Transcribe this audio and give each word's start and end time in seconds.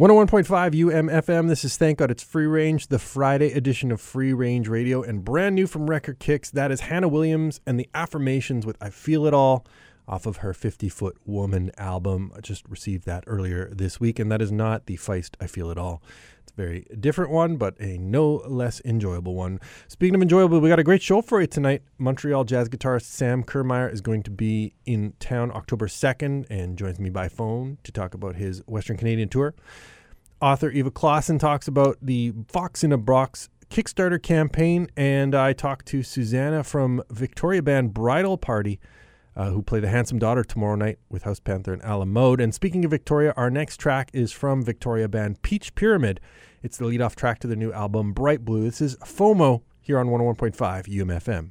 101.5 0.00 0.72
UMFM. 0.72 1.46
This 1.48 1.62
is 1.62 1.76
Thank 1.76 1.98
God 1.98 2.10
It's 2.10 2.22
Free 2.22 2.46
Range, 2.46 2.86
the 2.86 2.98
Friday 2.98 3.52
edition 3.52 3.92
of 3.92 4.00
Free 4.00 4.32
Range 4.32 4.66
Radio, 4.66 5.02
and 5.02 5.22
brand 5.22 5.54
new 5.54 5.66
from 5.66 5.90
Record 5.90 6.18
Kicks. 6.18 6.48
That 6.48 6.72
is 6.72 6.80
Hannah 6.80 7.06
Williams 7.06 7.60
and 7.66 7.78
the 7.78 7.86
Affirmations 7.92 8.64
with 8.64 8.78
I 8.80 8.88
Feel 8.88 9.26
It 9.26 9.34
All 9.34 9.66
off 10.08 10.24
of 10.24 10.38
her 10.38 10.54
50 10.54 10.88
Foot 10.88 11.18
Woman 11.26 11.70
album. 11.76 12.32
I 12.34 12.40
just 12.40 12.66
received 12.66 13.04
that 13.04 13.24
earlier 13.26 13.68
this 13.74 14.00
week, 14.00 14.18
and 14.18 14.32
that 14.32 14.40
is 14.40 14.50
not 14.50 14.86
the 14.86 14.96
Feist 14.96 15.34
I 15.38 15.46
Feel 15.46 15.70
It 15.70 15.76
All. 15.76 16.02
It's 16.42 16.52
a 16.52 16.56
very 16.56 16.86
different 16.98 17.30
one, 17.30 17.56
but 17.56 17.78
a 17.78 17.96
no 17.98 18.42
less 18.48 18.80
enjoyable 18.84 19.34
one. 19.34 19.60
Speaking 19.86 20.16
of 20.16 20.22
enjoyable, 20.22 20.58
we 20.60 20.68
got 20.68 20.80
a 20.80 20.84
great 20.84 21.02
show 21.02 21.22
for 21.22 21.40
you 21.40 21.46
tonight. 21.46 21.82
Montreal 21.98 22.44
jazz 22.44 22.68
guitarist 22.68 23.04
Sam 23.04 23.44
Kirmayer 23.44 23.92
is 23.92 24.00
going 24.00 24.24
to 24.24 24.30
be 24.30 24.74
in 24.84 25.12
town 25.20 25.52
October 25.52 25.86
2nd 25.86 26.46
and 26.50 26.76
joins 26.76 26.98
me 26.98 27.10
by 27.10 27.28
phone 27.28 27.78
to 27.84 27.92
talk 27.92 28.14
about 28.14 28.34
his 28.34 28.62
Western 28.66 28.96
Canadian 28.96 29.28
tour. 29.28 29.54
Author 30.40 30.70
Eva 30.70 30.90
Klassen 30.90 31.38
talks 31.38 31.68
about 31.68 31.98
the 32.00 32.32
Fox 32.48 32.82
in 32.82 32.92
a 32.92 32.98
Box 32.98 33.50
Kickstarter 33.68 34.20
campaign, 34.20 34.88
and 34.96 35.34
I 35.34 35.52
talked 35.52 35.84
to 35.88 36.02
Susanna 36.02 36.64
from 36.64 37.02
Victoria 37.10 37.62
Band 37.62 37.92
Bridal 37.92 38.38
Party, 38.38 38.80
uh, 39.36 39.50
who 39.50 39.60
play 39.60 39.80
the 39.80 39.88
Handsome 39.90 40.18
Daughter 40.18 40.42
tomorrow 40.42 40.76
night 40.76 40.98
with 41.10 41.24
House 41.24 41.40
Panther 41.40 41.74
and 41.74 41.82
Alan 41.82 42.08
Mode. 42.08 42.40
And 42.40 42.54
speaking 42.54 42.86
of 42.86 42.90
Victoria, 42.90 43.34
our 43.36 43.50
next 43.50 43.76
track 43.76 44.08
is 44.14 44.32
from 44.32 44.62
Victoria 44.62 45.08
Band 45.08 45.42
Peach 45.42 45.74
Pyramid. 45.74 46.20
It's 46.62 46.78
the 46.78 46.86
lead 46.86 47.02
off 47.02 47.14
track 47.14 47.38
to 47.40 47.46
their 47.46 47.56
new 47.56 47.72
album 47.72 48.14
Bright 48.14 48.42
Blue. 48.42 48.62
This 48.62 48.80
is 48.80 48.96
FOMO 48.96 49.60
here 49.82 49.98
on 49.98 50.08
101.5 50.08 50.54
UMFM. 50.88 51.50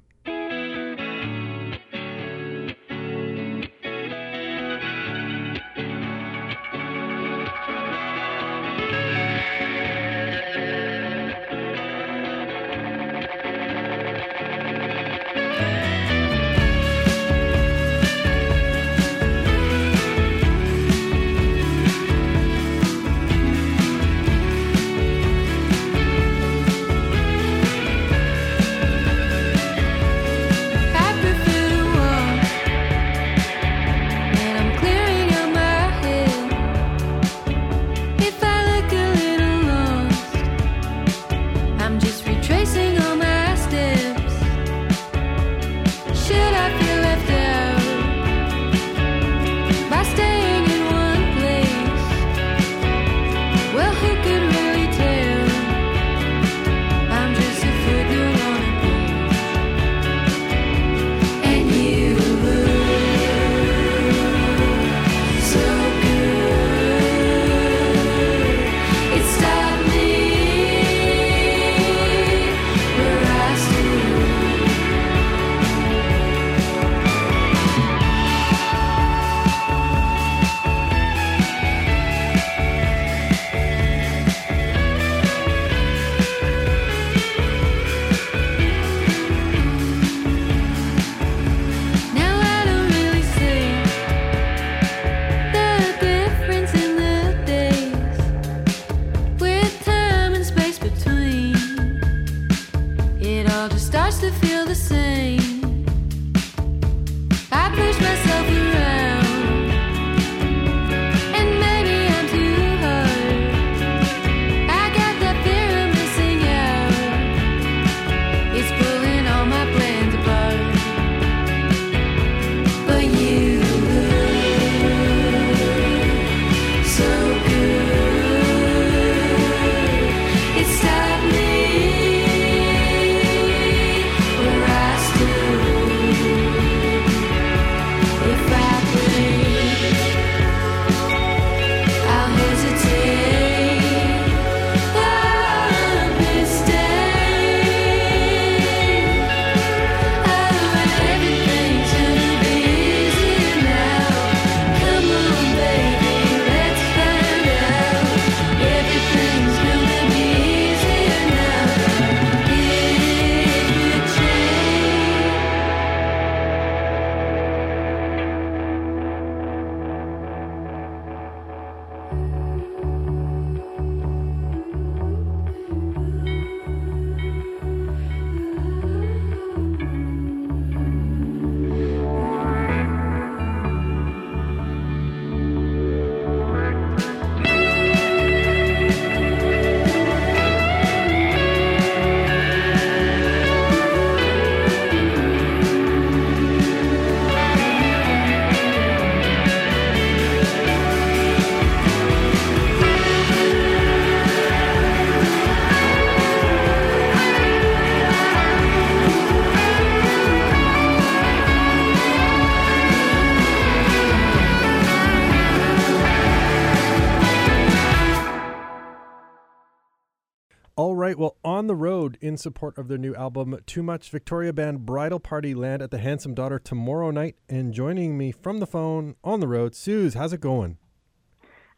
In 222.30 222.38
support 222.38 222.78
of 222.78 222.88
their 222.88 222.98
new 222.98 223.16
album, 223.16 223.58
Too 223.66 223.82
Much 223.82 224.12
Victoria 224.12 224.54
Band 224.54 224.86
Bridal 224.86 225.20
Party 225.20 225.56
land 225.56 225.82
at 225.82 225.90
the 225.90 225.98
Handsome 225.98 226.36
Daughter 226.36 226.60
tomorrow 226.60 227.10
night. 227.10 227.36
And 227.50 227.74
joining 227.74 228.18
me 228.18 228.32
from 228.32 228.60
the 228.60 228.68
phone 228.68 229.16
on 229.24 229.40
the 229.40 229.48
road, 229.48 229.76
Suze, 229.76 230.14
how's 230.14 230.32
it 230.32 230.40
going? 230.40 230.78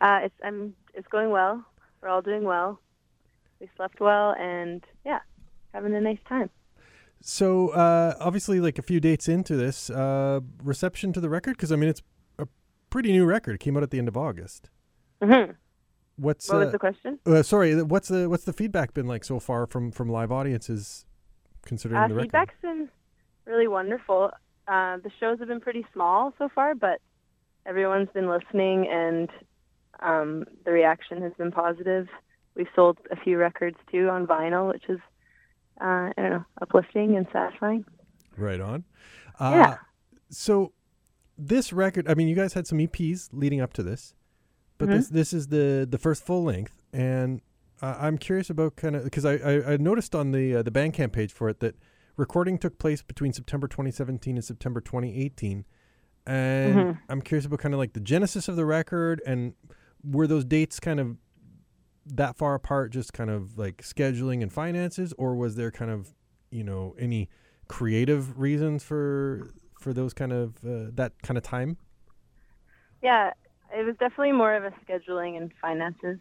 Uh, 0.02 0.20
it's 0.24 0.36
I'm 0.44 0.76
it's 0.94 1.08
going 1.08 1.30
well. 1.30 1.66
We're 2.02 2.10
all 2.10 2.22
doing 2.22 2.44
well. 2.44 2.82
We 3.62 3.70
slept 3.78 4.02
well, 4.02 4.36
and 4.38 4.84
yeah, 5.06 5.20
having 5.74 5.96
a 5.96 6.02
nice 6.02 6.20
time. 6.28 6.50
So 7.22 7.70
uh, 7.70 8.16
obviously, 8.20 8.60
like 8.60 8.78
a 8.78 8.82
few 8.82 9.00
dates 9.00 9.30
into 9.30 9.56
this, 9.56 9.90
uh, 9.90 10.42
reception 10.62 11.14
to 11.14 11.22
the 11.22 11.30
record 11.30 11.56
because 11.56 11.72
I 11.72 11.78
mean 11.78 11.90
it's 11.90 12.02
a 12.38 12.48
pretty 12.90 13.12
new 13.14 13.26
record. 13.26 13.56
It 13.56 13.60
came 13.60 13.78
out 13.78 13.84
at 13.84 13.92
the 13.92 14.00
end 14.00 14.10
of 14.10 14.18
August. 14.18 14.70
Mm-hmm. 15.24 15.54
What's 16.22 16.48
what 16.50 16.58
uh, 16.58 16.66
was 16.66 16.72
the 16.72 16.80
question? 16.80 17.20
Uh, 17.26 17.42
sorry, 17.42 17.82
what's 17.82 18.08
the 18.08 18.30
what's 18.30 18.44
the 18.44 18.54
feedback 18.54 18.94
been 18.94 19.08
like 19.08 19.24
so 19.24 19.40
far 19.40 19.66
from 19.66 19.92
from 19.92 20.08
live 20.08 20.32
audiences 20.32 21.06
considering 21.66 22.00
uh, 22.00 22.08
the 22.08 22.14
record? 22.14 22.26
Feedback's 22.28 22.54
been 22.62 22.90
really 23.46 23.68
wonderful. 23.68 24.30
Uh, 24.68 24.98
the 24.98 25.10
shows 25.20 25.40
have 25.40 25.48
been 25.48 25.60
pretty 25.60 25.84
small 25.94 26.32
so 26.38 26.48
far, 26.54 26.76
but 26.76 27.02
everyone's 27.66 28.10
been 28.14 28.30
listening, 28.30 28.88
and 28.88 29.30
um, 30.02 30.46
the 30.64 30.72
reaction 30.72 31.24
has 31.24 31.34
been 31.40 31.52
positive. 31.52 32.08
We've 32.56 32.70
sold 32.76 33.00
a 33.10 33.16
few 33.16 33.40
records 33.40 33.78
too 33.92 34.10
on 34.10 34.28
vinyl, 34.28 34.72
which 34.72 34.84
is 34.90 35.00
uh, 35.82 35.86
I 35.86 36.14
don't 36.16 36.30
know, 36.30 36.46
uplifting 36.62 37.18
and 37.18 37.26
satisfying. 37.34 37.84
Right 38.38 38.62
on. 38.62 38.84
yeah. 39.40 39.78
So 40.30 40.74
this 41.36 41.74
record, 41.74 42.08
I 42.08 42.14
mean, 42.14 42.28
you 42.28 42.36
guys 42.36 42.54
had 42.54 42.68
some 42.68 42.78
EPs 42.78 43.30
leading 43.34 43.60
up 43.60 43.74
to 43.74 43.82
this 43.82 44.14
but 44.82 44.90
Mhm. 44.90 44.94
this 44.98 45.08
this 45.10 45.34
is 45.34 45.48
the 45.48 45.88
the 45.90 45.98
first 45.98 46.26
full 46.26 46.44
length, 46.44 46.84
and 46.92 47.42
Uh, 47.84 47.98
I'm 48.00 48.20
curious 48.20 48.50
about 48.52 48.76
kind 48.76 48.96
of 48.96 49.04
because 49.04 49.26
I, 49.26 49.34
I, 49.38 49.74
I 49.74 49.78
noticed 49.78 50.14
on 50.14 50.32
the 50.34 50.58
uh, 50.58 50.62
the 50.62 50.70
Bandcamp 50.70 51.14
page 51.14 51.34
for 51.34 51.50
it 51.50 51.60
that 51.62 51.76
recording 52.16 52.60
took 52.60 52.78
place 52.78 53.02
between 53.02 53.34
September 53.34 53.68
2017 53.68 54.36
and 54.38 54.46
September 54.46 54.80
2018, 54.82 55.66
and 56.28 56.76
Mhm. 56.76 57.00
I'm 57.10 57.22
curious 57.24 57.46
about 57.48 57.58
kind 57.60 57.74
of 57.74 57.80
like 57.80 57.94
the 57.94 58.00
genesis 58.00 58.48
of 58.48 58.56
the 58.56 58.66
record 58.66 59.20
and 59.26 59.54
were 60.04 60.28
those 60.28 60.46
dates 60.46 60.80
kind 60.80 61.00
of 61.00 61.18
that 62.06 62.36
far 62.36 62.54
apart, 62.54 62.92
just 62.92 63.14
kind 63.14 63.32
of 63.32 63.58
like 63.58 63.78
scheduling 63.82 64.44
and 64.44 64.54
finances, 64.54 65.12
or 65.18 65.34
was 65.36 65.56
there 65.56 65.72
kind 65.72 65.90
of 65.90 66.14
you 66.52 66.64
know 66.64 66.96
any 67.00 67.30
creative 67.68 68.40
reasons 68.40 68.84
for 68.84 69.50
for 69.80 69.92
those 69.92 70.14
kind 70.14 70.32
of 70.34 70.64
uh, 70.64 70.92
that 70.94 71.14
kind 71.24 71.38
of 71.40 71.44
time? 71.44 71.78
Yeah, 73.02 73.32
it 73.74 73.86
was 73.86 73.96
definitely 74.00 74.34
more 74.34 74.56
of 74.56 74.64
a 74.64 74.74
scheduling 74.86 75.38
and 75.38 75.52
finances 75.62 76.18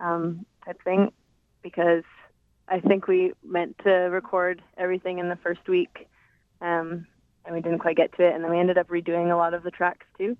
um, 0.00 0.44
type 0.64 0.82
thing 0.82 1.12
because 1.62 2.04
I 2.68 2.80
think 2.80 3.06
we 3.06 3.32
meant 3.44 3.76
to 3.84 3.90
record 3.90 4.62
everything 4.76 5.18
in 5.18 5.28
the 5.28 5.36
first 5.36 5.68
week 5.68 6.08
um, 6.60 7.06
and 7.44 7.54
we 7.54 7.60
didn't 7.60 7.80
quite 7.80 7.96
get 7.96 8.16
to 8.16 8.26
it. 8.26 8.34
And 8.34 8.42
then 8.42 8.50
we 8.50 8.58
ended 8.58 8.78
up 8.78 8.88
redoing 8.88 9.32
a 9.32 9.36
lot 9.36 9.54
of 9.54 9.62
the 9.62 9.70
tracks 9.70 10.06
too. 10.16 10.36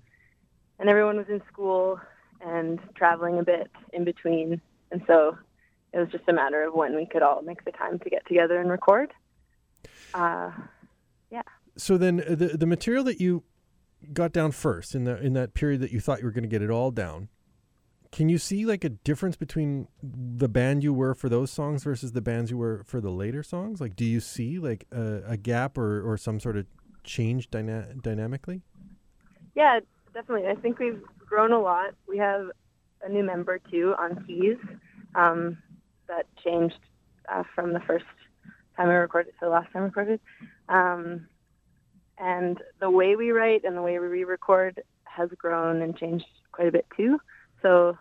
And 0.79 0.89
everyone 0.89 1.17
was 1.17 1.27
in 1.29 1.41
school 1.51 1.99
and 2.41 2.79
traveling 2.95 3.39
a 3.39 3.43
bit 3.43 3.69
in 3.91 4.03
between. 4.03 4.61
And 4.91 5.01
so 5.07 5.37
it 5.93 5.99
was 5.99 6.09
just 6.11 6.27
a 6.27 6.33
matter 6.33 6.63
of 6.63 6.73
when 6.73 6.95
we 6.95 7.05
could 7.05 7.21
all 7.21 7.41
make 7.41 7.63
the 7.65 7.71
time 7.71 7.99
to 7.99 8.09
get 8.09 8.25
together 8.27 8.59
and 8.59 8.69
record. 8.69 9.13
Uh, 10.13 10.51
yeah. 11.29 11.41
so 11.75 11.97
then 11.97 12.17
the 12.17 12.55
the 12.57 12.65
material 12.65 13.03
that 13.03 13.19
you 13.19 13.43
got 14.11 14.31
down 14.33 14.51
first 14.51 14.95
in 14.95 15.03
the 15.03 15.21
in 15.21 15.33
that 15.33 15.53
period 15.53 15.81
that 15.81 15.91
you 15.91 15.99
thought 15.99 16.19
you 16.19 16.25
were 16.25 16.31
going 16.31 16.43
to 16.43 16.49
get 16.49 16.61
it 16.61 16.69
all 16.69 16.91
down 16.91 17.29
can 18.11 18.29
you 18.29 18.37
see 18.37 18.65
like 18.65 18.83
a 18.83 18.89
difference 18.89 19.35
between 19.35 19.87
the 20.03 20.47
band 20.47 20.83
you 20.83 20.93
were 20.93 21.15
for 21.15 21.29
those 21.29 21.49
songs 21.49 21.83
versus 21.83 22.11
the 22.11 22.21
bands 22.21 22.51
you 22.51 22.57
were 22.57 22.83
for 22.85 23.01
the 23.01 23.09
later 23.09 23.41
songs 23.41 23.81
like 23.81 23.95
do 23.95 24.05
you 24.05 24.19
see 24.19 24.59
like 24.59 24.85
a, 24.91 25.21
a 25.27 25.37
gap 25.37 25.77
or 25.77 26.01
or 26.01 26.17
some 26.17 26.39
sort 26.39 26.57
of 26.57 26.65
change 27.03 27.49
dyna- 27.49 27.93
dynamically 28.01 28.61
Yeah, 29.55 29.79
definitely. 30.13 30.47
I 30.47 30.55
think 30.55 30.79
we've 30.79 31.01
grown 31.27 31.51
a 31.51 31.59
lot. 31.59 31.95
We 32.07 32.17
have 32.17 32.47
a 33.03 33.09
new 33.09 33.23
member 33.23 33.59
too 33.71 33.93
on 33.99 34.23
keys 34.25 34.57
um, 35.15 35.57
that 36.07 36.25
changed 36.43 36.79
uh, 37.31 37.43
from 37.53 37.73
the 37.73 37.79
first 37.81 38.05
time 38.75 38.87
we 38.87 38.93
recorded 38.95 39.31
to 39.31 39.45
the 39.45 39.49
last 39.49 39.71
time 39.71 39.83
we 39.83 39.87
recorded. 39.87 40.19
Um, 40.69 41.27
and 42.17 42.59
the 42.79 42.89
way 42.89 43.15
we 43.15 43.31
write 43.31 43.63
and 43.63 43.75
the 43.75 43.81
way 43.81 43.99
we 43.99 44.07
re-record 44.07 44.81
has 45.03 45.29
grown 45.37 45.81
and 45.81 45.97
changed 45.97 46.25
quite 46.51 46.67
a 46.67 46.71
bit 46.71 46.85
too. 46.95 47.19
So 47.61 47.97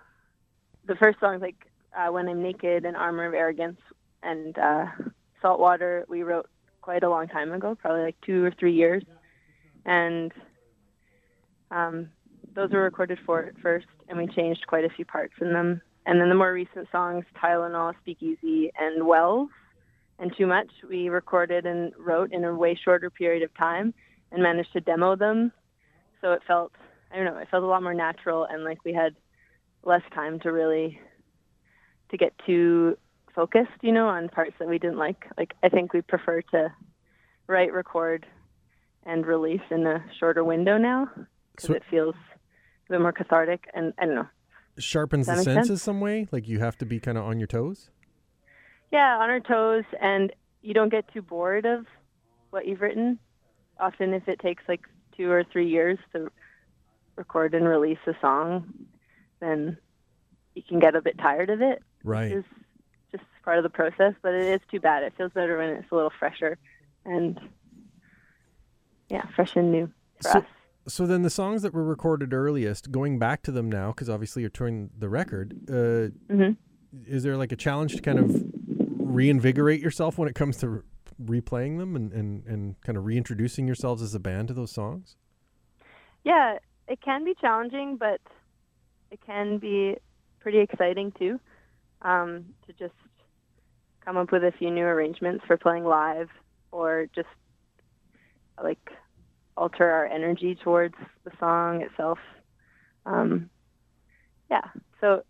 the 0.86 0.96
first 0.96 1.20
songs 1.20 1.40
like 1.40 1.66
uh, 1.96 2.10
"When 2.10 2.28
I'm 2.28 2.42
Naked" 2.42 2.84
and 2.84 2.96
"Armor 2.96 3.26
of 3.26 3.34
Arrogance" 3.34 3.80
and 4.22 4.56
uh, 4.58 4.86
"Saltwater" 5.40 6.04
we 6.08 6.22
wrote 6.22 6.48
quite 6.80 7.04
a 7.04 7.10
long 7.10 7.28
time 7.28 7.52
ago, 7.52 7.74
probably 7.74 8.02
like 8.02 8.16
two 8.24 8.44
or 8.44 8.50
three 8.58 8.74
years, 8.74 9.04
and 9.84 10.32
um, 11.70 12.08
those 12.54 12.70
were 12.70 12.82
recorded 12.82 13.18
for 13.24 13.40
it 13.40 13.56
first, 13.62 13.86
and 14.08 14.18
we 14.18 14.26
changed 14.26 14.66
quite 14.66 14.84
a 14.84 14.90
few 14.90 15.04
parts 15.04 15.34
in 15.40 15.52
them. 15.52 15.80
And 16.04 16.20
then 16.20 16.28
the 16.28 16.34
more 16.34 16.52
recent 16.52 16.88
songs, 16.90 17.24
Tylenol, 17.40 17.94
Speakeasy, 18.00 18.72
and 18.78 19.06
Wells, 19.06 19.48
and 20.22 20.32
Too 20.38 20.46
Much, 20.46 20.68
we 20.88 21.08
recorded 21.08 21.66
and 21.66 21.92
wrote 21.98 22.32
in 22.32 22.44
a 22.44 22.54
way 22.54 22.78
shorter 22.82 23.10
period 23.10 23.42
of 23.42 23.52
time 23.58 23.92
and 24.30 24.40
managed 24.40 24.72
to 24.72 24.80
demo 24.80 25.16
them. 25.16 25.50
So 26.20 26.32
it 26.32 26.42
felt, 26.46 26.70
I 27.12 27.16
don't 27.16 27.24
know, 27.24 27.38
it 27.38 27.48
felt 27.50 27.64
a 27.64 27.66
lot 27.66 27.82
more 27.82 27.92
natural 27.92 28.46
and 28.48 28.62
like 28.62 28.78
we 28.84 28.92
had 28.94 29.16
less 29.82 30.02
time 30.14 30.38
to 30.40 30.52
really, 30.52 31.00
to 32.12 32.16
get 32.16 32.32
too 32.46 32.96
focused, 33.34 33.72
you 33.82 33.90
know, 33.90 34.06
on 34.06 34.28
parts 34.28 34.52
that 34.60 34.68
we 34.68 34.78
didn't 34.78 34.96
like. 34.98 35.24
Like, 35.36 35.54
I 35.64 35.68
think 35.68 35.92
we 35.92 36.02
prefer 36.02 36.40
to 36.52 36.72
write, 37.48 37.72
record, 37.72 38.24
and 39.04 39.26
release 39.26 39.60
in 39.72 39.84
a 39.84 40.04
shorter 40.20 40.44
window 40.44 40.78
now 40.78 41.10
because 41.50 41.66
So- 41.66 41.74
it 41.74 41.82
feels 41.90 42.14
a 42.88 42.92
bit 42.92 43.00
more 43.00 43.12
cathartic 43.12 43.66
and 43.74 43.92
I 43.98 44.06
don't 44.06 44.14
know. 44.14 44.28
sharpens 44.78 45.26
the 45.26 45.32
make 45.34 45.44
sense? 45.44 45.66
senses 45.66 45.82
some 45.82 46.00
way 46.00 46.28
like 46.30 46.46
you 46.48 46.60
have 46.60 46.78
to 46.78 46.86
be 46.86 47.00
kind 47.00 47.18
of 47.18 47.24
on 47.24 47.40
your 47.40 47.48
toes 47.48 47.90
Yeah, 48.92 49.16
on 49.18 49.30
our 49.30 49.40
toes, 49.40 49.84
and 50.00 50.32
you 50.60 50.74
don't 50.74 50.90
get 50.90 51.10
too 51.12 51.22
bored 51.22 51.64
of 51.64 51.86
what 52.50 52.66
you've 52.66 52.80
written. 52.82 53.18
Often, 53.80 54.12
if 54.14 54.28
it 54.28 54.38
takes 54.38 54.62
like 54.68 54.82
two 55.16 55.30
or 55.30 55.44
three 55.50 55.68
years 55.68 55.98
to 56.12 56.30
record 57.16 57.54
and 57.54 57.66
release 57.66 57.98
a 58.06 58.12
song, 58.20 58.72
then 59.40 59.76
you 60.54 60.62
can 60.62 60.78
get 60.78 60.94
a 60.94 61.00
bit 61.00 61.18
tired 61.18 61.50
of 61.50 61.62
it. 61.62 61.82
right 62.04 62.32
is 62.32 62.44
just 63.10 63.24
part 63.44 63.56
of 63.58 63.62
the 63.62 63.70
process, 63.70 64.14
but 64.22 64.34
it 64.34 64.42
is 64.44 64.60
too 64.70 64.78
bad. 64.80 65.02
It 65.02 65.14
feels 65.16 65.32
better 65.32 65.56
when 65.58 65.70
it's 65.70 65.90
a 65.90 65.94
little 65.94 66.12
fresher 66.18 66.58
and 67.04 67.38
yeah, 69.08 69.24
fresh 69.34 69.56
and 69.56 69.72
new 69.72 69.90
for 70.22 70.28
So- 70.28 70.38
us. 70.38 70.44
so 70.88 71.06
then 71.06 71.22
the 71.22 71.30
songs 71.30 71.62
that 71.62 71.72
were 71.74 71.84
recorded 71.84 72.32
earliest 72.32 72.90
going 72.92 73.18
back 73.18 73.42
to 73.42 73.52
them 73.52 73.70
now 73.70 73.88
because 73.88 74.08
obviously 74.08 74.42
you're 74.42 74.50
touring 74.50 74.90
the 74.98 75.08
record 75.08 75.54
uh, 75.70 76.32
hmm 76.32 76.50
is 77.06 77.22
there 77.22 77.36
like 77.38 77.52
a 77.52 77.56
challenge 77.56 77.94
to 77.96 78.02
kind 78.02 78.18
of 78.18 78.42
reinvigorate 79.12 79.80
yourself 79.80 80.18
when 80.18 80.28
it 80.28 80.34
comes 80.34 80.56
to 80.58 80.82
replaying 81.22 81.78
them 81.78 81.94
and, 81.96 82.12
and, 82.12 82.44
and 82.46 82.80
kind 82.80 82.96
of 82.96 83.04
reintroducing 83.04 83.66
yourselves 83.66 84.02
as 84.02 84.14
a 84.14 84.20
band 84.20 84.48
to 84.48 84.54
those 84.54 84.72
songs? 84.72 85.16
Yeah, 86.24 86.58
it 86.88 87.00
can 87.00 87.24
be 87.24 87.34
challenging, 87.40 87.96
but 87.96 88.20
it 89.10 89.20
can 89.24 89.58
be 89.58 89.96
pretty 90.40 90.58
exciting 90.58 91.12
too. 91.18 91.40
Um, 92.02 92.46
to 92.66 92.72
just 92.72 92.94
come 94.04 94.16
up 94.16 94.32
with 94.32 94.42
a 94.42 94.52
few 94.58 94.70
new 94.70 94.84
arrangements 94.84 95.44
for 95.46 95.56
playing 95.56 95.84
live, 95.84 96.28
or 96.72 97.06
just 97.14 97.28
like 98.60 98.90
alter 99.56 99.88
our 99.88 100.06
energy 100.06 100.56
towards 100.56 100.96
the 101.24 101.30
song 101.38 101.82
itself. 101.82 102.18
Um, 103.06 103.50
yeah, 104.50 104.64
so 105.00 105.22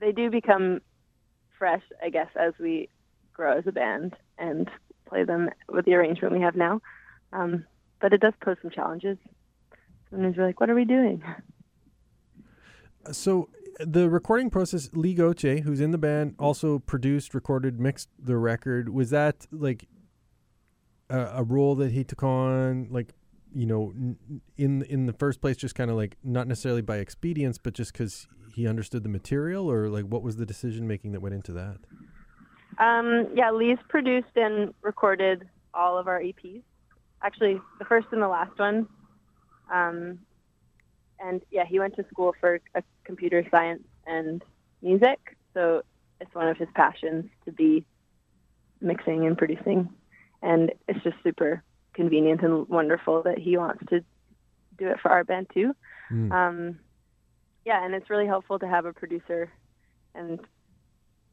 they 0.00 0.12
do 0.12 0.30
become 0.30 0.80
fresh, 1.60 1.82
I 2.02 2.08
guess, 2.08 2.30
as 2.34 2.54
we 2.58 2.88
grow 3.32 3.56
as 3.56 3.66
a 3.68 3.72
band 3.72 4.16
and 4.38 4.68
play 5.06 5.22
them 5.22 5.50
with 5.68 5.84
the 5.84 5.94
arrangement 5.94 6.34
we 6.34 6.40
have 6.40 6.56
now. 6.56 6.80
Um, 7.32 7.64
but 8.00 8.12
it 8.12 8.20
does 8.20 8.32
pose 8.42 8.56
some 8.62 8.72
challenges. 8.72 9.18
Sometimes 10.10 10.36
we're 10.36 10.46
like, 10.46 10.58
what 10.58 10.70
are 10.70 10.74
we 10.74 10.84
doing? 10.84 11.22
So 13.12 13.48
the 13.78 14.08
recording 14.08 14.50
process, 14.50 14.90
Lee 14.92 15.14
Goche, 15.14 15.60
who's 15.62 15.80
in 15.80 15.90
the 15.90 15.98
band, 15.98 16.34
also 16.38 16.78
produced, 16.78 17.34
recorded, 17.34 17.78
mixed 17.78 18.08
the 18.18 18.36
record. 18.36 18.88
Was 18.88 19.10
that 19.10 19.46
like 19.52 19.86
a, 21.08 21.20
a 21.36 21.42
role 21.44 21.74
that 21.76 21.92
he 21.92 22.02
took 22.02 22.22
on, 22.22 22.88
like 22.90 23.14
you 23.54 23.66
know, 23.66 23.92
in 24.56 24.82
in 24.82 25.06
the 25.06 25.12
first 25.12 25.40
place, 25.40 25.56
just 25.56 25.74
kind 25.74 25.90
of 25.90 25.96
like 25.96 26.16
not 26.24 26.46
necessarily 26.46 26.82
by 26.82 26.98
expedience, 26.98 27.58
but 27.58 27.74
just 27.74 27.92
because 27.92 28.26
he 28.54 28.66
understood 28.66 29.02
the 29.02 29.08
material, 29.08 29.70
or 29.70 29.88
like 29.88 30.04
what 30.04 30.22
was 30.22 30.36
the 30.36 30.46
decision 30.46 30.86
making 30.86 31.12
that 31.12 31.20
went 31.20 31.34
into 31.34 31.52
that? 31.52 31.78
Um, 32.78 33.28
yeah, 33.34 33.50
Lee's 33.50 33.78
produced 33.88 34.36
and 34.36 34.72
recorded 34.82 35.48
all 35.74 35.98
of 35.98 36.08
our 36.08 36.20
EPs. 36.20 36.62
Actually, 37.22 37.60
the 37.78 37.84
first 37.84 38.06
and 38.12 38.22
the 38.22 38.28
last 38.28 38.58
one. 38.58 38.88
Um, 39.72 40.20
and 41.20 41.42
yeah, 41.50 41.64
he 41.66 41.78
went 41.78 41.94
to 41.96 42.04
school 42.10 42.34
for 42.40 42.60
computer 43.04 43.44
science 43.50 43.82
and 44.06 44.42
music, 44.82 45.36
so 45.52 45.82
it's 46.20 46.34
one 46.34 46.48
of 46.48 46.56
his 46.56 46.68
passions 46.74 47.26
to 47.44 47.52
be 47.52 47.84
mixing 48.80 49.26
and 49.26 49.36
producing. 49.36 49.90
And 50.42 50.72
it's 50.88 51.02
just 51.04 51.16
super 51.22 51.62
convenient 51.92 52.42
and 52.42 52.66
wonderful 52.68 53.22
that 53.24 53.38
he 53.38 53.56
wants 53.58 53.84
to 53.90 54.00
do 54.78 54.88
it 54.88 54.98
for 55.00 55.10
our 55.10 55.24
band 55.24 55.48
too. 55.52 55.74
Mm. 56.10 56.32
Um, 56.32 56.78
yeah, 57.70 57.84
and 57.84 57.94
it's 57.94 58.10
really 58.10 58.26
helpful 58.26 58.58
to 58.58 58.66
have 58.66 58.84
a 58.84 58.92
producer 58.92 59.48
and 60.16 60.40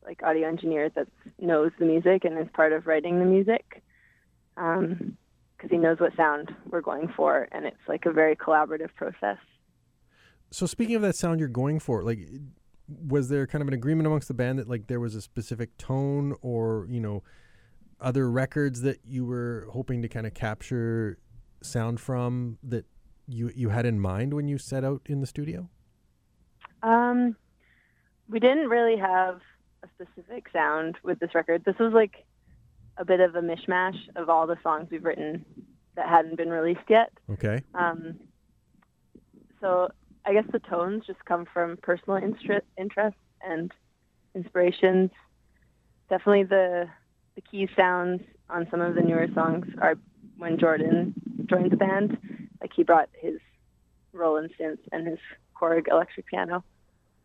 like 0.05 0.21
audio 0.21 0.47
engineer 0.47 0.87
that 0.89 1.07
knows 1.39 1.71
the 1.79 1.85
music 1.85 2.25
and 2.25 2.37
is 2.37 2.47
part 2.53 2.73
of 2.73 2.85
writing 2.85 3.17
the 3.17 3.25
music 3.25 3.81
um, 4.55 5.17
because 5.55 5.71
he 5.71 5.77
knows 5.79 5.99
what 5.99 6.15
sound 6.15 6.53
we're 6.69 6.81
going 6.81 7.11
for, 7.17 7.47
and 7.51 7.65
it's 7.65 7.87
like 7.87 8.05
a 8.05 8.11
very 8.11 8.35
collaborative 8.35 8.93
process. 8.93 9.37
So 10.51 10.67
speaking 10.67 10.95
of 10.95 11.01
that 11.01 11.15
sound 11.15 11.39
you're 11.39 11.49
going 11.49 11.79
for, 11.79 12.03
like 12.03 12.19
was 12.87 13.29
there 13.29 13.47
kind 13.47 13.63
of 13.63 13.67
an 13.67 13.73
agreement 13.73 14.05
amongst 14.05 14.27
the 14.27 14.35
band 14.35 14.59
that 14.59 14.69
like 14.69 14.85
there 14.85 14.99
was 14.99 15.15
a 15.15 15.21
specific 15.21 15.75
tone 15.79 16.35
or, 16.43 16.85
you 16.87 16.99
know, 16.99 17.23
other 17.99 18.29
records 18.29 18.81
that 18.81 18.99
you 19.03 19.25
were 19.25 19.67
hoping 19.71 20.03
to 20.03 20.07
kind 20.07 20.27
of 20.27 20.35
capture 20.35 21.17
sound 21.63 21.99
from 21.99 22.59
that 22.61 22.85
you 23.27 23.51
you 23.55 23.69
had 23.69 23.87
in 23.87 23.99
mind 23.99 24.35
when 24.35 24.47
you 24.47 24.59
set 24.59 24.83
out 24.83 25.01
in 25.07 25.19
the 25.19 25.25
studio? 25.25 25.67
Um, 26.83 27.35
we 28.29 28.39
didn't 28.39 28.69
really 28.69 28.97
have 28.97 29.41
a 29.83 29.87
specific 29.95 30.47
sound 30.51 30.97
with 31.03 31.19
this 31.19 31.33
record. 31.33 31.63
This 31.65 31.77
was 31.79 31.93
like 31.93 32.25
a 32.97 33.05
bit 33.05 33.19
of 33.19 33.35
a 33.35 33.41
mishmash 33.41 33.97
of 34.15 34.29
all 34.29 34.47
the 34.47 34.57
songs 34.63 34.87
we've 34.91 35.05
written 35.05 35.45
that 35.95 36.09
hadn't 36.09 36.37
been 36.37 36.49
released 36.49 36.89
yet. 36.89 37.11
Okay. 37.29 37.61
Um, 37.73 38.19
so 39.61 39.89
I 40.25 40.33
guess 40.33 40.45
the 40.51 40.59
tones 40.59 41.03
just 41.07 41.23
come 41.25 41.45
from 41.51 41.77
personal 41.77 42.17
interest, 42.17 42.65
interest 42.77 43.17
and 43.41 43.71
inspirations. 44.35 45.11
Definitely 46.09 46.43
the 46.43 46.87
the 47.35 47.41
key 47.41 47.69
sounds 47.75 48.23
on 48.49 48.67
some 48.71 48.81
of 48.81 48.95
the 48.95 49.01
newer 49.01 49.27
songs 49.35 49.67
are 49.79 49.95
when 50.37 50.57
Jordan 50.57 51.13
joined 51.45 51.71
the 51.71 51.77
band. 51.77 52.17
Like 52.61 52.71
he 52.75 52.83
brought 52.83 53.09
his 53.13 53.39
Roland 54.11 54.51
synth 54.59 54.79
and 54.91 55.07
his 55.07 55.19
Korg 55.59 55.87
electric 55.89 56.25
piano. 56.27 56.63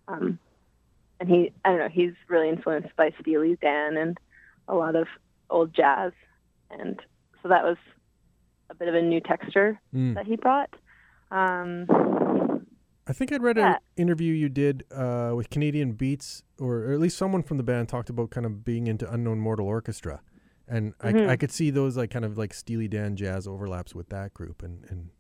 Um, 0.09 0.39
and 1.21 1.29
he, 1.29 1.53
I 1.65 1.71
don't 1.71 1.79
know, 1.79 1.89
he's 1.89 2.13
really 2.29 2.49
influenced 2.49 2.95
by 2.97 3.13
Steely 3.21 3.57
Dan 3.61 3.97
and 3.97 4.19
a 4.69 4.75
lot 4.75 4.97
of 4.97 5.07
old 5.51 5.73
jazz. 5.75 6.13
And 6.71 7.01
so 7.43 7.49
that 7.49 7.63
was 7.65 7.77
a 8.71 8.75
bit 8.75 8.89
of 8.89 8.95
a 8.95 9.03
new 9.03 9.21
texture 9.21 9.79
Mm. 9.95 10.15
that 10.15 10.27
he 10.27 10.37
brought. 10.37 10.75
Um, 11.31 11.87
I 13.07 13.13
think 13.13 13.33
I'd 13.33 13.43
read 13.43 13.57
Yeah. 13.57 13.73
an 13.75 13.79
interview 13.97 14.33
you 14.33 14.49
did 14.49 14.85
uh, 14.93 15.33
with 15.35 15.51
Canadian 15.51 15.93
Beats, 15.93 16.43
or, 16.59 16.85
or 16.85 16.93
at 16.93 17.01
least 17.01 17.17
someone 17.19 17.43
from 17.43 17.57
the 17.57 17.63
band 17.63 17.89
talked 17.89 18.11
about 18.11 18.31
kind 18.31 18.47
of 18.47 18.65
being 18.65 18.87
into 18.87 19.11
Unknown 19.13 19.39
Mortal 19.41 19.67
Orchestra, 19.67 20.21
and 20.69 20.97
Mhm. 20.99 21.29
I, 21.29 21.33
I 21.33 21.37
could 21.37 21.51
see 21.51 21.71
those 21.71 21.97
like 21.97 22.11
kind 22.11 22.25
of 22.25 22.39
like 22.39 22.55
Steely 22.55 22.89
Dan 22.89 23.17
jazz 23.17 23.47
overlaps 23.47 23.95
with 23.95 24.09
that 24.11 24.33
group, 24.35 24.63
and 24.63 24.85
and 24.89 25.11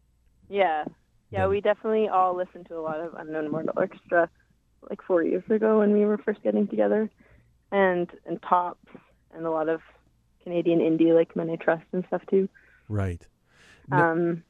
yeah. 0.48 0.84
Yeah, 1.32 1.40
Yeah. 1.44 1.48
we 1.48 1.60
definitely 1.60 2.08
all 2.08 2.36
listened 2.36 2.66
to 2.68 2.76
a 2.78 2.80
lot 2.82 3.00
of 3.00 3.14
Unknown 3.14 3.50
Mortal 3.50 3.72
Orchestra 3.76 4.28
like 4.90 5.00
four 5.06 5.22
years 5.22 5.44
ago 5.50 5.78
when 5.78 5.92
we 5.92 6.04
were 6.04 6.18
first 6.18 6.42
getting 6.42 6.66
together. 6.68 7.10
And 7.72 8.10
and 8.26 8.38
Tops 8.42 8.86
and 9.34 9.46
a 9.46 9.50
lot 9.50 9.68
of 9.68 9.80
Canadian 10.44 10.80
indie 10.80 11.14
like 11.14 11.34
Men 11.34 11.48
I 11.50 11.56
Trust 11.56 11.84
and 11.92 12.04
stuff 12.08 12.22
too. 12.28 12.48
right. 12.88 13.26
Um, 13.90 14.42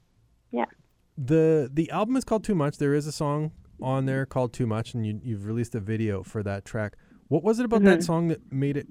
the 1.18 1.70
The 1.72 1.90
album 1.90 2.16
is 2.16 2.24
called 2.24 2.42
Too 2.42 2.54
Much. 2.54 2.78
There 2.78 2.94
is 2.94 3.06
a 3.06 3.12
song 3.12 3.52
on 3.80 4.06
there 4.06 4.24
called 4.26 4.52
Too 4.52 4.66
Much, 4.66 4.94
and 4.94 5.06
you 5.06 5.20
you've 5.22 5.44
released 5.46 5.74
a 5.74 5.80
video 5.80 6.22
for 6.22 6.42
that 6.42 6.64
track. 6.64 6.96
What 7.28 7.44
was 7.44 7.58
it 7.60 7.64
about 7.66 7.82
that 7.84 7.98
Mhm. 8.00 8.04
song 8.04 8.28
that 8.28 8.50
made 8.52 8.76
it 8.76 8.86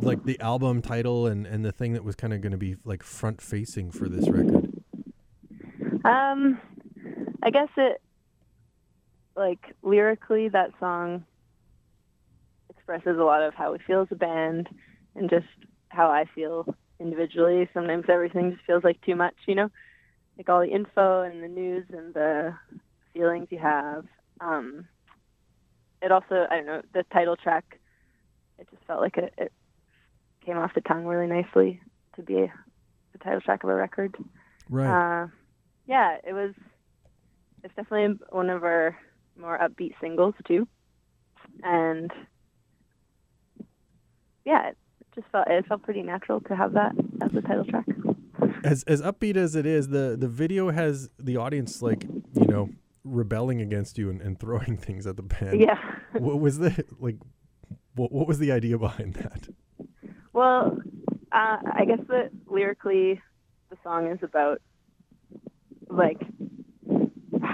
like 0.00 0.24
the 0.24 0.40
album 0.40 0.80
title 0.82 1.26
and 1.26 1.46
and 1.46 1.64
the 1.64 1.72
thing 1.72 1.92
that 1.94 2.04
was 2.04 2.14
kind 2.14 2.32
of 2.32 2.40
going 2.40 2.52
to 2.52 2.58
be 2.58 2.76
like 2.84 3.02
front 3.02 3.40
facing 3.40 3.90
for 3.90 4.08
this 4.08 4.30
record? 4.30 4.72
Um, 6.04 6.60
I 7.44 7.50
guess 7.50 7.68
it, 7.76 8.00
like 9.36 9.60
lyrically, 9.82 10.48
that 10.48 10.70
song 10.80 11.24
expresses 12.70 13.18
a 13.18 13.24
lot 13.24 13.42
of 13.42 13.54
how 13.54 13.72
we 13.72 13.78
feel 13.86 14.02
as 14.02 14.08
a 14.10 14.16
band 14.16 14.68
and 15.14 15.28
just 15.28 15.46
how 15.88 16.08
I 16.08 16.24
feel 16.34 16.74
individually. 16.98 17.68
Sometimes 17.74 18.06
everything 18.08 18.52
just 18.52 18.64
feels 18.66 18.82
like 18.82 19.00
too 19.02 19.14
much, 19.14 19.34
you 19.46 19.54
know, 19.54 19.68
like 20.38 20.48
all 20.48 20.60
the 20.60 20.72
info 20.72 21.22
and 21.22 21.42
the 21.42 21.48
news 21.48 21.84
and 21.90 22.14
the 22.14 22.54
feelings 23.12 23.48
you 23.50 23.58
have. 23.58 24.04
Um, 24.40 24.88
it 26.00 26.10
also, 26.10 26.46
I 26.50 26.56
don't 26.56 26.66
know, 26.66 26.82
the 26.92 27.04
title 27.12 27.36
track, 27.36 27.78
it 28.58 28.68
just 28.70 28.84
felt 28.86 29.00
like 29.00 29.16
it, 29.18 29.34
it 29.36 29.52
came 30.44 30.56
off 30.58 30.74
the 30.74 30.80
tongue 30.80 31.04
really 31.04 31.26
nicely 31.26 31.80
to 32.16 32.22
be 32.22 32.50
the 33.12 33.18
title 33.18 33.40
track 33.40 33.64
of 33.64 33.70
a 33.70 33.74
record. 33.74 34.16
Right. 34.68 35.24
Uh, 35.24 35.26
yeah, 35.86 36.16
it 36.26 36.32
was. 36.32 36.54
It's 37.64 37.74
definitely 37.74 38.18
one 38.28 38.50
of 38.50 38.62
our 38.62 38.96
more 39.38 39.58
upbeat 39.58 39.94
singles 39.98 40.34
too, 40.46 40.68
and 41.62 42.12
yeah, 44.44 44.68
it 44.68 44.76
just 45.14 45.26
felt 45.32 45.46
it 45.48 45.66
felt 45.66 45.82
pretty 45.82 46.02
natural 46.02 46.42
to 46.42 46.54
have 46.54 46.74
that 46.74 46.92
as 47.22 47.32
the 47.32 47.40
title 47.40 47.64
track. 47.64 47.86
as 48.62 48.82
as 48.84 49.00
upbeat 49.00 49.36
as 49.36 49.54
it 49.54 49.64
is, 49.64 49.88
the 49.88 50.14
the 50.18 50.28
video 50.28 50.70
has 50.72 51.08
the 51.18 51.38
audience 51.38 51.80
like 51.80 52.04
you 52.04 52.46
know 52.46 52.68
rebelling 53.02 53.62
against 53.62 53.96
you 53.96 54.10
and, 54.10 54.20
and 54.20 54.38
throwing 54.38 54.76
things 54.86 55.06
at 55.06 55.16
the 55.16 55.22
band. 55.22 55.58
yeah. 55.58 55.78
What 56.12 56.40
was 56.40 56.58
the 56.58 56.84
like? 57.00 57.16
What 57.94 58.12
what 58.12 58.28
was 58.28 58.38
the 58.38 58.52
idea 58.52 58.76
behind 58.76 59.14
that? 59.14 59.48
Well, 60.34 60.78
uh, 61.32 61.56
I 61.72 61.86
guess 61.86 62.00
that 62.08 62.30
lyrically, 62.46 63.22
the 63.70 63.76
song 63.82 64.08
is 64.10 64.18
about 64.22 64.60
like 65.88 66.20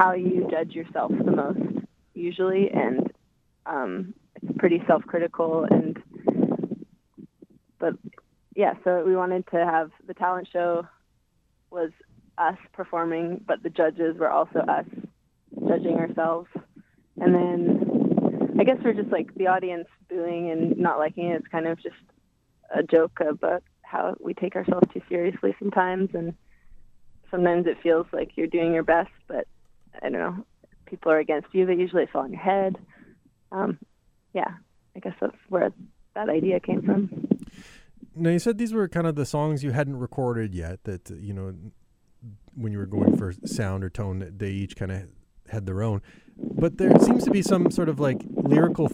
how 0.01 0.15
you 0.15 0.49
judge 0.51 0.73
yourself 0.73 1.13
the 1.13 1.31
most 1.31 1.85
usually, 2.15 2.71
and 2.71 3.13
um, 3.67 4.15
it's 4.37 4.57
pretty 4.57 4.83
self-critical. 4.87 5.67
And 5.71 6.03
but 7.79 7.95
yeah, 8.57 8.75
so 8.83 9.05
we 9.05 9.15
wanted 9.15 9.47
to 9.49 9.59
have 9.59 9.91
the 10.07 10.15
talent 10.15 10.49
show 10.51 10.87
was 11.71 11.91
us 12.39 12.57
performing, 12.73 13.45
but 13.47 13.63
the 13.63 13.69
judges 13.69 14.17
were 14.19 14.31
also 14.31 14.61
us 14.61 14.87
judging 15.69 15.97
ourselves, 15.97 16.49
and 17.21 17.35
then 17.35 18.57
I 18.59 18.65
guess 18.65 18.79
we're 18.83 18.95
just 18.95 19.13
like 19.13 19.35
the 19.35 19.49
audience 19.49 19.89
booing 20.09 20.51
and 20.51 20.79
not 20.79 20.99
liking 20.99 21.27
it. 21.27 21.37
It's 21.37 21.49
kind 21.49 21.67
of 21.67 21.77
just 21.83 21.95
a 22.75 22.83
joke 22.83 23.19
about 23.21 23.63
how 23.83 24.15
we 24.19 24.33
take 24.33 24.57
ourselves 24.57 24.89
too 24.95 25.03
seriously 25.11 25.55
sometimes, 25.59 26.09
and 26.15 26.33
sometimes 27.31 27.67
it 27.67 27.77
feels 27.83 28.07
like 28.15 28.31
you're 28.37 28.47
doing 28.47 28.73
your 28.73 28.83
best, 28.83 29.11
but 29.29 29.47
I 29.95 30.09
don't 30.09 30.13
know, 30.13 30.45
people 30.87 31.13
are 31.13 31.19
against 31.19 31.49
you. 31.53 31.67
But 31.67 31.79
usually 31.79 32.05
it's 32.05 32.13
all 32.15 32.25
in 32.25 32.33
your 32.33 32.43
head. 32.43 32.77
Um, 33.53 33.79
yeah, 34.33 34.55
I 34.97 35.01
guess 35.01 35.15
that's 35.21 35.37
where 35.49 35.73
that 36.15 36.29
idea 36.29 36.61
came 36.61 36.83
from. 36.83 37.29
Now 38.15 38.31
you 38.31 38.39
said 38.39 38.59
these 38.59 38.73
were 38.73 38.89
kind 38.89 39.07
of 39.07 39.15
the 39.15 39.27
songs 39.27 39.63
you 39.63 39.71
hadn't 39.71 39.99
recorded 39.99 40.55
yet. 40.55 40.85
That 40.85 41.11
you 41.11 41.33
know, 41.33 41.55
when 42.55 42.73
you 42.73 42.79
were 42.79 42.87
going 42.87 43.17
for 43.17 43.33
sound 43.45 43.85
or 43.85 43.91
tone, 43.91 44.33
they 44.37 44.51
each 44.51 44.77
kind 44.77 44.93
of 44.93 45.09
had 45.49 45.67
their 45.67 45.83
own. 45.83 46.03
But 46.37 46.79
there 46.79 46.99
seems 47.01 47.25
to 47.25 47.31
be 47.31 47.43
some 47.43 47.71
sort 47.71 47.89
of 47.89 48.01
like 48.01 48.23
lyrical 48.29 48.89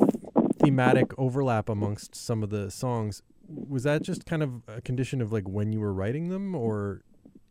thematic 0.59 1.13
overlap 1.19 1.69
amongst 1.69 2.15
some 2.15 2.43
of 2.43 2.51
the 2.51 2.71
songs. 2.71 3.23
Was 3.49 3.85
that 3.85 4.03
just 4.03 4.27
kind 4.27 4.43
of 4.43 4.63
a 4.69 4.81
condition 4.81 5.21
of 5.21 5.33
like 5.33 5.49
when 5.49 5.73
you 5.73 5.81
were 5.81 5.93
writing 5.93 6.29
them, 6.29 6.55
or 6.55 7.03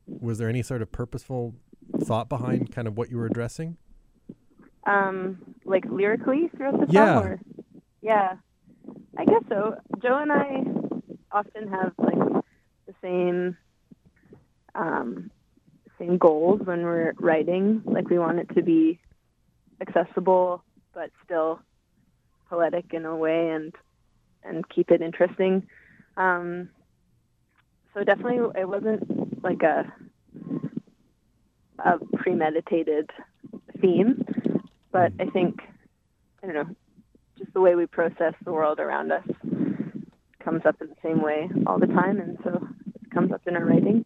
was 0.05 0.37
there 0.37 0.49
any 0.49 0.61
sort 0.61 0.81
of 0.81 0.91
purposeful 0.91 1.55
thought 2.03 2.29
behind 2.29 2.71
kind 2.71 2.87
of 2.87 2.97
what 2.97 3.09
you 3.09 3.17
were 3.17 3.25
addressing? 3.25 3.77
Um, 4.85 5.55
like 5.65 5.85
lyrically 5.85 6.49
throughout 6.55 6.79
the 6.79 6.85
song. 6.85 6.93
Yeah. 6.93 7.19
Or, 7.19 7.39
yeah, 8.01 8.33
I 9.17 9.25
guess 9.25 9.41
so. 9.49 9.75
Joe 10.01 10.19
and 10.19 10.31
I 10.31 10.63
often 11.31 11.67
have 11.67 11.93
like 11.97 12.43
the 12.85 12.93
same 13.01 13.57
um, 14.75 15.31
same 15.97 16.17
goals 16.17 16.61
when 16.63 16.83
we're 16.83 17.13
writing. 17.19 17.81
Like 17.85 18.09
we 18.09 18.19
want 18.19 18.39
it 18.39 18.53
to 18.55 18.61
be 18.61 18.99
accessible, 19.81 20.63
but 20.93 21.09
still 21.23 21.59
poetic 22.49 22.93
in 22.93 23.05
a 23.05 23.15
way, 23.15 23.49
and 23.49 23.73
and 24.43 24.67
keep 24.69 24.91
it 24.91 25.01
interesting. 25.01 25.65
Um, 26.17 26.69
so 27.93 28.03
definitely, 28.03 28.39
it 28.59 28.67
wasn't 28.67 29.43
like 29.43 29.63
a 29.63 29.91
a 31.79 31.97
premeditated 32.17 33.09
theme, 33.81 34.23
but 34.91 35.11
I 35.19 35.25
think 35.25 35.59
I 36.41 36.47
don't 36.47 36.55
know, 36.55 36.75
just 37.37 37.53
the 37.53 37.61
way 37.61 37.75
we 37.75 37.85
process 37.85 38.33
the 38.43 38.51
world 38.51 38.79
around 38.79 39.11
us 39.11 39.23
comes 40.43 40.61
up 40.65 40.75
in 40.79 40.87
the 40.87 40.95
same 41.03 41.21
way 41.21 41.49
all 41.65 41.79
the 41.79 41.87
time, 41.87 42.19
and 42.19 42.37
so 42.43 42.67
it 43.01 43.11
comes 43.11 43.31
up 43.31 43.41
in 43.47 43.55
our 43.55 43.65
writing. 43.65 44.05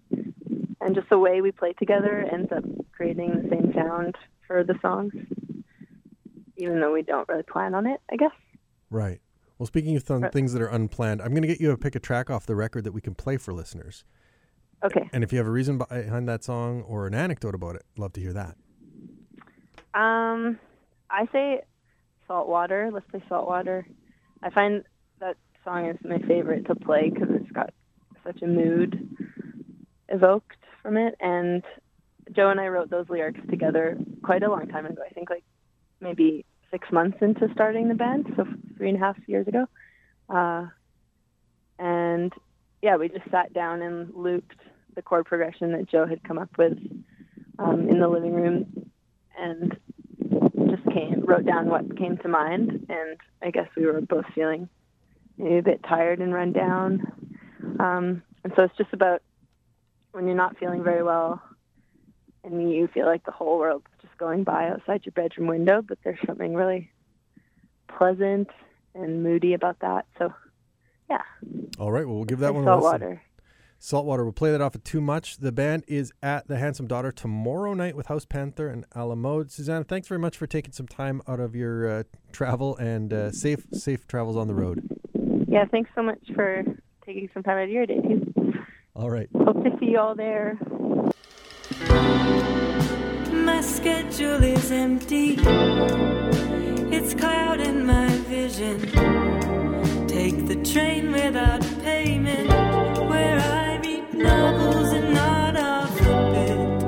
And 0.82 0.96
just 0.96 1.10
the 1.10 1.20
way 1.20 1.42
we 1.42 1.52
play 1.52 1.74
together 1.74 2.26
ends 2.32 2.50
up 2.56 2.64
creating 2.94 3.30
the 3.30 3.50
same 3.50 3.74
sound 3.74 4.16
for 4.48 4.64
the 4.64 4.76
songs, 4.82 5.12
even 6.56 6.80
though 6.80 6.94
we 6.94 7.02
don't 7.02 7.28
really 7.28 7.44
plan 7.44 7.76
on 7.76 7.86
it, 7.86 8.00
I 8.10 8.16
guess. 8.16 8.32
Right. 8.90 9.20
Well, 9.58 9.68
speaking 9.68 9.98
of 9.98 10.06
th- 10.06 10.32
things 10.32 10.54
that 10.54 10.62
are 10.62 10.70
unplanned, 10.70 11.22
I'm 11.22 11.32
going 11.32 11.42
to 11.42 11.48
get 11.48 11.60
you 11.60 11.70
to 11.70 11.78
pick 11.78 11.96
a 11.96 12.00
track 12.00 12.30
off 12.30 12.46
the 12.46 12.56
record 12.56 12.86
that 12.86 12.94
we 12.94 13.02
can 13.02 13.14
play 13.14 13.36
for 13.36 13.54
listeners. 13.54 14.06
Okay. 14.84 15.10
And 15.12 15.24
if 15.24 15.32
you 15.32 15.38
have 15.40 15.48
a 15.48 15.52
reason 15.52 15.78
behind 15.78 16.28
that 16.30 16.44
song 16.44 16.84
or 16.84 17.08
an 17.08 17.14
anecdote 17.14 17.56
about 17.56 17.76
it, 17.76 17.84
love 17.98 18.14
to 18.14 18.22
hear 18.22 18.34
that. 18.34 18.56
Um, 19.94 20.60
I 21.10 21.28
say 21.32 21.62
Saltwater. 22.28 22.90
Let's 22.94 23.06
play 23.10 23.24
Saltwater. 23.28 23.86
I 24.42 24.50
find 24.52 24.84
that 25.20 25.36
song 25.66 25.88
is 25.88 25.98
my 26.04 26.20
favorite 26.20 26.66
to 26.68 26.76
play 26.76 27.10
because 27.10 27.30
it's 27.32 27.52
got 27.52 27.74
such 28.24 28.42
a 28.42 28.48
mood 28.48 29.10
evoked 30.08 30.58
from 30.82 30.96
it. 30.96 31.16
And 31.20 31.64
Joe 32.32 32.50
and 32.50 32.60
I 32.60 32.68
wrote 32.68 32.90
those 32.90 33.10
lyrics 33.10 33.42
together 33.50 33.98
quite 34.24 34.44
a 34.44 34.50
long 34.50 34.68
time 34.68 34.86
ago. 34.86 35.02
I 35.06 35.14
think 35.14 35.30
like 35.30 35.44
maybe 36.00 36.46
six 36.72 36.90
months 36.92 37.18
into 37.22 37.50
starting 37.54 37.88
the 37.90 37.96
band, 37.96 38.28
so 38.38 38.46
three 38.78 38.90
and 38.90 38.98
a 38.98 39.00
half 39.00 39.18
years 39.28 39.48
ago. 39.48 39.66
Uh, 40.30 40.68
and 41.80 42.32
yeah, 42.82 42.96
we 42.96 43.10
just 43.10 43.30
sat 43.32 43.54
down 43.54 43.82
and 43.82 44.14
looped 44.14 44.56
the 44.96 45.02
chord 45.02 45.26
progression 45.26 45.72
that 45.74 45.90
Joe 45.90 46.06
had 46.06 46.24
come 46.24 46.38
up 46.38 46.50
with 46.58 46.78
um, 47.58 47.90
in 47.90 48.00
the 48.00 48.08
living 48.08 48.34
room, 48.34 48.92
and 49.38 49.78
just 50.70 50.84
came 50.94 51.24
wrote 51.26 51.46
down 51.46 51.68
what 51.68 51.98
came 51.98 52.18
to 52.18 52.28
mind. 52.28 52.88
And 52.90 53.18
I 53.42 53.52
guess 53.52 53.68
we 53.76 53.86
were 53.86 54.02
both 54.02 54.26
feeling 54.34 54.70
maybe 55.38 55.58
a 55.58 55.64
bit 55.64 55.82
tired 55.88 56.20
and 56.20 56.34
run 56.34 56.54
down. 56.54 57.02
Um, 57.80 58.24
and 58.44 58.54
so 58.56 58.64
it's 58.64 58.78
just 58.78 58.94
about 58.94 59.22
when 60.12 60.26
you're 60.26 60.36
not 60.36 60.58
feeling 60.58 60.84
very 60.84 61.04
well 61.04 61.42
and 62.44 62.72
you 62.72 62.88
feel 62.88 63.06
like 63.06 63.26
the 63.26 63.32
whole 63.32 63.60
world's 63.60 63.86
just 64.02 64.18
going 64.18 64.44
by 64.44 64.70
outside 64.70 65.06
your 65.06 65.12
bedroom 65.14 65.48
window, 65.48 65.82
but 65.82 65.98
there's 66.04 66.20
something 66.26 66.54
really 66.54 66.92
pleasant 67.88 68.50
and 68.96 69.24
moody 69.24 69.54
about 69.54 69.80
that. 69.80 70.06
So, 70.18 70.34
yeah. 71.10 71.22
All 71.80 71.92
right. 71.92 72.06
Well, 72.06 72.16
we'll 72.18 72.26
give 72.26 72.40
that 72.40 72.54
And 72.54 72.66
one 72.66 72.68
a 72.68 72.76
listen. 72.76 72.90
Saltwater. 72.92 73.22
Saltwater. 73.80 74.24
We'll 74.24 74.34
play 74.34 74.52
that 74.52 74.62
off 74.62 74.76
at 74.76 74.84
too 74.84 75.00
much. 75.02 75.38
The 75.38 75.52
band 75.52 75.86
is 75.88 76.12
at 76.22 76.48
the 76.48 76.58
Handsome 76.58 76.86
Daughter 76.88 77.12
tomorrow 77.12 77.74
night 77.74 77.96
with 77.96 78.08
House 78.08 78.26
Panther 78.26 78.68
and 78.68 78.86
Alamode. 78.94 79.52
Susanna, 79.52 79.86
thanks 79.86 80.08
very 80.08 80.20
much 80.20 80.38
for 80.38 80.48
taking 80.48 80.74
some 80.74 80.88
time 80.88 81.22
out 81.28 81.40
of 81.40 81.56
your 81.56 81.90
uh, 81.90 82.04
travel 82.34 82.76
and 82.78 83.14
uh, 83.14 83.32
safe 83.32 83.66
safe 83.74 84.06
travels 84.08 84.36
on 84.36 84.48
the 84.48 84.54
road. 84.54 84.88
Yeah, 85.48 85.66
thanks 85.66 85.90
so 85.96 86.04
much 86.04 86.20
for 86.36 86.64
taking 87.06 87.30
some 87.34 87.42
time 87.44 87.58
out 87.58 87.64
of 87.64 87.70
your 87.70 87.86
day 87.86 88.02
too. 88.02 88.34
All 88.96 89.10
right. 89.10 89.30
Hope 89.34 89.64
to 89.64 89.72
see 89.80 89.88
you 89.92 90.00
all 90.00 90.14
there. 90.14 90.58
My 93.32 93.62
schedule 93.62 94.44
is 94.44 94.72
empty. 94.72 95.38
It's 96.92 97.14
clouding 97.14 97.86
my 97.86 98.10
vision. 98.28 99.39
Train 100.64 101.12
without 101.12 101.62
payment, 101.84 102.48
where 103.10 103.40
I 103.40 103.80
read 103.84 104.14
novels 104.14 104.92
and 104.94 105.14
not 105.14 105.56
alphabet. 105.56 106.84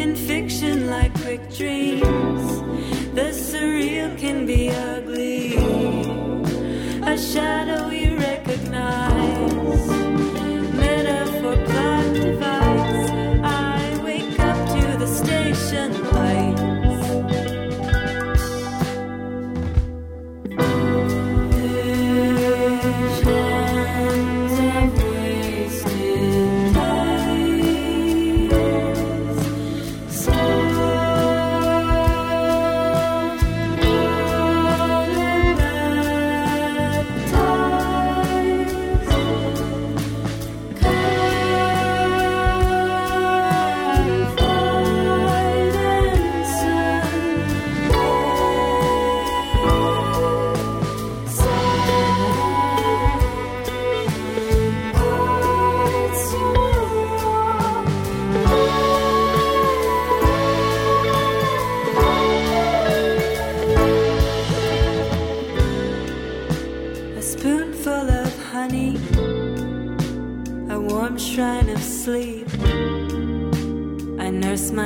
In 0.00 0.14
fiction, 0.14 0.88
like 0.88 1.12
quick 1.22 1.42
dreams, 1.56 2.46
the 3.14 3.32
surreal 3.32 4.16
can 4.18 4.46
be 4.46 4.70
ugly. 4.70 5.56
A 7.02 7.16
shadow 7.18 7.90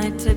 nurse 0.02 0.31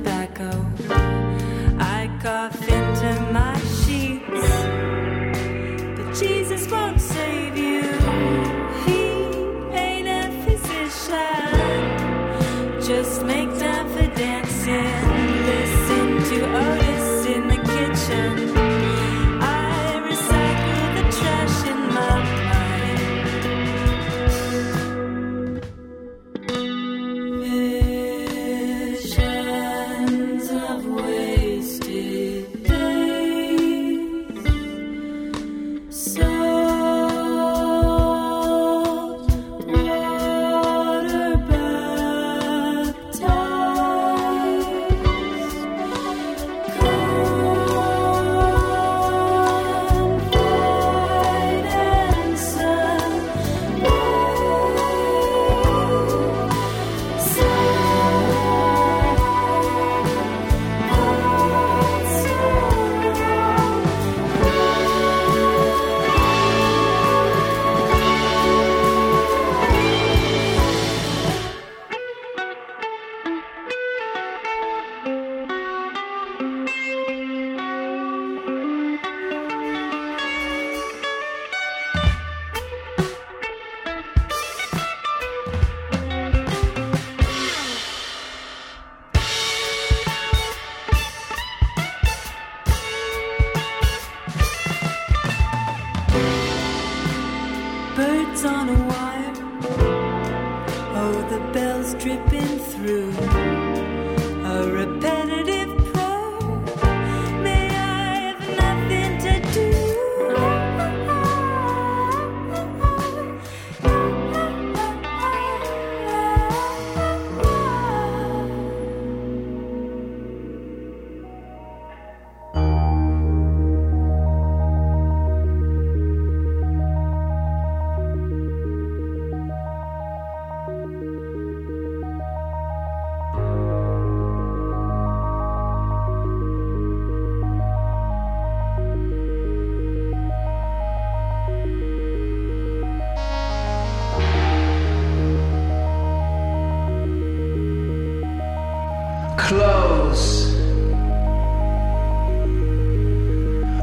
Close. 149.37 150.55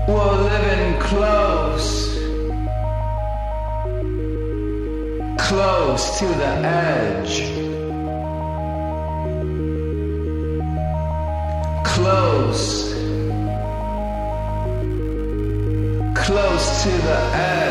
We're 0.08 0.36
living 0.42 1.00
close. 1.00 2.18
Close 5.38 6.18
to 6.18 6.26
the 6.26 6.52
edge. 6.64 7.52
Close. 11.84 12.92
Close 16.14 16.82
to 16.82 16.90
the 16.90 17.18
edge. 17.34 17.61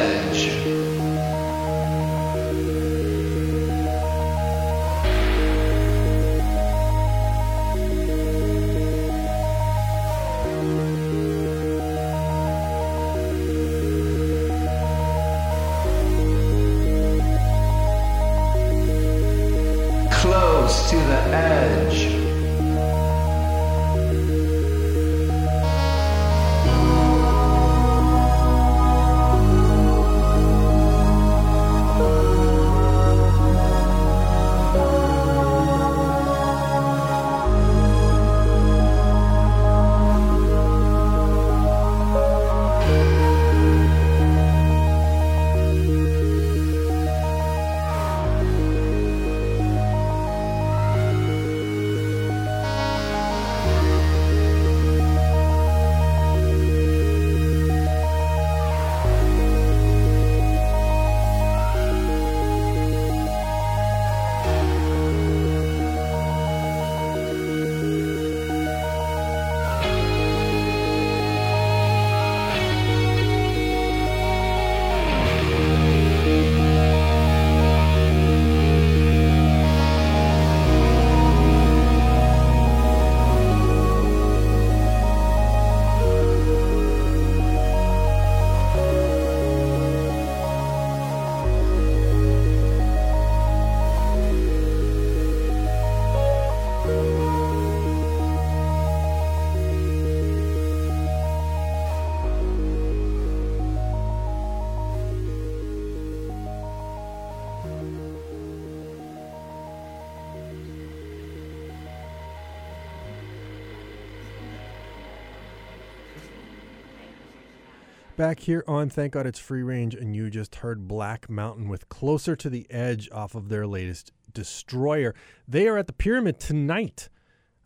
Back 118.22 118.42
here 118.42 118.64
on 118.68 118.88
Thank 118.88 119.14
God 119.14 119.26
It's 119.26 119.40
Free 119.40 119.64
Range, 119.64 119.96
and 119.96 120.16
you 120.16 120.30
just 120.30 120.58
heard 120.58 120.88
Black 120.88 121.28
Mountain 121.28 121.70
with 121.70 121.90
Closer 121.90 122.36
to 122.36 122.52
the 122.52 122.68
Edge 122.70 123.10
off 123.12 123.34
of 123.34 123.50
their 123.50 123.66
latest 123.66 124.12
Destroyer. 124.32 125.16
They 125.48 125.68
are 125.68 125.76
at 125.76 125.88
the 125.88 125.94
Pyramid 125.94 126.40
tonight, 126.40 127.10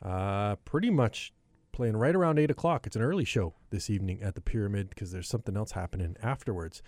uh, 0.01 0.55
pretty 0.63 0.89
much 0.89 1.33
playing 1.73 1.97
right 1.97 2.15
around 2.15 2.39
8 2.39 2.49
o'clock. 2.51 2.87
It's 2.87 2.95
an 2.95 3.01
early 3.01 3.25
show 3.25 3.55
this 3.69 3.89
evening 3.89 4.21
at 4.21 4.35
the 4.35 4.39
Pyramid 4.39 4.87
because 4.87 5.11
there's 5.11 5.27
something 5.27 5.57
else 5.57 5.71
happening 5.71 6.15
afterwards. 6.23 6.81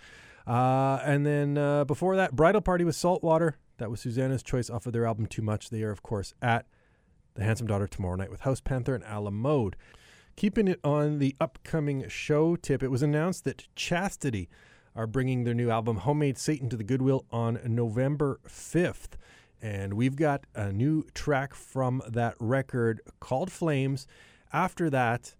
Uh, 0.46 1.00
and 1.04 1.26
then 1.26 1.58
uh, 1.58 1.84
before 1.84 2.16
that, 2.16 2.34
Bridal 2.34 2.62
Party 2.62 2.84
with 2.84 2.96
Saltwater. 2.96 3.58
That 3.76 3.90
was 3.90 4.00
Susanna's 4.00 4.42
choice 4.42 4.70
off 4.70 4.86
of 4.86 4.94
their 4.94 5.04
album 5.04 5.26
Too 5.26 5.42
Much. 5.42 5.68
They 5.68 5.82
are, 5.82 5.90
of 5.90 6.02
course, 6.02 6.32
at 6.40 6.64
The 7.34 7.44
Handsome 7.44 7.66
Daughter 7.66 7.86
tomorrow 7.86 8.16
night 8.16 8.30
with 8.30 8.40
House 8.40 8.62
Panther 8.62 8.94
and 8.94 9.04
Ala 9.04 9.30
Mode. 9.30 9.76
Keeping 10.38 10.68
it 10.68 10.78
on 10.84 11.18
the 11.18 11.34
upcoming 11.40 12.08
show 12.08 12.54
tip, 12.54 12.80
it 12.80 12.92
was 12.92 13.02
announced 13.02 13.42
that 13.42 13.66
Chastity 13.74 14.48
are 14.94 15.08
bringing 15.08 15.42
their 15.42 15.52
new 15.52 15.68
album 15.68 15.96
Homemade 15.96 16.38
Satan 16.38 16.68
to 16.68 16.76
the 16.76 16.84
Goodwill 16.84 17.24
on 17.32 17.58
November 17.66 18.38
5th. 18.46 19.16
And 19.60 19.94
we've 19.94 20.14
got 20.14 20.44
a 20.54 20.70
new 20.70 21.02
track 21.12 21.54
from 21.54 22.02
that 22.06 22.36
record 22.38 23.00
called 23.18 23.50
Flames. 23.50 24.06
After 24.52 24.88
that, 24.90 25.34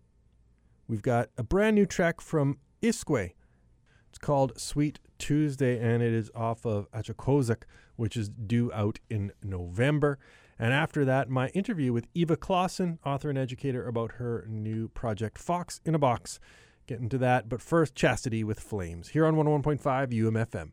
we've 0.88 1.00
got 1.00 1.28
a 1.38 1.44
brand 1.44 1.76
new 1.76 1.86
track 1.86 2.20
from 2.20 2.58
Isque. 2.82 3.08
It's 3.08 4.18
called 4.20 4.58
Sweet 4.58 4.98
Tuesday, 5.16 5.78
and 5.78 6.02
it 6.02 6.12
is 6.12 6.28
off 6.34 6.66
of 6.66 6.90
Achakozak, 6.90 7.62
which 7.94 8.16
is 8.16 8.30
due 8.30 8.72
out 8.72 8.98
in 9.08 9.30
November. 9.44 10.18
And 10.58 10.72
after 10.72 11.04
that, 11.04 11.30
my 11.30 11.48
interview 11.48 11.92
with 11.92 12.08
Eva 12.14 12.36
Klassen, 12.36 12.98
author 13.04 13.30
and 13.30 13.38
educator, 13.38 13.86
about 13.86 14.12
her 14.12 14.44
new 14.48 14.88
project, 14.88 15.38
Fox 15.38 15.80
in 15.84 15.94
a 15.94 15.98
Box. 15.98 16.40
Get 16.86 17.00
into 17.00 17.18
that. 17.18 17.48
But 17.48 17.62
first, 17.62 17.94
Chastity 17.94 18.42
with 18.42 18.58
Flames, 18.58 19.10
here 19.10 19.26
on 19.26 19.36
101.5 19.36 19.80
UMFM. 20.12 20.72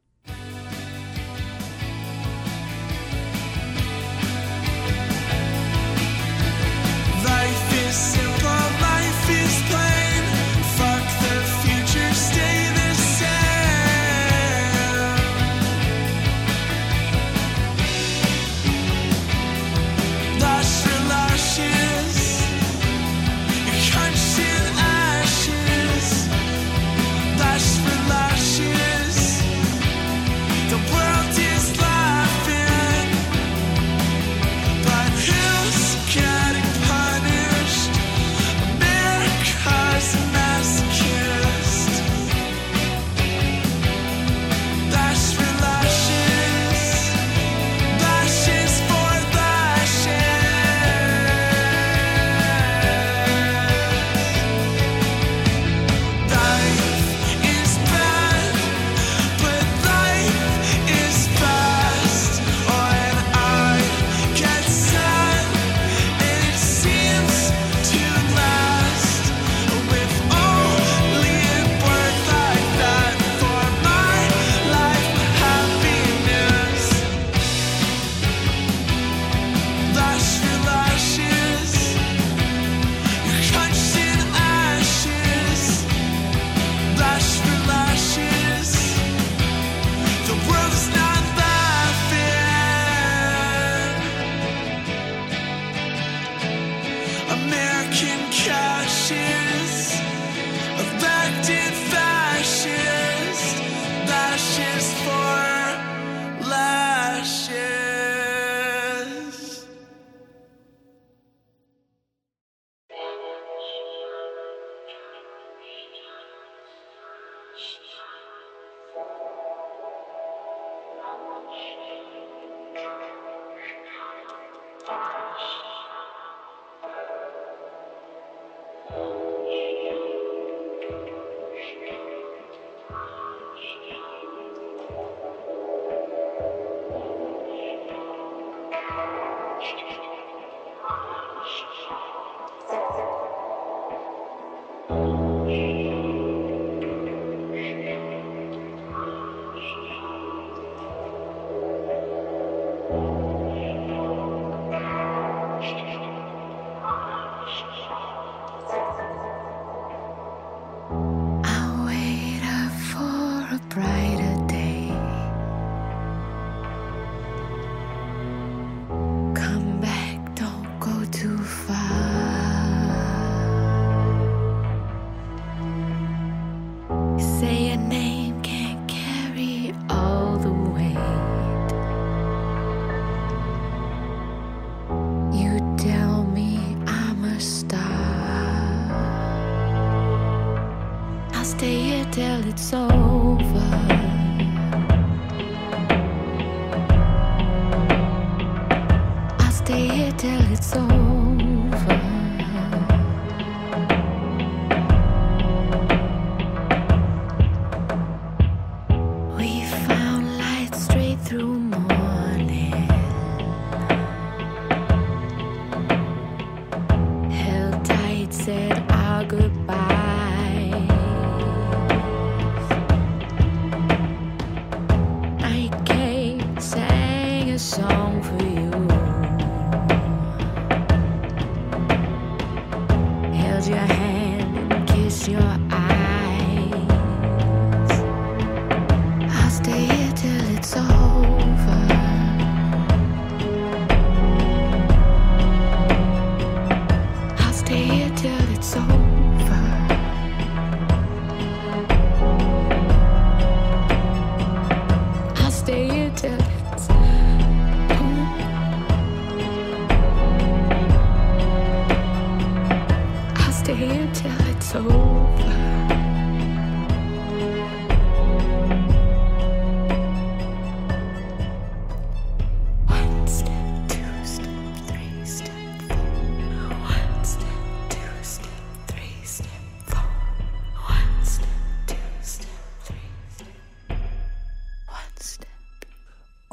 Shh. 121.56 121.85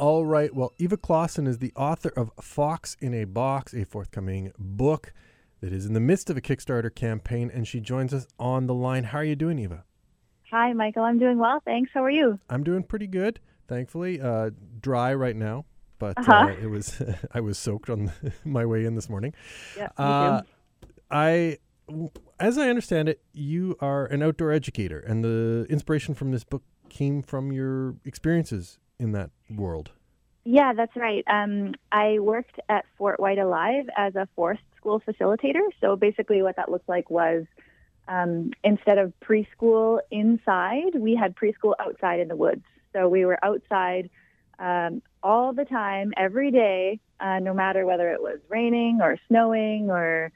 All 0.02 0.26
right. 0.26 0.52
Well, 0.52 0.72
Eva 0.78 0.96
Klassen 0.96 1.46
is 1.46 1.58
the 1.58 1.72
author 1.76 2.08
of 2.16 2.32
Fox 2.40 2.96
in 3.00 3.14
a 3.14 3.22
Box, 3.22 3.72
a 3.72 3.84
forthcoming 3.84 4.50
book 4.58 5.12
that 5.60 5.72
is 5.72 5.86
in 5.86 5.92
the 5.92 6.00
midst 6.00 6.28
of 6.28 6.36
a 6.36 6.40
Kickstarter 6.40 6.92
campaign, 6.92 7.52
and 7.54 7.68
she 7.68 7.78
joins 7.78 8.12
us 8.12 8.26
on 8.36 8.66
the 8.66 8.74
line. 8.74 9.04
How 9.04 9.18
are 9.18 9.24
you 9.24 9.36
doing, 9.36 9.60
Eva? 9.60 9.84
Hi, 10.50 10.72
Michael. 10.72 11.04
I'm 11.04 11.20
doing 11.20 11.38
well. 11.38 11.62
Thanks. 11.64 11.92
How 11.94 12.02
are 12.02 12.10
you? 12.10 12.40
I'm 12.50 12.64
doing 12.64 12.82
pretty 12.82 13.06
good, 13.06 13.38
thankfully. 13.68 14.20
Uh, 14.20 14.50
dry 14.80 15.14
right 15.14 15.36
now, 15.36 15.66
but 16.00 16.18
Uh-huh. 16.18 16.32
uh, 16.32 16.48
it 16.60 16.66
was 16.68 17.00
I 17.32 17.38
was 17.38 17.56
soaked 17.56 17.88
on 17.88 18.10
my 18.44 18.66
way 18.66 18.84
in 18.84 18.96
this 18.96 19.08
morning. 19.08 19.34
Yeah, 19.76 19.90
Uh. 19.96 20.42
I, 21.12 21.58
as 22.40 22.58
I 22.58 22.68
understand 22.70 23.08
it, 23.08 23.20
you 23.32 23.76
are 23.78 24.06
an 24.06 24.20
outdoor 24.20 24.50
educator, 24.50 24.98
and 24.98 25.22
the 25.22 25.64
inspiration 25.70 26.14
from 26.14 26.32
this 26.32 26.42
book 26.42 26.64
came 26.88 27.22
from 27.22 27.52
your 27.52 27.94
experiences 28.04 28.80
in 29.02 29.12
that 29.12 29.30
world. 29.50 29.90
Yeah, 30.44 30.72
that's 30.72 30.96
right. 30.96 31.24
Um, 31.28 31.74
I 31.90 32.18
worked 32.18 32.58
at 32.68 32.84
FortWhyte 32.98 33.42
Alive 33.42 33.84
as 33.96 34.14
a 34.16 34.26
forest 34.34 34.62
school 34.76 35.00
facilitator. 35.00 35.68
So 35.80 35.96
basically, 35.96 36.42
what 36.42 36.56
that 36.56 36.70
looked 36.70 36.88
like 36.88 37.10
was 37.10 37.44
um, 38.08 38.52
instead 38.64 38.98
of 38.98 39.12
preschool 39.20 40.00
inside, 40.10 40.94
we 40.94 41.14
had 41.14 41.36
preschool 41.36 41.74
outside 41.78 42.20
in 42.20 42.28
the 42.28 42.36
woods. 42.36 42.64
So 42.92 43.08
we 43.08 43.24
were 43.24 43.38
outside 43.44 44.10
um, 44.58 45.02
all 45.22 45.52
the 45.52 45.64
time, 45.64 46.12
every 46.16 46.50
day, 46.50 47.00
uh, 47.20 47.38
no 47.38 47.54
matter 47.54 47.86
whether 47.86 48.10
it 48.12 48.20
was 48.20 48.38
raining 48.48 49.00
or 49.00 49.18
snowing 49.28 49.90
or 49.90 50.32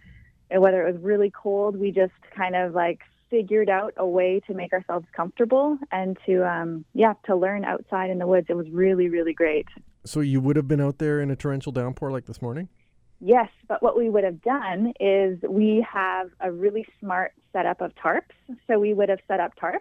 whether 0.50 0.86
it 0.86 0.92
was 0.92 1.02
really 1.02 1.30
cold. 1.30 1.76
We 1.76 1.90
just 1.90 2.14
kind 2.36 2.54
of 2.54 2.74
like 2.74 3.00
figured 3.30 3.68
out 3.68 3.94
a 3.96 4.06
way 4.06 4.40
to 4.46 4.54
make 4.54 4.72
ourselves 4.72 5.06
comfortable 5.14 5.78
and 5.90 6.16
to, 6.26 6.48
um, 6.48 6.84
yeah, 6.94 7.14
to 7.26 7.36
learn 7.36 7.64
outside 7.64 8.10
in 8.10 8.18
the 8.18 8.26
woods. 8.26 8.46
It 8.48 8.56
was 8.56 8.68
really, 8.70 9.08
really 9.08 9.32
great. 9.32 9.66
So 10.04 10.20
you 10.20 10.40
would 10.40 10.56
have 10.56 10.68
been 10.68 10.80
out 10.80 10.98
there 10.98 11.20
in 11.20 11.30
a 11.30 11.36
torrential 11.36 11.72
downpour 11.72 12.10
like 12.10 12.26
this 12.26 12.40
morning? 12.40 12.68
Yes, 13.20 13.48
but 13.66 13.82
what 13.82 13.96
we 13.96 14.10
would 14.10 14.24
have 14.24 14.42
done 14.42 14.92
is 15.00 15.38
we 15.48 15.84
have 15.90 16.30
a 16.40 16.52
really 16.52 16.86
smart 17.00 17.32
setup 17.52 17.80
of 17.80 17.92
tarps. 17.94 18.34
So 18.66 18.78
we 18.78 18.92
would 18.92 19.08
have 19.08 19.20
set 19.26 19.40
up 19.40 19.52
tarps. 19.60 19.80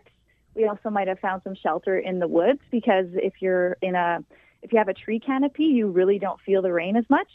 We 0.56 0.66
also 0.68 0.90
might 0.90 1.10
have 1.10 1.20
found 1.20 1.42
some 1.44 1.56
shelter 1.56 2.00
in 2.00 2.20
the 2.20 2.28
woods 2.28 2.62
because 2.72 3.08
if 3.14 3.34
you're 3.42 3.78
in 3.82 3.96
a 3.96 4.24
if 4.62 4.72
you 4.72 4.80
have 4.80 4.88
a 4.88 4.94
tree 4.94 5.20
canopy, 5.20 5.66
you 5.66 5.92
really 5.92 6.18
don't 6.18 6.40
feel 6.42 6.64
the 6.64 6.74
rain 6.74 6.96
as 6.96 7.04
much. 7.08 7.28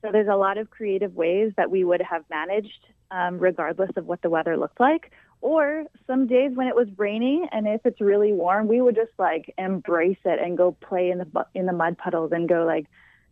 So 0.00 0.08
there's 0.10 0.28
a 0.28 0.36
lot 0.36 0.56
of 0.56 0.70
creative 0.70 1.14
ways 1.14 1.52
that 1.58 1.70
we 1.70 1.84
would 1.84 2.00
have 2.00 2.24
managed, 2.30 2.86
um, 3.10 3.38
regardless 3.38 3.90
of 3.96 4.06
what 4.06 4.22
the 4.22 4.30
weather 4.30 4.56
looked 4.56 4.80
like. 4.80 5.12
Or 5.42 5.84
some 6.06 6.26
days 6.26 6.52
when 6.54 6.66
it 6.66 6.76
was 6.76 6.88
raining 6.98 7.48
and 7.50 7.66
if 7.66 7.80
it's 7.84 8.00
really 8.00 8.32
warm, 8.32 8.68
we 8.68 8.80
would 8.80 8.94
just 8.94 9.12
like 9.18 9.54
embrace 9.56 10.18
it 10.24 10.38
and 10.38 10.56
go 10.56 10.72
play 10.72 11.10
in 11.10 11.18
the 11.18 11.46
in 11.54 11.66
the 11.66 11.72
mud 11.72 11.96
puddles 11.96 12.32
and 12.32 12.48
go 12.48 12.64
like 12.64 12.86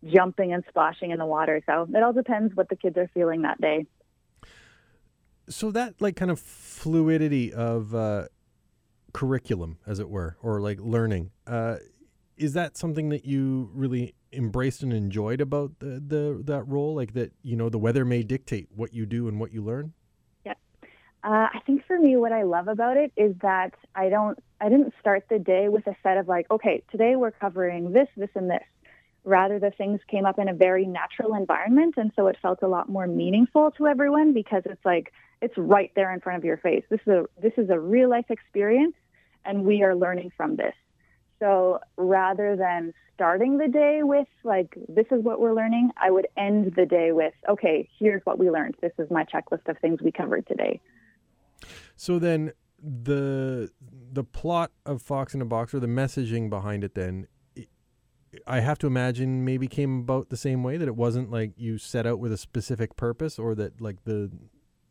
jumping 0.05 0.53
and 0.53 0.63
splashing 0.69 1.11
in 1.11 1.19
the 1.19 1.25
water. 1.25 1.61
So 1.65 1.87
it 1.93 2.03
all 2.03 2.13
depends 2.13 2.55
what 2.55 2.69
the 2.69 2.75
kids 2.75 2.97
are 2.97 3.09
feeling 3.13 3.43
that 3.43 3.61
day. 3.61 3.85
So 5.49 5.71
that 5.71 5.95
like 5.99 6.15
kind 6.15 6.31
of 6.31 6.39
fluidity 6.39 7.53
of 7.53 7.93
uh, 7.93 8.25
curriculum, 9.13 9.77
as 9.85 9.99
it 9.99 10.09
were, 10.09 10.37
or 10.41 10.61
like 10.61 10.79
learning, 10.79 11.31
uh, 11.47 11.77
is 12.37 12.53
that 12.53 12.77
something 12.77 13.09
that 13.09 13.25
you 13.25 13.69
really 13.73 14.15
embraced 14.31 14.81
and 14.83 14.93
enjoyed 14.93 15.41
about 15.41 15.79
the, 15.79 16.01
the 16.05 16.41
that 16.45 16.63
role? 16.63 16.95
Like 16.95 17.13
that, 17.13 17.33
you 17.43 17.55
know, 17.55 17.69
the 17.69 17.79
weather 17.79 18.05
may 18.05 18.23
dictate 18.23 18.69
what 18.73 18.93
you 18.93 19.05
do 19.05 19.27
and 19.27 19.39
what 19.39 19.51
you 19.51 19.61
learn. 19.61 19.93
Uh, 21.23 21.47
I 21.53 21.59
think 21.65 21.85
for 21.85 21.99
me, 21.99 22.15
what 22.15 22.31
I 22.31 22.43
love 22.43 22.67
about 22.69 22.95
it 22.95 23.11
is 23.17 23.35
that 23.41 23.73
I 23.93 24.07
don't, 24.09 24.39
I 24.61 24.69
didn't 24.69 24.93
start 25.01 25.25
the 25.29 25.39
day 25.39 25.67
with 25.67 25.85
a 25.87 25.95
set 26.01 26.17
of 26.17 26.27
like, 26.29 26.49
okay, 26.49 26.81
today 26.91 27.15
we're 27.17 27.31
covering 27.31 27.91
this, 27.91 28.07
this, 28.15 28.29
and 28.35 28.49
this. 28.49 28.63
Rather, 29.25 29.59
the 29.59 29.71
things 29.71 29.99
came 30.07 30.25
up 30.25 30.39
in 30.39 30.47
a 30.47 30.53
very 30.53 30.85
natural 30.85 31.35
environment, 31.35 31.95
and 31.97 32.11
so 32.15 32.27
it 32.27 32.37
felt 32.41 32.59
a 32.61 32.67
lot 32.67 32.87
more 32.87 33.05
meaningful 33.05 33.71
to 33.71 33.85
everyone 33.85 34.33
because 34.33 34.63
it's 34.65 34.83
like 34.85 35.11
it's 35.41 35.57
right 35.57 35.91
there 35.93 36.13
in 36.13 36.21
front 36.21 36.37
of 36.37 36.45
your 36.45 36.55
face. 36.57 36.83
This 36.89 37.01
is 37.05 37.13
a 37.13 37.25
this 37.41 37.53
is 37.57 37.69
a 37.69 37.77
real 37.77 38.09
life 38.09 38.29
experience, 38.29 38.95
and 39.43 39.65
we 39.65 39.83
are 39.83 39.93
learning 39.93 40.31
from 40.37 40.55
this. 40.55 40.73
So 41.39 41.79
rather 41.97 42.55
than 42.55 42.93
starting 43.13 43.57
the 43.57 43.67
day 43.67 44.03
with 44.03 44.27
like 44.45 44.73
this 44.87 45.07
is 45.11 45.21
what 45.21 45.41
we're 45.41 45.53
learning, 45.53 45.91
I 46.01 46.11
would 46.11 46.27
end 46.37 46.73
the 46.77 46.85
day 46.85 47.11
with, 47.11 47.33
okay, 47.47 47.89
here's 47.99 48.25
what 48.25 48.39
we 48.39 48.49
learned. 48.49 48.75
This 48.81 48.93
is 48.97 49.11
my 49.11 49.25
checklist 49.25 49.67
of 49.67 49.77
things 49.79 50.01
we 50.01 50.13
covered 50.13 50.47
today. 50.47 50.79
So 51.99 52.17
then 52.17 52.53
the 52.81 53.69
the 54.13 54.23
plot 54.23 54.71
of 54.85 55.01
Fox 55.01 55.35
in 55.35 55.41
a 55.41 55.45
Box 55.45 55.73
or 55.73 55.81
the 55.81 55.87
messaging 55.87 56.49
behind 56.49 56.85
it 56.85 56.95
then 56.95 57.27
i- 57.57 57.67
I 58.47 58.61
have 58.61 58.77
to 58.79 58.87
imagine 58.87 59.43
maybe 59.43 59.67
came 59.67 59.99
about 59.99 60.29
the 60.29 60.37
same 60.37 60.63
way 60.63 60.77
that 60.77 60.87
it 60.87 60.95
wasn't 60.95 61.29
like 61.29 61.51
you 61.57 61.77
set 61.77 62.07
out 62.07 62.17
with 62.19 62.31
a 62.31 62.37
specific 62.37 62.95
purpose 62.95 63.37
or 63.37 63.53
that 63.55 63.81
like 63.81 64.05
the 64.05 64.31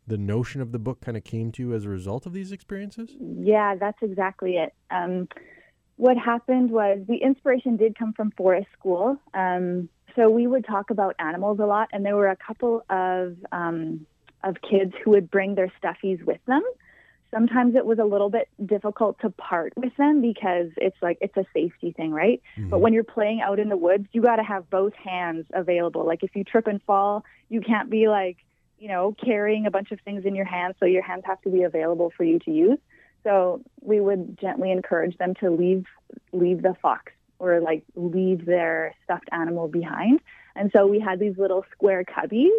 the 0.05 0.19
notion 0.19 0.61
of 0.61 0.71
the 0.71 0.77
book 0.77 1.01
kind 1.01 1.17
of 1.17 1.23
came 1.23 1.51
to 1.53 1.63
you 1.63 1.73
as 1.73 1.85
a 1.85 1.89
result 1.89 2.27
of 2.27 2.33
these 2.33 2.51
experiences? 2.51 3.15
Yeah, 3.19 3.75
that's 3.75 3.97
exactly 4.03 4.57
it. 4.57 4.73
Um, 4.91 5.27
what 5.95 6.15
happened 6.15 6.69
was 6.69 6.99
the 7.07 7.17
inspiration 7.17 7.75
did 7.75 7.97
come 7.97 8.13
from 8.13 8.29
forest 8.31 8.67
school. 8.77 9.17
Um, 9.33 9.89
so 10.15 10.29
we 10.29 10.45
would 10.47 10.65
talk 10.65 10.91
about 10.91 11.15
animals 11.19 11.59
a 11.59 11.65
lot, 11.65 11.89
and 11.91 12.05
there 12.05 12.15
were 12.15 12.29
a 12.29 12.35
couple 12.37 12.83
of 12.89 13.35
um, 13.51 14.05
of 14.43 14.57
kids 14.61 14.93
who 15.03 15.09
would 15.11 15.31
bring 15.31 15.55
their 15.55 15.71
stuffies 15.81 16.23
with 16.23 16.39
them. 16.45 16.61
Sometimes 17.31 17.75
it 17.75 17.85
was 17.85 17.99
a 17.99 18.03
little 18.03 18.29
bit 18.29 18.49
difficult 18.65 19.19
to 19.21 19.29
part 19.29 19.73
with 19.75 19.95
them 19.97 20.21
because 20.21 20.69
it's 20.77 20.97
like 21.01 21.17
it's 21.21 21.37
a 21.37 21.45
safety 21.53 21.91
thing, 21.91 22.11
right? 22.11 22.41
But 22.55 22.63
mm-hmm. 22.63 22.79
when 22.79 22.93
you're 22.93 23.03
playing 23.03 23.41
out 23.41 23.59
in 23.59 23.69
the 23.69 23.77
woods, 23.77 24.07
you 24.11 24.21
got 24.21 24.37
to 24.37 24.43
have 24.43 24.69
both 24.69 24.93
hands 24.95 25.45
available. 25.53 26.05
Like 26.05 26.23
if 26.23 26.35
you 26.35 26.43
trip 26.43 26.65
and 26.65 26.81
fall, 26.83 27.23
you 27.49 27.61
can't 27.61 27.89
be 27.89 28.07
like, 28.07 28.37
you 28.79 28.87
know, 28.87 29.15
carrying 29.23 29.67
a 29.67 29.71
bunch 29.71 29.91
of 29.91 29.99
things 30.01 30.25
in 30.25 30.33
your 30.35 30.45
hands. 30.45 30.75
So 30.79 30.85
your 30.85 31.03
hands 31.03 31.23
have 31.25 31.41
to 31.41 31.49
be 31.49 31.63
available 31.63 32.11
for 32.15 32.23
you 32.23 32.39
to 32.39 32.51
use. 32.51 32.79
So 33.23 33.61
we 33.81 33.99
would 33.99 34.39
gently 34.39 34.71
encourage 34.71 35.17
them 35.17 35.33
to 35.35 35.49
leave 35.49 35.85
leave 36.31 36.61
the 36.61 36.75
fox 36.81 37.11
or 37.37 37.59
like 37.61 37.83
leave 37.95 38.45
their 38.45 38.95
stuffed 39.03 39.29
animal 39.31 39.67
behind. 39.67 40.19
And 40.55 40.71
so 40.73 40.87
we 40.87 40.99
had 40.99 41.19
these 41.19 41.37
little 41.37 41.65
square 41.71 42.03
cubbies 42.03 42.49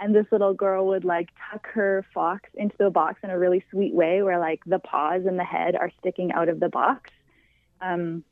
and 0.00 0.14
this 0.14 0.26
little 0.32 0.54
girl 0.54 0.86
would 0.88 1.04
like 1.04 1.28
tuck 1.50 1.66
her 1.74 2.04
fox 2.14 2.48
into 2.54 2.74
the 2.78 2.90
box 2.90 3.20
in 3.22 3.30
a 3.30 3.38
really 3.38 3.62
sweet 3.70 3.94
way 3.94 4.22
where 4.22 4.40
like 4.40 4.62
the 4.64 4.78
paws 4.78 5.26
and 5.26 5.38
the 5.38 5.44
head 5.44 5.76
are 5.76 5.92
sticking 6.00 6.32
out 6.32 6.48
of 6.48 6.58
the 6.58 6.70
box. 6.70 7.10
Um, 7.82 8.24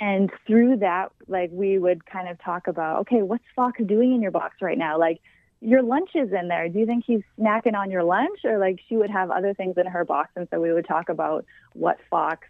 and 0.00 0.30
through 0.46 0.78
that, 0.78 1.12
like 1.28 1.50
we 1.52 1.78
would 1.78 2.06
kind 2.06 2.28
of 2.28 2.42
talk 2.42 2.66
about, 2.66 3.00
okay, 3.00 3.22
what's 3.22 3.44
Fox 3.54 3.80
doing 3.84 4.14
in 4.14 4.22
your 4.22 4.30
box 4.30 4.56
right 4.60 4.76
now? 4.76 4.98
Like 4.98 5.20
your 5.60 5.82
lunch 5.82 6.10
is 6.14 6.32
in 6.32 6.48
there. 6.48 6.68
Do 6.68 6.78
you 6.78 6.86
think 6.86 7.04
he's 7.06 7.22
snacking 7.38 7.74
on 7.74 7.90
your 7.90 8.02
lunch? 8.02 8.40
Or 8.44 8.58
like 8.58 8.80
she 8.88 8.96
would 8.96 9.10
have 9.10 9.30
other 9.30 9.54
things 9.54 9.76
in 9.76 9.86
her 9.86 10.04
box. 10.04 10.30
And 10.34 10.48
so 10.50 10.60
we 10.60 10.72
would 10.72 10.86
talk 10.86 11.08
about 11.08 11.44
what 11.74 11.98
Fox 12.10 12.46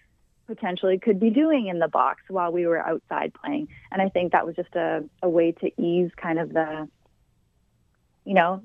potentially 0.46 0.98
could 0.98 1.18
be 1.18 1.30
doing 1.30 1.66
in 1.66 1.80
the 1.80 1.88
box 1.88 2.22
while 2.28 2.52
we 2.52 2.66
were 2.66 2.78
outside 2.78 3.32
playing. 3.34 3.68
And 3.90 4.00
I 4.00 4.08
think 4.08 4.32
that 4.32 4.46
was 4.46 4.54
just 4.54 4.74
a, 4.76 5.04
a 5.22 5.28
way 5.28 5.52
to 5.52 5.82
ease 5.82 6.10
kind 6.16 6.38
of 6.38 6.52
the, 6.52 6.88
you 8.26 8.34
know, 8.34 8.62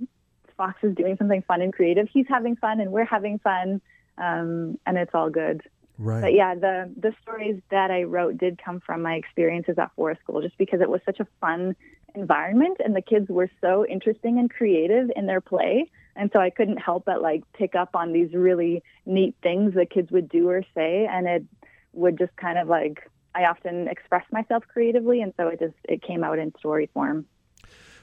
Fox 0.57 0.75
is 0.83 0.95
doing 0.95 1.15
something 1.17 1.43
fun 1.47 1.61
and 1.61 1.71
creative. 1.71 2.07
He's 2.11 2.25
having 2.27 2.57
fun 2.57 2.81
and 2.81 2.91
we're 2.91 3.05
having 3.05 3.39
fun. 3.39 3.79
Um, 4.17 4.77
and 4.85 4.97
it's 4.97 5.11
all 5.13 5.29
good. 5.29 5.61
Right. 5.97 6.21
But 6.21 6.33
yeah, 6.33 6.55
the 6.55 6.91
the 6.99 7.13
stories 7.21 7.61
that 7.69 7.91
I 7.91 8.03
wrote 8.03 8.37
did 8.37 8.59
come 8.63 8.79
from 8.79 9.03
my 9.03 9.13
experiences 9.13 9.75
at 9.77 9.91
Forest 9.95 10.21
School, 10.23 10.41
just 10.41 10.57
because 10.57 10.81
it 10.81 10.89
was 10.89 10.99
such 11.05 11.19
a 11.19 11.27
fun 11.39 11.75
environment 12.15 12.77
and 12.83 12.95
the 12.95 13.01
kids 13.01 13.29
were 13.29 13.49
so 13.61 13.85
interesting 13.85 14.37
and 14.39 14.49
creative 14.49 15.09
in 15.15 15.27
their 15.27 15.41
play, 15.41 15.89
and 16.15 16.31
so 16.33 16.39
I 16.39 16.49
couldn't 16.49 16.77
help 16.77 17.05
but 17.05 17.21
like 17.21 17.43
pick 17.53 17.75
up 17.75 17.95
on 17.95 18.13
these 18.13 18.33
really 18.33 18.83
neat 19.05 19.35
things 19.43 19.75
that 19.75 19.91
kids 19.91 20.11
would 20.11 20.27
do 20.27 20.49
or 20.49 20.63
say, 20.73 21.07
and 21.09 21.27
it 21.27 21.45
would 21.93 22.17
just 22.17 22.35
kind 22.35 22.57
of 22.57 22.67
like 22.67 23.07
I 23.35 23.45
often 23.45 23.87
express 23.87 24.25
myself 24.31 24.63
creatively, 24.67 25.21
and 25.21 25.33
so 25.37 25.49
it 25.49 25.59
just 25.59 25.75
it 25.83 26.01
came 26.01 26.23
out 26.23 26.39
in 26.39 26.51
story 26.57 26.89
form. 26.93 27.25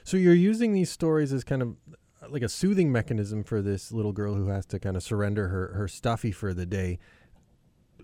So 0.03 0.17
you're 0.17 0.33
using 0.33 0.73
these 0.73 0.89
stories 0.89 1.33
as 1.33 1.43
kind 1.43 1.61
of 1.61 1.75
like 2.29 2.41
a 2.41 2.49
soothing 2.49 2.91
mechanism 2.91 3.43
for 3.43 3.61
this 3.61 3.91
little 3.91 4.11
girl 4.11 4.35
who 4.35 4.47
has 4.47 4.65
to 4.67 4.79
kind 4.79 4.95
of 4.95 5.03
surrender 5.03 5.47
her 5.47 5.73
her 5.73 5.87
stuffy 5.87 6.31
for 6.31 6.53
the 6.53 6.65
day. 6.65 6.99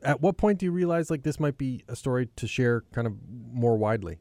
At 0.03 0.21
what 0.21 0.37
point 0.37 0.59
do 0.59 0.65
you 0.65 0.71
realize 0.71 1.09
like 1.09 1.23
this 1.23 1.39
might 1.39 1.57
be 1.57 1.83
a 1.87 1.95
story 1.95 2.29
to 2.35 2.47
share 2.47 2.83
kind 2.93 3.07
of 3.07 3.13
more 3.51 3.77
widely? 3.77 4.19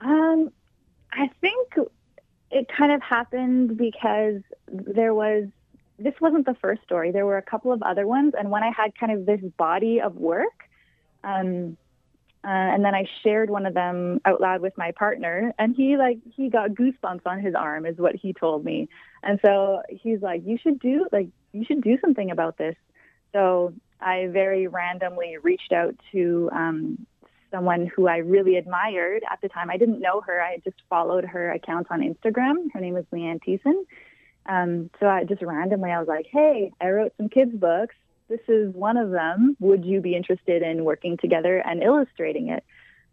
Um, 0.00 0.50
I 1.12 1.28
think 1.40 1.74
it 2.50 2.66
kind 2.76 2.92
of 2.92 3.00
happened 3.02 3.76
because 3.76 4.42
there 4.68 5.14
was 5.14 5.48
this 5.98 6.14
wasn't 6.20 6.46
the 6.46 6.56
first 6.60 6.82
story. 6.82 7.12
There 7.12 7.26
were 7.26 7.38
a 7.38 7.42
couple 7.42 7.72
of 7.72 7.82
other 7.82 8.06
ones, 8.06 8.34
and 8.38 8.50
when 8.50 8.62
I 8.62 8.70
had 8.76 8.96
kind 8.98 9.12
of 9.12 9.26
this 9.26 9.40
body 9.56 10.00
of 10.00 10.16
work, 10.16 10.68
um, 11.24 11.76
uh, 12.44 12.48
and 12.48 12.84
then 12.84 12.94
I 12.94 13.06
shared 13.22 13.50
one 13.50 13.66
of 13.66 13.74
them 13.74 14.20
out 14.24 14.40
loud 14.40 14.62
with 14.62 14.76
my 14.76 14.90
partner, 14.90 15.52
and 15.60 15.76
he 15.76 15.96
like 15.96 16.18
he 16.34 16.48
got 16.50 16.70
goosebumps 16.70 17.22
on 17.24 17.40
his 17.40 17.54
arm, 17.54 17.86
is 17.86 17.98
what 17.98 18.16
he 18.16 18.32
told 18.32 18.64
me. 18.64 18.88
And 19.22 19.38
so 19.44 19.82
he's 19.88 20.22
like, 20.22 20.42
"You 20.44 20.58
should 20.60 20.80
do 20.80 21.06
like 21.12 21.28
you 21.52 21.64
should 21.64 21.82
do 21.82 21.98
something 22.00 22.32
about 22.32 22.58
this." 22.58 22.74
So 23.32 23.74
I 24.00 24.26
very 24.26 24.66
randomly 24.66 25.36
reached 25.40 25.72
out 25.72 25.94
to 26.10 26.50
um, 26.52 27.06
someone 27.52 27.86
who 27.86 28.08
I 28.08 28.16
really 28.16 28.56
admired 28.56 29.22
at 29.30 29.40
the 29.40 29.48
time. 29.48 29.70
I 29.70 29.76
didn't 29.76 30.00
know 30.00 30.20
her; 30.22 30.42
I 30.42 30.58
just 30.64 30.82
followed 30.90 31.24
her 31.24 31.52
account 31.52 31.86
on 31.90 32.00
Instagram. 32.00 32.72
Her 32.72 32.80
name 32.80 32.94
was 32.94 33.04
Leanne 33.12 33.38
Thiessen. 33.46 33.84
Um, 34.46 34.90
so 34.98 35.06
I 35.06 35.22
just 35.22 35.42
randomly 35.42 35.92
I 35.92 36.00
was 36.00 36.08
like, 36.08 36.26
"Hey, 36.28 36.72
I 36.80 36.90
wrote 36.90 37.12
some 37.16 37.28
kids 37.28 37.54
books 37.54 37.94
this 38.28 38.40
is 38.48 38.74
one 38.74 38.96
of 38.96 39.10
them. 39.10 39.56
Would 39.60 39.84
you 39.84 40.00
be 40.00 40.16
interested 40.16 40.62
in 40.62 40.84
working 40.84 41.16
together 41.16 41.58
and 41.58 41.82
illustrating 41.82 42.48
it? 42.48 42.64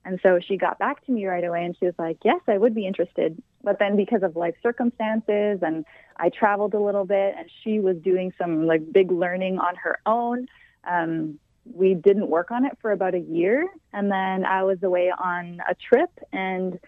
And 0.05 0.19
so 0.23 0.39
she 0.39 0.57
got 0.57 0.79
back 0.79 1.05
to 1.05 1.11
me 1.11 1.25
right 1.25 1.43
away 1.43 1.63
and 1.63 1.75
she 1.77 1.85
was 1.85 1.95
like, 1.99 2.17
Yes, 2.23 2.41
I 2.47 2.57
would 2.57 2.73
be 2.73 2.87
interested. 2.87 3.41
But 3.63 3.79
then 3.79 3.95
because 3.95 4.23
of 4.23 4.35
life 4.35 4.55
circumstances 4.63 5.59
and 5.61 5.85
I 6.17 6.29
traveled 6.29 6.73
a 6.73 6.79
little 6.79 7.05
bit 7.05 7.35
and 7.37 7.49
she 7.63 7.79
was 7.79 7.97
doing 7.97 8.33
some 8.37 8.65
like 8.65 8.91
big 8.91 9.11
learning 9.11 9.59
on 9.59 9.75
her 9.75 9.99
own, 10.05 10.47
um, 10.89 11.39
we 11.65 11.93
didn't 11.93 12.29
work 12.29 12.49
on 12.51 12.65
it 12.65 12.77
for 12.81 12.91
about 12.91 13.13
a 13.13 13.19
year. 13.19 13.67
And 13.93 14.09
then 14.11 14.45
I 14.45 14.63
was 14.63 14.81
away 14.81 15.11
on 15.11 15.59
a 15.69 15.75
trip 15.75 16.09
and 16.31 16.79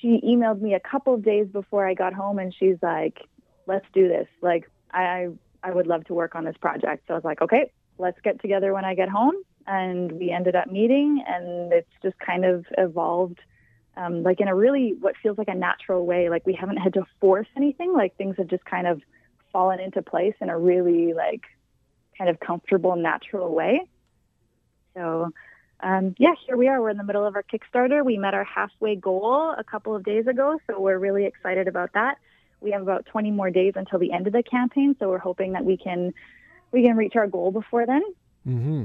she 0.00 0.20
emailed 0.22 0.60
me 0.60 0.74
a 0.74 0.80
couple 0.80 1.14
of 1.14 1.24
days 1.24 1.46
before 1.48 1.88
I 1.88 1.94
got 1.94 2.12
home 2.12 2.38
and 2.38 2.54
she's 2.54 2.76
like, 2.82 3.20
Let's 3.66 3.86
do 3.94 4.06
this. 4.06 4.28
Like 4.42 4.70
I 4.92 5.28
I 5.64 5.70
would 5.70 5.86
love 5.86 6.04
to 6.04 6.14
work 6.14 6.34
on 6.34 6.44
this 6.44 6.56
project. 6.60 7.04
So 7.08 7.14
I 7.14 7.16
was 7.16 7.24
like, 7.24 7.40
okay, 7.40 7.72
let's 7.98 8.20
get 8.22 8.40
together 8.40 8.74
when 8.74 8.84
I 8.84 8.94
get 8.94 9.08
home. 9.08 9.34
And 9.66 10.12
we 10.12 10.30
ended 10.30 10.54
up 10.54 10.70
meeting, 10.70 11.24
and 11.26 11.72
it's 11.72 11.90
just 12.02 12.18
kind 12.18 12.44
of 12.44 12.66
evolved 12.76 13.40
um, 13.96 14.22
like 14.22 14.40
in 14.40 14.48
a 14.48 14.54
really 14.54 14.94
what 15.00 15.14
feels 15.22 15.38
like 15.38 15.48
a 15.48 15.54
natural 15.54 16.04
way. 16.04 16.28
Like 16.28 16.44
we 16.44 16.52
haven't 16.52 16.76
had 16.76 16.92
to 16.94 17.06
force 17.18 17.46
anything, 17.56 17.94
like 17.94 18.14
things 18.16 18.36
have 18.36 18.48
just 18.48 18.64
kind 18.66 18.86
of 18.86 19.00
fallen 19.52 19.80
into 19.80 20.02
place 20.02 20.34
in 20.42 20.50
a 20.50 20.58
really 20.58 21.14
like 21.14 21.42
kind 22.18 22.28
of 22.28 22.38
comfortable, 22.40 22.94
natural 22.94 23.54
way. 23.54 23.86
So, 24.94 25.30
um, 25.80 26.14
yeah, 26.18 26.34
here 26.46 26.58
we 26.58 26.68
are. 26.68 26.80
We're 26.80 26.90
in 26.90 26.98
the 26.98 27.04
middle 27.04 27.24
of 27.24 27.36
our 27.36 27.42
Kickstarter. 27.42 28.04
We 28.04 28.18
met 28.18 28.34
our 28.34 28.44
halfway 28.44 28.96
goal 28.96 29.54
a 29.56 29.64
couple 29.64 29.96
of 29.96 30.04
days 30.04 30.26
ago, 30.26 30.58
so 30.66 30.78
we're 30.78 30.98
really 30.98 31.24
excited 31.24 31.68
about 31.68 31.94
that 31.94 32.18
we 32.64 32.70
have 32.72 32.82
about 32.82 33.06
20 33.06 33.30
more 33.30 33.50
days 33.50 33.74
until 33.76 33.98
the 33.98 34.12
end 34.12 34.26
of 34.26 34.32
the 34.32 34.42
campaign, 34.42 34.96
so 34.98 35.08
we're 35.08 35.18
hoping 35.18 35.52
that 35.52 35.64
we 35.64 35.76
can 35.76 36.12
we 36.72 36.82
can 36.82 36.96
reach 36.96 37.14
our 37.14 37.28
goal 37.28 37.52
before 37.52 37.86
then. 37.86 38.02
Mm-hmm. 38.46 38.84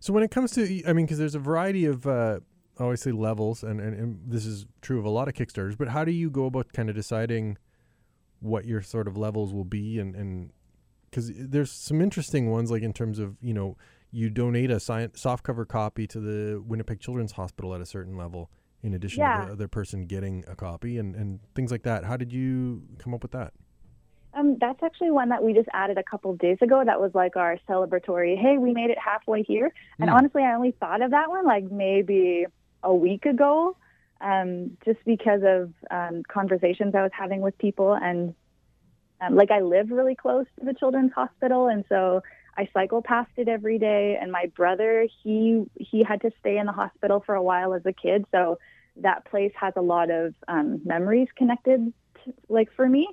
So 0.00 0.12
when 0.12 0.22
it 0.22 0.30
comes 0.30 0.52
to, 0.52 0.62
I 0.86 0.92
mean, 0.92 1.04
because 1.04 1.18
there's 1.18 1.34
a 1.34 1.40
variety 1.40 1.84
of 1.84 2.06
uh, 2.06 2.40
obviously 2.78 3.12
levels, 3.12 3.62
and, 3.62 3.80
and, 3.80 3.94
and 3.94 4.20
this 4.26 4.46
is 4.46 4.66
true 4.80 4.98
of 4.98 5.04
a 5.04 5.10
lot 5.10 5.28
of 5.28 5.34
Kickstarters. 5.34 5.76
But 5.76 5.88
how 5.88 6.04
do 6.04 6.12
you 6.12 6.30
go 6.30 6.46
about 6.46 6.72
kind 6.72 6.88
of 6.88 6.96
deciding 6.96 7.58
what 8.40 8.64
your 8.64 8.80
sort 8.82 9.08
of 9.08 9.16
levels 9.16 9.52
will 9.52 9.64
be, 9.64 9.98
and 9.98 10.14
and 10.14 10.52
because 11.10 11.32
there's 11.34 11.70
some 11.70 12.00
interesting 12.00 12.50
ones, 12.50 12.70
like 12.70 12.82
in 12.82 12.92
terms 12.92 13.18
of 13.18 13.36
you 13.42 13.52
know 13.52 13.76
you 14.10 14.30
donate 14.30 14.70
a 14.70 14.80
soft 14.80 15.44
cover 15.44 15.64
copy 15.66 16.06
to 16.06 16.20
the 16.20 16.62
Winnipeg 16.66 17.00
Children's 17.00 17.32
Hospital 17.32 17.74
at 17.74 17.80
a 17.80 17.86
certain 17.86 18.16
level, 18.16 18.50
in 18.82 18.94
addition 18.94 19.20
Yeah. 19.20 19.40
to 19.40 19.46
the 19.46 19.52
other 19.52 19.68
person 19.68 20.06
getting 20.06 20.44
a 20.48 20.54
copy, 20.56 20.98
and 20.98 21.14
and 21.14 21.40
things 21.54 21.70
like 21.70 21.82
that. 21.82 22.04
How 22.04 22.16
did 22.16 22.32
you 22.32 22.82
come 22.98 23.14
up 23.14 23.22
with 23.22 23.32
that? 23.32 23.52
Um, 24.34 24.56
that's 24.60 24.82
actually 24.82 25.10
one 25.10 25.30
that 25.30 25.42
we 25.42 25.52
just 25.52 25.68
added 25.72 25.98
a 25.98 26.02
couple 26.04 26.30
of 26.30 26.38
days 26.38 26.58
ago. 26.60 26.82
That 26.84 27.00
was 27.00 27.12
like 27.14 27.34
our 27.36 27.58
celebratory. 27.68 28.38
Hey, 28.38 28.58
we 28.58 28.72
made 28.72 28.90
it 28.90 28.98
halfway 28.98 29.42
here. 29.42 29.72
And 29.98 30.10
Hmm. 30.10 30.16
honestly, 30.16 30.42
I 30.42 30.54
only 30.54 30.72
thought 30.72 31.02
of 31.02 31.10
that 31.10 31.28
one 31.28 31.44
like 31.44 31.64
maybe 31.70 32.46
a 32.82 32.94
week 32.94 33.24
ago, 33.26 33.76
um, 34.20 34.76
just 34.84 35.00
because 35.04 35.40
of 35.44 35.72
um, 35.90 36.22
conversations 36.28 36.94
I 36.94 37.02
was 37.02 37.10
having 37.12 37.40
with 37.40 37.56
people. 37.58 37.94
And 37.94 38.34
um, 39.20 39.34
like 39.34 39.50
I 39.50 39.60
live 39.60 39.90
really 39.90 40.14
close 40.14 40.46
to 40.60 40.64
the 40.64 40.74
children's 40.74 41.12
hospital, 41.12 41.66
and 41.66 41.84
so 41.88 42.22
I 42.58 42.68
cycle 42.74 43.02
past 43.02 43.30
it 43.36 43.48
every 43.48 43.78
day. 43.78 44.18
And 44.20 44.32
my 44.32 44.46
brother, 44.56 45.06
he 45.22 45.64
he 45.76 46.02
had 46.02 46.20
to 46.22 46.30
stay 46.40 46.58
in 46.58 46.66
the 46.66 46.72
hospital 46.72 47.22
for 47.24 47.36
a 47.36 47.42
while 47.42 47.72
as 47.72 47.82
a 47.86 47.92
kid, 47.92 48.24
so 48.32 48.58
that 48.96 49.24
place 49.26 49.52
has 49.54 49.72
a 49.76 49.80
lot 49.80 50.10
of 50.10 50.34
um, 50.48 50.80
memories 50.84 51.28
connected, 51.36 51.92
to, 52.24 52.34
like 52.48 52.68
for 52.74 52.88
me. 52.88 53.08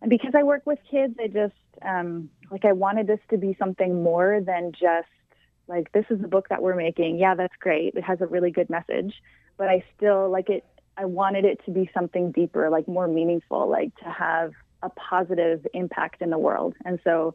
And 0.00 0.10
because 0.10 0.32
I 0.34 0.42
work 0.42 0.66
with 0.66 0.80
kids, 0.90 1.14
I 1.20 1.28
just 1.28 1.54
um, 1.80 2.28
like 2.50 2.64
I 2.64 2.72
wanted 2.72 3.06
this 3.06 3.20
to 3.30 3.38
be 3.38 3.56
something 3.56 4.02
more 4.02 4.40
than 4.44 4.72
just 4.72 5.08
like 5.68 5.92
this 5.92 6.04
is 6.10 6.20
the 6.20 6.28
book 6.28 6.48
that 6.48 6.60
we're 6.60 6.74
making. 6.74 7.18
Yeah, 7.18 7.36
that's 7.36 7.54
great. 7.60 7.94
It 7.94 8.02
has 8.02 8.20
a 8.20 8.26
really 8.26 8.50
good 8.50 8.68
message, 8.68 9.14
but 9.56 9.68
I 9.68 9.84
still 9.96 10.28
like 10.28 10.50
it. 10.50 10.64
I 10.96 11.04
wanted 11.04 11.44
it 11.44 11.64
to 11.66 11.70
be 11.70 11.88
something 11.94 12.32
deeper, 12.32 12.68
like 12.68 12.88
more 12.88 13.06
meaningful, 13.06 13.68
like 13.68 13.94
to 13.98 14.10
have 14.10 14.52
a 14.82 14.90
positive 14.90 15.64
impact 15.72 16.20
in 16.20 16.30
the 16.30 16.38
world. 16.38 16.74
And 16.84 16.98
so 17.04 17.34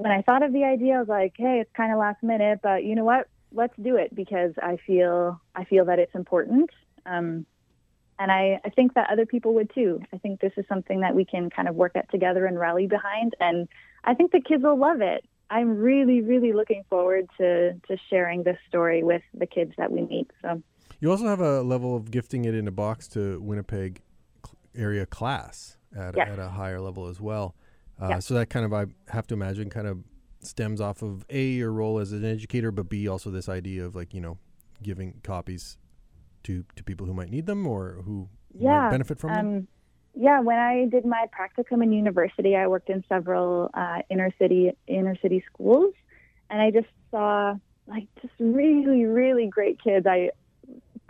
when 0.00 0.10
I 0.10 0.22
thought 0.22 0.42
of 0.42 0.54
the 0.54 0.64
idea, 0.64 0.94
I 0.94 0.98
was 1.00 1.08
like, 1.08 1.34
hey, 1.36 1.58
it's 1.60 1.70
kind 1.76 1.92
of 1.92 1.98
last 1.98 2.22
minute, 2.22 2.60
but 2.62 2.84
you 2.84 2.94
know 2.94 3.04
what? 3.04 3.28
Let's 3.52 3.74
do 3.82 3.96
it 3.96 4.14
because 4.14 4.52
I 4.62 4.78
feel 4.86 5.38
I 5.54 5.64
feel 5.64 5.84
that 5.84 5.98
it's 5.98 6.14
important. 6.14 6.70
Um, 7.04 7.44
and 8.18 8.32
I, 8.32 8.60
I 8.64 8.70
think 8.70 8.94
that 8.94 9.10
other 9.10 9.26
people 9.26 9.52
would 9.54 9.70
too. 9.74 10.00
I 10.12 10.18
think 10.18 10.40
this 10.40 10.52
is 10.56 10.64
something 10.68 11.00
that 11.00 11.14
we 11.14 11.26
can 11.26 11.50
kind 11.50 11.68
of 11.68 11.74
work 11.74 11.92
at 11.96 12.10
together 12.10 12.46
and 12.46 12.58
rally 12.58 12.86
behind. 12.86 13.34
And 13.40 13.68
I 14.04 14.14
think 14.14 14.32
the 14.32 14.40
kids 14.40 14.62
will 14.62 14.78
love 14.78 15.02
it. 15.02 15.24
I'm 15.50 15.76
really, 15.76 16.22
really 16.22 16.52
looking 16.52 16.84
forward 16.88 17.28
to, 17.38 17.72
to 17.72 17.96
sharing 18.08 18.42
this 18.42 18.58
story 18.68 19.02
with 19.02 19.22
the 19.34 19.46
kids 19.46 19.72
that 19.78 19.90
we 19.90 20.02
meet. 20.02 20.30
So, 20.42 20.62
You 21.00 21.10
also 21.10 21.26
have 21.26 21.40
a 21.40 21.62
level 21.62 21.96
of 21.96 22.10
gifting 22.10 22.44
it 22.44 22.54
in 22.54 22.68
a 22.68 22.70
box 22.70 23.08
to 23.08 23.40
Winnipeg 23.40 24.00
area 24.74 25.06
class 25.06 25.76
at, 25.96 26.14
Yes. 26.16 26.28
at 26.30 26.38
a 26.38 26.48
higher 26.48 26.80
level 26.80 27.06
as 27.08 27.20
well. 27.20 27.54
Uh, 28.00 28.08
Yeah. 28.08 28.18
So 28.20 28.34
that 28.34 28.50
kind 28.50 28.64
of, 28.64 28.72
I 28.72 28.86
have 29.08 29.26
to 29.28 29.34
imagine, 29.34 29.70
kind 29.70 29.86
of 29.86 29.98
stems 30.40 30.80
off 30.80 31.02
of 31.02 31.24
A, 31.30 31.42
your 31.42 31.72
role 31.72 31.98
as 31.98 32.12
an 32.12 32.24
educator, 32.24 32.70
but 32.70 32.88
B, 32.88 33.08
also 33.08 33.30
this 33.30 33.48
idea 33.48 33.84
of 33.84 33.94
like, 33.94 34.14
you 34.14 34.20
know, 34.20 34.38
giving 34.82 35.20
copies 35.22 35.76
to, 36.44 36.64
to 36.76 36.82
people 36.82 37.06
who 37.06 37.12
might 37.12 37.30
need 37.30 37.46
them 37.46 37.66
or 37.66 38.02
who 38.04 38.28
yeah. 38.54 38.82
might 38.82 38.90
benefit 38.90 39.18
from 39.18 39.30
them. 39.30 39.46
um, 39.46 39.68
yeah, 40.14 40.40
when 40.40 40.58
I 40.58 40.86
did 40.86 41.04
my 41.04 41.26
practicum 41.38 41.82
in 41.82 41.92
university, 41.92 42.56
I 42.56 42.66
worked 42.66 42.90
in 42.90 43.04
several 43.08 43.70
uh, 43.74 43.98
inner 44.10 44.32
city 44.38 44.72
inner 44.86 45.16
city 45.22 45.42
schools, 45.52 45.94
and 46.50 46.60
I 46.60 46.70
just 46.70 46.88
saw 47.10 47.54
like 47.86 48.08
just 48.20 48.34
really 48.40 49.04
really 49.04 49.46
great 49.46 49.82
kids. 49.82 50.06
I 50.06 50.30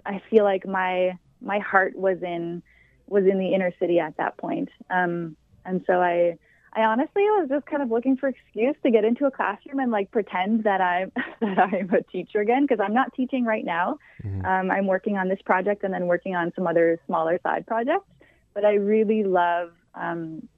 I 0.05 0.21
feel 0.29 0.45
like 0.45 0.67
my 0.67 1.19
my 1.41 1.59
heart 1.61 1.97
was 1.97 2.19
in 2.23 2.63
was 3.07 3.25
in 3.25 3.39
the 3.39 3.55
inner 3.55 3.73
city 3.79 3.99
at 3.99 4.17
that 4.19 4.37
point, 4.37 4.69
um, 4.91 5.35
and 5.65 5.83
so 5.87 5.95
I 5.95 6.39
I 6.73 6.83
honestly 6.83 7.23
was 7.23 7.49
just 7.49 7.67
kind 7.67 7.83
of 7.83 7.91
looking 7.91 8.17
for 8.17 8.29
excuse 8.29 8.77
to 8.85 8.91
get 8.91 9.05
into 9.05 9.27
a 9.27 9.31
classroom 9.31 9.81
and 9.81 9.91
like 9.91 10.11
pretend 10.13 10.65
that 10.65 10.81
I'm 10.81 11.11
that 11.41 11.59
I'm 11.59 11.91
a 11.93 12.03
teacher 12.03 12.41
again 12.41 12.63
because 12.63 12.79
I'm 12.81 12.95
not 12.95 13.13
teaching 13.15 13.45
right 13.45 13.65
now. 13.65 13.99
Mhm. 14.25 14.45
Um, 14.45 14.71
I'm 14.71 14.87
working 14.87 15.17
on 15.17 15.29
this 15.29 15.41
project 15.45 15.83
and 15.83 15.93
then 15.93 16.07
working 16.07 16.37
on 16.37 16.53
some 16.55 16.67
other 16.67 16.99
smaller 17.07 17.41
side 17.43 17.67
projects. 17.67 18.07
but 18.55 18.65
I 18.65 18.75
really 18.75 19.23
love 19.25 19.71
um, 19.95 20.49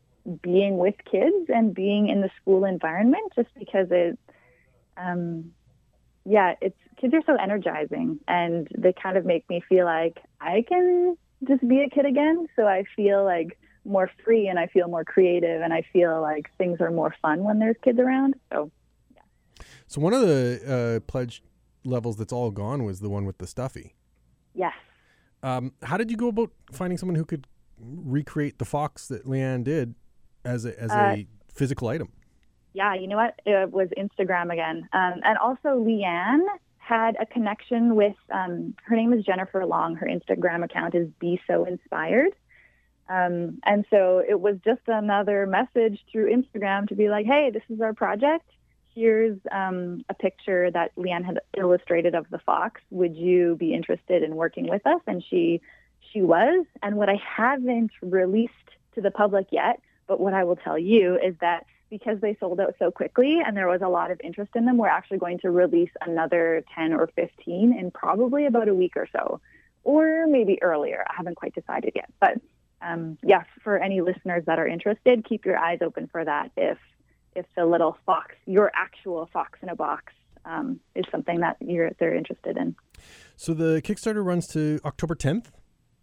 being 0.42 0.78
with 0.78 0.94
kids 1.10 1.46
and 1.48 1.74
being 1.74 2.08
in 2.08 2.20
the 2.20 2.30
school 2.40 2.64
environment 2.64 3.32
just 3.34 3.48
because 3.58 3.88
it, 3.90 4.18
um, 4.96 5.52
yeah, 6.24 6.54
it's 6.60 6.76
kids 7.00 7.12
are 7.14 7.22
so 7.26 7.34
energizing 7.34 8.20
and 8.28 8.68
they 8.78 8.92
kind 8.92 9.16
of 9.16 9.24
make 9.24 9.48
me 9.50 9.62
feel 9.68 9.84
like 9.84 10.18
I 10.40 10.64
can 10.66 11.16
just 11.46 11.66
be 11.66 11.82
a 11.82 11.90
kid 11.90 12.06
again. 12.06 12.46
So 12.56 12.66
I 12.66 12.84
feel 12.94 13.24
like 13.24 13.58
more 13.84 14.10
free 14.24 14.48
and 14.48 14.58
I 14.58 14.66
feel 14.68 14.88
more 14.88 15.04
creative 15.04 15.60
and 15.62 15.72
I 15.72 15.82
feel 15.92 16.20
like 16.20 16.50
things 16.58 16.80
are 16.80 16.90
more 16.90 17.14
fun 17.20 17.42
when 17.44 17.58
there's 17.58 17.76
kids 17.82 17.98
around. 17.98 18.34
So 18.52 18.70
yeah. 19.14 19.22
So 19.86 20.00
one 20.00 20.14
of 20.14 20.20
the 20.22 21.00
uh, 21.04 21.10
pledge 21.10 21.42
levels 21.84 22.16
that's 22.16 22.32
all 22.32 22.50
gone 22.50 22.84
was 22.84 23.00
the 23.00 23.08
one 23.08 23.24
with 23.24 23.38
the 23.38 23.46
stuffy. 23.46 23.94
yes. 24.54 24.74
Um, 25.44 25.72
how 25.82 25.96
did 25.96 26.08
you 26.08 26.16
go 26.16 26.28
about 26.28 26.52
finding 26.70 26.96
someone 26.96 27.16
who 27.16 27.24
could 27.24 27.48
recreate 27.80 28.58
the 28.60 28.64
fox 28.64 29.08
that 29.08 29.26
Leanne 29.26 29.64
did 29.64 29.96
as 30.44 30.64
a 30.64 30.80
as 30.80 30.92
Uh, 30.92 31.14
a 31.16 31.26
physical 31.52 31.88
item? 31.88 32.12
Yeah, 32.74 32.94
you 32.94 33.08
know 33.08 33.16
what? 33.16 33.40
It 33.44 33.72
was 33.72 33.88
Instagram 33.98 34.52
again. 34.52 34.88
Um, 34.92 35.14
and 35.24 35.36
also, 35.38 35.70
Leanne 35.84 36.46
had 36.78 37.16
a 37.20 37.26
connection 37.26 37.96
with, 37.96 38.14
um, 38.32 38.74
her 38.84 38.94
name 38.96 39.12
is 39.12 39.24
Jennifer 39.24 39.66
Long. 39.66 39.96
Her 39.96 40.06
Instagram 40.06 40.64
account 40.64 40.94
is 40.94 41.08
Be 41.18 41.40
So 41.48 41.64
Inspired. 41.64 42.32
Um, 43.12 43.58
and 43.64 43.84
so 43.90 44.22
it 44.26 44.40
was 44.40 44.56
just 44.64 44.80
another 44.86 45.46
message 45.46 46.02
through 46.10 46.34
Instagram 46.34 46.88
to 46.88 46.94
be 46.94 47.10
like, 47.10 47.26
hey, 47.26 47.50
this 47.50 47.62
is 47.68 47.82
our 47.82 47.92
project. 47.92 48.48
Here's 48.94 49.38
um, 49.50 50.02
a 50.08 50.14
picture 50.14 50.70
that 50.70 50.96
Leanne 50.96 51.24
had 51.24 51.40
illustrated 51.56 52.14
of 52.14 52.24
the 52.30 52.38
fox. 52.38 52.80
Would 52.90 53.14
you 53.14 53.56
be 53.56 53.74
interested 53.74 54.22
in 54.22 54.34
working 54.34 54.66
with 54.66 54.86
us? 54.86 55.00
And 55.06 55.22
she 55.28 55.60
she 56.12 56.22
was. 56.22 56.64
And 56.82 56.96
what 56.96 57.10
I 57.10 57.20
haven't 57.36 57.90
released 58.00 58.52
to 58.94 59.02
the 59.02 59.10
public 59.10 59.48
yet, 59.50 59.80
but 60.06 60.18
what 60.18 60.32
I 60.32 60.44
will 60.44 60.56
tell 60.56 60.78
you 60.78 61.18
is 61.18 61.34
that 61.40 61.66
because 61.90 62.18
they 62.20 62.36
sold 62.40 62.60
out 62.60 62.74
so 62.78 62.90
quickly 62.90 63.40
and 63.46 63.54
there 63.54 63.68
was 63.68 63.82
a 63.82 63.88
lot 63.88 64.10
of 64.10 64.20
interest 64.24 64.52
in 64.54 64.64
them, 64.64 64.78
we're 64.78 64.88
actually 64.88 65.18
going 65.18 65.38
to 65.40 65.50
release 65.50 65.90
another 66.00 66.64
10 66.74 66.94
or 66.94 67.10
15 67.14 67.76
in 67.78 67.90
probably 67.90 68.46
about 68.46 68.68
a 68.68 68.74
week 68.74 68.96
or 68.96 69.06
so, 69.12 69.40
or 69.84 70.26
maybe 70.26 70.62
earlier. 70.62 71.04
I 71.08 71.14
haven't 71.14 71.36
quite 71.36 71.54
decided 71.54 71.92
yet. 71.94 72.10
But 72.18 72.40
um, 72.82 73.18
yes, 73.22 73.46
for 73.62 73.78
any 73.78 74.00
listeners 74.00 74.44
that 74.46 74.58
are 74.58 74.66
interested, 74.66 75.24
keep 75.28 75.44
your 75.44 75.58
eyes 75.58 75.78
open 75.82 76.08
for 76.10 76.24
that 76.24 76.50
if 76.56 76.78
if 77.34 77.46
the 77.56 77.64
little 77.64 77.96
fox, 78.04 78.34
your 78.44 78.70
actual 78.74 79.28
fox 79.32 79.58
in 79.62 79.70
a 79.70 79.76
box, 79.76 80.12
um, 80.44 80.80
is 80.94 81.04
something 81.10 81.40
that 81.40 81.56
you're 81.60 81.90
they're 81.98 82.14
interested 82.14 82.56
in. 82.56 82.74
So 83.36 83.54
the 83.54 83.80
Kickstarter 83.82 84.24
runs 84.24 84.46
to 84.48 84.78
October 84.84 85.14
10th. 85.14 85.46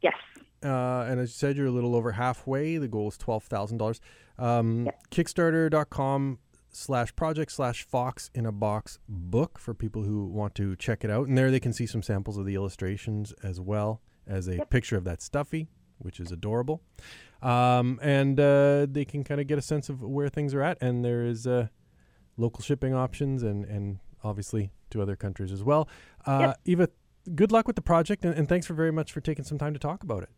Yes. 0.02 0.16
Uh, 0.64 1.06
and 1.08 1.20
as 1.20 1.30
you 1.30 1.36
said, 1.36 1.56
you're 1.56 1.68
a 1.68 1.72
little 1.72 1.96
over 1.96 2.14
halfway. 2.14 2.78
The 2.78 2.88
goal 2.88 3.10
is 3.10 3.18
twelve 3.18 3.44
thousand 3.44 3.78
dollars. 3.78 4.02
Um, 4.38 4.90
Kickstarter.com 5.12 6.40
slash 6.72 7.16
project 7.16 7.52
slash 7.52 7.84
fox 7.84 8.30
in 8.34 8.46
a 8.46 8.52
box 8.52 9.00
book 9.08 9.58
for 9.60 9.74
people 9.74 10.04
who 10.04 10.26
want 10.26 10.56
to 10.56 10.76
check 10.76 11.04
it 11.04 11.10
out. 11.10 11.28
And 11.28 11.38
there 11.38 11.52
they 11.52 11.60
can 11.60 11.74
see 11.74 11.86
some 11.86 12.04
samples 12.04 12.38
of 12.38 12.46
the 12.46 12.56
illustrations 12.56 13.34
as 13.44 13.60
well 13.60 14.02
as 14.28 14.48
a 14.48 14.64
picture 14.66 14.96
of 14.96 15.04
that 15.06 15.22
stuffy, 15.22 15.68
which 16.00 16.20
is 16.20 16.32
adorable. 16.32 16.82
Um, 17.42 18.00
and 18.02 18.40
uh, 18.40 18.88
they 18.90 19.06
can 19.06 19.24
kind 19.24 19.40
of 19.40 19.48
get 19.48 19.58
a 19.58 19.62
sense 19.62 19.90
of 19.90 20.02
where 20.02 20.30
things 20.30 20.54
are 20.54 20.62
at. 20.62 20.78
And 20.82 21.06
there 21.06 21.24
is 21.24 21.48
uh, 21.48 21.68
local 22.38 22.62
shipping 22.62 22.94
options 22.94 23.44
and, 23.44 23.66
and 23.66 24.00
obviously 24.24 24.72
to 24.90 25.02
other 25.02 25.16
countries 25.16 25.52
as 25.52 25.64
well. 25.64 25.88
Uh, 26.26 26.54
Eva, 26.66 26.90
good 27.36 27.52
luck 27.52 27.68
with 27.68 27.76
the 27.76 27.82
project. 27.82 28.26
And, 28.26 28.34
and 28.34 28.50
thanks 28.50 28.66
for 28.66 28.74
very 28.74 28.92
much 28.92 29.12
for 29.12 29.22
taking 29.22 29.46
some 29.46 29.58
time 29.58 29.74
to 29.74 29.80
talk 29.80 30.04
about 30.04 30.24
it. 30.24 30.30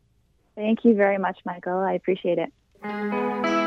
Thank 0.56 0.84
you 0.84 0.94
very 0.94 1.18
much, 1.18 1.40
Michael. 1.46 1.80
I 1.80 1.94
appreciate 1.94 2.38
it. 2.38 3.61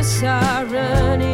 Neither 0.00 0.78
of 0.78 1.29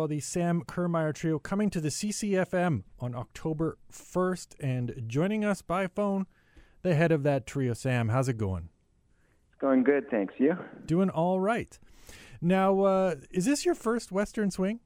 Well, 0.00 0.08
the 0.08 0.20
Sam 0.20 0.62
Kirmayer 0.62 1.12
Trio 1.12 1.38
coming 1.38 1.68
to 1.68 1.78
the 1.78 1.90
CCFM 1.90 2.84
on 3.00 3.14
October 3.14 3.76
1st 3.92 4.54
and 4.58 4.94
joining 5.06 5.44
us 5.44 5.60
by 5.60 5.88
phone, 5.88 6.26
the 6.80 6.94
head 6.94 7.12
of 7.12 7.22
that 7.24 7.46
trio, 7.46 7.74
Sam. 7.74 8.08
How's 8.08 8.26
it 8.26 8.38
going? 8.38 8.70
It's 9.50 9.60
going 9.60 9.84
good, 9.84 10.08
thanks. 10.10 10.32
You? 10.38 10.56
Doing 10.86 11.10
all 11.10 11.38
right. 11.38 11.78
Now, 12.40 12.80
uh, 12.80 13.16
is 13.30 13.44
this 13.44 13.66
your 13.66 13.74
first 13.74 14.10
Western 14.10 14.50
Swing? 14.50 14.80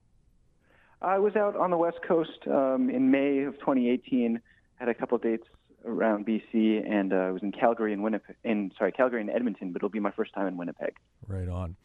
I 1.00 1.20
was 1.20 1.36
out 1.36 1.54
on 1.54 1.70
the 1.70 1.78
West 1.78 1.98
Coast 2.04 2.48
um, 2.50 2.90
in 2.90 3.12
May 3.12 3.44
of 3.44 3.54
2018. 3.60 4.40
Had 4.80 4.88
a 4.88 4.94
couple 4.94 5.16
dates 5.18 5.46
around 5.84 6.26
BC, 6.26 6.90
and 6.90 7.12
uh, 7.12 7.16
I 7.16 7.30
was 7.30 7.44
in 7.44 7.52
Calgary 7.52 7.92
and 7.92 8.02
Winnipeg. 8.02 8.34
In 8.42 8.72
sorry, 8.76 8.90
Calgary 8.90 9.20
and 9.20 9.30
Edmonton, 9.30 9.72
but 9.72 9.78
it'll 9.78 9.90
be 9.90 10.00
my 10.00 10.10
first 10.10 10.34
time 10.34 10.48
in 10.48 10.56
Winnipeg. 10.56 10.96
Right 11.28 11.48
on. 11.48 11.76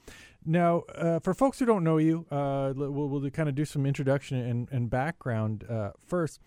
Now, 0.45 0.83
uh, 0.95 1.19
for 1.19 1.33
folks 1.33 1.59
who 1.59 1.65
don't 1.65 1.83
know 1.83 1.97
you, 1.97 2.25
uh, 2.31 2.73
we'll, 2.75 2.91
we'll 2.91 3.29
kind 3.29 3.49
of 3.49 3.55
do 3.55 3.65
some 3.65 3.85
introduction 3.85 4.37
and, 4.37 4.69
and 4.71 4.89
background 4.89 5.65
uh, 5.69 5.91
first. 6.07 6.39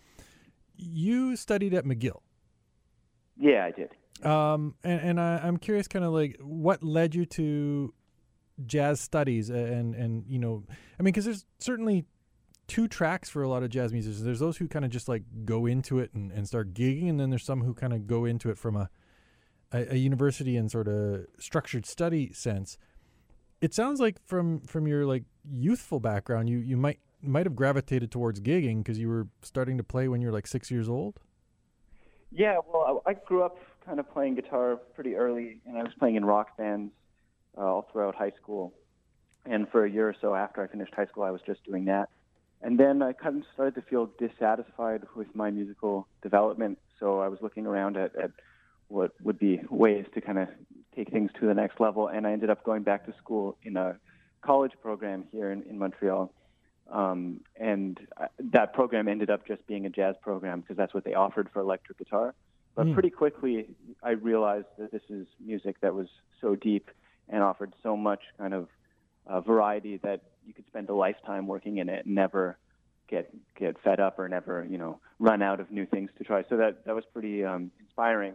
You 0.77 1.37
studied 1.37 1.75
at 1.75 1.85
McGill. 1.85 2.21
Yeah, 3.39 3.65
I 3.67 3.71
did. 3.71 3.91
Um, 4.27 4.75
and, 4.83 5.01
and 5.01 5.21
I, 5.21 5.39
I'm 5.39 5.57
curious, 5.57 5.89
kind 5.89 6.05
of 6.05 6.13
like 6.13 6.39
what 6.41 6.83
led 6.83 7.15
you 7.15 7.27
to 7.27 7.93
jazz 8.65 9.01
studies, 9.01 9.51
and 9.51 9.95
and 9.95 10.25
you 10.27 10.39
know, 10.39 10.65
I 10.99 11.03
mean, 11.03 11.13
because 11.13 11.25
there's 11.25 11.45
certainly 11.59 12.05
two 12.69 12.89
tracks 12.89 13.29
for 13.29 13.43
a 13.43 13.49
lot 13.49 13.63
of 13.63 13.71
jazz 13.71 13.93
musicians. 13.93 14.23
There's 14.23 14.39
those 14.39 14.57
who 14.57 14.69
kind 14.69 14.85
of 14.85 14.91
just 14.91 15.09
like 15.09 15.25
go 15.45 15.67
into 15.67 15.99
it 15.99 16.13
and, 16.15 16.31
and 16.33 16.47
start 16.47 16.73
gigging, 16.75 17.09
and 17.09 17.19
then 17.19 17.31
there's 17.31 17.45
some 17.45 17.63
who 17.63 17.75
kind 17.75 17.93
of 17.93 18.07
go 18.07 18.25
into 18.25 18.51
it 18.51 18.59
from 18.59 18.77
a, 18.77 18.91
a 19.73 19.95
a 19.95 19.97
university 19.97 20.57
and 20.57 20.71
sort 20.71 20.89
of 20.89 21.27
structured 21.39 21.87
study 21.87 22.33
sense. 22.33 22.79
It 23.63 23.73
sounds 23.73 24.01
like 24.01 24.17
from 24.27 24.61
from 24.63 24.89
your 24.89 25.07
like 25.07 25.23
youthful 25.49 26.01
background, 26.01 26.51
you 26.51 26.59
you 26.59 26.77
might 26.77 26.99
might 27.23 27.47
have 27.47 27.55
gravitated 27.55 28.11
towards 28.11 28.41
gigging 28.41 28.79
because 28.79 28.99
you 28.99 29.09
were 29.09 29.29
starting 29.41 29.79
to 29.79 29.85
play 29.85 30.09
when 30.09 30.21
you 30.21 30.27
were 30.27 30.33
like 30.33 30.49
six 30.49 30.69
years 30.69 30.89
old. 30.89 31.21
Yeah, 32.33 32.59
well, 32.67 33.03
I, 33.07 33.11
I 33.11 33.15
grew 33.15 33.45
up 33.45 33.59
kind 33.87 34.01
of 34.01 34.13
playing 34.13 34.35
guitar 34.35 34.77
pretty 34.95 35.15
early, 35.15 35.61
and 35.65 35.79
I 35.79 35.85
was 35.85 35.93
playing 35.97 36.17
in 36.17 36.25
rock 36.25 36.57
bands 36.57 36.93
uh, 37.57 37.61
all 37.61 37.89
throughout 37.93 38.17
high 38.17 38.33
school. 38.43 38.75
And 39.45 39.69
for 39.69 39.85
a 39.85 39.91
year 39.91 40.09
or 40.09 40.17
so 40.21 40.35
after 40.35 40.63
I 40.63 40.67
finished 40.67 40.95
high 40.95 41.07
school, 41.07 41.23
I 41.23 41.31
was 41.31 41.41
just 41.47 41.63
doing 41.65 41.85
that. 41.85 42.09
And 42.63 42.79
then 42.79 43.01
I 43.03 43.13
kind 43.13 43.39
of 43.39 43.43
started 43.55 43.75
to 43.77 43.83
feel 43.83 44.11
dissatisfied 44.19 45.03
with 45.15 45.35
my 45.35 45.51
musical 45.51 46.09
development. 46.23 46.79
So 46.99 47.21
I 47.21 47.29
was 47.29 47.41
looking 47.43 47.67
around 47.67 47.97
at, 47.97 48.15
at 48.17 48.31
what 48.89 49.13
would 49.23 49.39
be 49.39 49.61
ways 49.69 50.07
to 50.15 50.21
kind 50.21 50.39
of 50.39 50.49
take 50.95 51.11
things 51.11 51.31
to 51.41 51.47
the 51.47 51.55
next 51.55 51.81
level. 51.81 52.09
And 52.09 52.27
I 52.27 52.33
ended 52.33 52.51
up 52.51 52.65
going 52.65 52.83
back 52.83 53.07
to 53.07 53.15
school 53.19 53.57
in 53.63 53.77
a 53.77 53.97
college 54.43 54.73
program 54.83 55.25
here 55.33 55.51
in, 55.51 55.63
in 55.63 55.79
Montreal. 55.79 56.33
Um, 56.91 57.41
and 57.57 57.99
I, 58.19 58.27
that 58.53 58.75
program 58.75 59.09
ended 59.09 59.31
up 59.31 59.47
just 59.47 59.67
being 59.67 59.87
a 59.87 59.91
jazz 59.91 60.15
program 60.23 60.61
because 60.61 60.77
that's 60.77 60.93
what 60.93 61.05
they 61.05 61.15
offered 61.15 61.49
for 61.53 61.61
electric 61.61 61.99
guitar. 61.99 62.35
But 62.75 62.87
Mm. 62.87 62.95
pretty 62.95 63.11
quickly, 63.11 63.69
I 64.03 64.11
realized 64.11 64.67
that 64.79 64.91
this 64.93 65.03
is 65.09 65.27
music 65.45 65.77
that 65.81 65.95
was 65.95 66.09
so 66.41 66.55
deep 66.57 66.91
and 67.29 67.43
offered 67.43 67.75
so 67.83 67.97
much 67.97 68.21
kind 68.39 68.55
of 68.55 68.69
uh, 69.27 69.41
variety 69.41 69.99
that 69.99 70.23
you 70.47 70.53
could 70.53 70.67
spend 70.67 70.89
a 70.89 70.95
lifetime 70.95 71.47
working 71.47 71.79
in 71.79 71.89
it 71.89 72.05
and 72.07 72.15
never 72.15 72.59
get 73.09 73.31
get 73.57 73.77
fed 73.85 74.01
up 74.01 74.19
or 74.19 74.27
never 74.29 74.67
you 74.69 74.79
know 74.79 74.99
run 75.19 75.43
out 75.43 75.61
of 75.61 75.71
new 75.71 75.87
things 75.87 76.11
to 76.19 76.25
try. 76.25 76.43
So 76.49 76.57
that 76.57 76.85
that 76.87 76.95
was 76.95 77.05
pretty 77.13 77.45
um, 77.45 77.71
inspiring, 77.79 78.35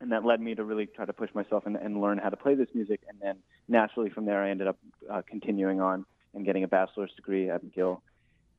and 0.00 0.12
that 0.12 0.24
led 0.24 0.40
me 0.40 0.54
to 0.54 0.64
really 0.64 0.86
try 0.86 1.04
to 1.04 1.12
push 1.12 1.30
myself 1.34 1.66
and, 1.66 1.76
and 1.76 2.00
learn 2.00 2.18
how 2.18 2.28
to 2.28 2.36
play 2.36 2.54
this 2.54 2.68
music. 2.74 3.00
And 3.08 3.18
then 3.20 3.38
naturally 3.68 4.10
from 4.10 4.26
there, 4.26 4.42
I 4.42 4.50
ended 4.50 4.68
up 4.68 4.78
uh, 5.10 5.22
continuing 5.28 5.80
on 5.80 6.04
and 6.34 6.44
getting 6.44 6.64
a 6.64 6.68
bachelor's 6.68 7.12
degree 7.16 7.48
at 7.48 7.64
McGill, 7.64 8.00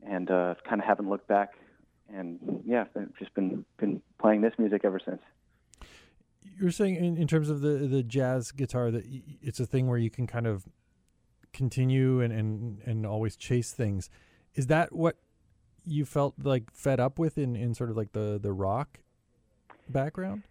and 0.06 0.30
uh, 0.32 0.56
kind 0.68 0.82
of 0.82 0.88
haven't 0.88 1.10
looked 1.10 1.28
back. 1.28 1.54
And 2.14 2.40
yeah, 2.66 2.86
I've 2.96 3.18
just 3.20 3.34
been 3.34 3.66
been 3.78 4.02
playing 4.20 4.42
this 4.42 4.54
music 4.58 4.82
ever 4.84 5.00
since. 5.04 5.22
You're 6.60 6.72
saying 6.72 6.96
in, 6.96 7.18
in 7.18 7.28
terms 7.28 7.50
of 7.50 7.62
the 7.62 7.88
the 7.88 8.02
jazz 8.02 8.52
guitar 8.52 8.90
that 8.92 9.04
it's 9.42 9.60
a 9.60 9.66
thing 9.66 9.88
where 9.88 9.98
you 9.98 10.10
can 10.10 10.26
kind 10.26 10.48
of 10.48 10.66
continue 11.54 12.22
and, 12.22 12.32
and, 12.32 12.82
and 12.86 13.06
always 13.06 13.36
chase 13.36 13.72
things. 13.72 14.10
Is 14.54 14.68
that 14.68 14.94
what 14.94 15.18
you 15.86 16.06
felt 16.06 16.36
like 16.44 16.72
fed 16.72 17.00
up 17.00 17.18
with 17.18 17.38
in, 17.38 17.56
in 17.56 17.74
sort 17.74 17.90
of 17.90 17.98
like 17.98 18.12
the, 18.12 18.40
the 18.42 18.54
rock 18.54 19.00
background? 19.90 20.44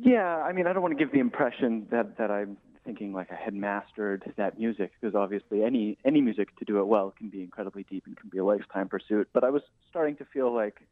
Yeah, 0.00 0.36
I 0.38 0.52
mean, 0.52 0.66
I 0.66 0.72
don't 0.72 0.82
want 0.82 0.96
to 0.96 1.02
give 1.02 1.12
the 1.12 1.20
impression 1.20 1.86
that 1.90 2.18
that 2.18 2.30
I'm 2.30 2.56
thinking 2.84 3.12
like 3.14 3.30
I 3.32 3.36
had 3.42 3.54
mastered 3.54 4.22
that 4.36 4.58
music 4.58 4.92
because 5.00 5.14
obviously 5.14 5.62
any 5.62 5.96
any 6.04 6.20
music 6.20 6.54
to 6.58 6.64
do 6.64 6.78
it 6.78 6.86
well 6.86 7.14
can 7.16 7.30
be 7.30 7.42
incredibly 7.42 7.84
deep 7.84 8.04
and 8.06 8.16
can 8.16 8.28
be 8.28 8.38
a 8.38 8.44
lifetime 8.44 8.88
pursuit. 8.88 9.28
But 9.32 9.44
I 9.44 9.50
was 9.50 9.62
starting 9.88 10.16
to 10.16 10.24
feel 10.26 10.54
like, 10.54 10.86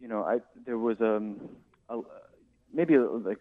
you 0.00 0.08
know, 0.08 0.22
I 0.22 0.38
there 0.64 0.78
was 0.78 0.96
um 1.00 1.40
a, 1.88 2.00
maybe 2.72 2.94
a, 2.94 3.02
like 3.02 3.38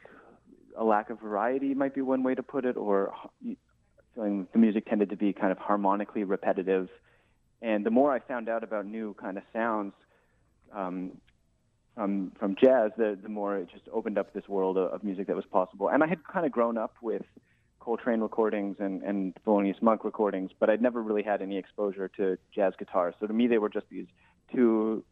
a 0.78 0.84
lack 0.84 1.10
of 1.10 1.20
variety 1.20 1.74
might 1.74 1.96
be 1.96 2.02
one 2.02 2.24
way 2.24 2.36
to 2.36 2.44
put 2.44 2.66
it, 2.66 2.78
or 2.78 3.14
feeling 4.16 4.48
the 4.54 4.60
music 4.60 4.86
tended 4.86 5.10
to 5.10 5.16
be 5.18 5.34
kind 5.34 5.52
of 5.52 5.58
harmonically 5.58 6.24
repetitive. 6.24 6.90
And 7.62 7.86
the 7.86 7.92
more 7.92 8.12
I 8.12 8.20
found 8.20 8.50
out 8.50 8.64
about 8.64 8.86
new 8.86 9.16
kind 9.20 9.38
of 9.38 9.44
sounds, 9.54 9.94
um, 10.74 11.12
from 11.96 12.32
from 12.40 12.56
jazz, 12.56 12.92
the 12.98 13.18
the 13.22 13.30
more 13.30 13.58
it 13.58 13.70
just 13.72 13.88
opened 13.92 14.18
up 14.18 14.34
this 14.34 14.48
world 14.48 14.78
of, 14.78 14.92
of 14.92 15.04
music 15.04 15.28
that 15.28 15.36
was 15.36 15.46
possible. 15.46 15.90
And 15.90 16.04
I 16.04 16.08
had 16.08 16.24
kind 16.26 16.46
of 16.46 16.52
grown 16.52 16.78
up 16.78 16.96
with 17.02 17.24
Coltrane 17.80 18.22
recordings 18.22 18.78
and 18.80 19.02
and 19.04 19.36
Thelonious 19.46 19.82
Monk 19.82 20.04
recordings, 20.04 20.52
but 20.60 20.70
I'd 20.70 20.82
never 20.82 21.02
really 21.02 21.24
had 21.24 21.42
any 21.42 21.58
exposure 21.58 22.08
to 22.18 22.38
jazz 22.54 22.74
guitar. 22.78 23.14
So 23.20 23.28
to 23.28 23.34
me, 23.34 23.48
they 23.48 23.58
were 23.58 23.70
just 23.70 23.88
these 23.90 24.08
two 24.54 25.04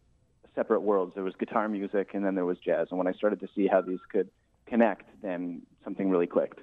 separate 0.56 0.82
worlds. 0.82 1.14
There 1.16 1.24
was 1.24 1.34
guitar 1.40 1.68
music, 1.68 2.12
and 2.14 2.26
then 2.26 2.36
there 2.36 2.46
was 2.46 2.58
jazz. 2.60 2.88
And 2.90 2.98
when 2.98 3.08
I 3.08 3.14
started 3.14 3.40
to 3.42 3.48
see 3.56 3.68
how 3.68 3.82
these 3.82 4.00
could 4.12 4.30
connect, 4.66 5.04
then 5.22 5.62
something 5.84 6.10
really 6.10 6.28
clicked. 6.28 6.60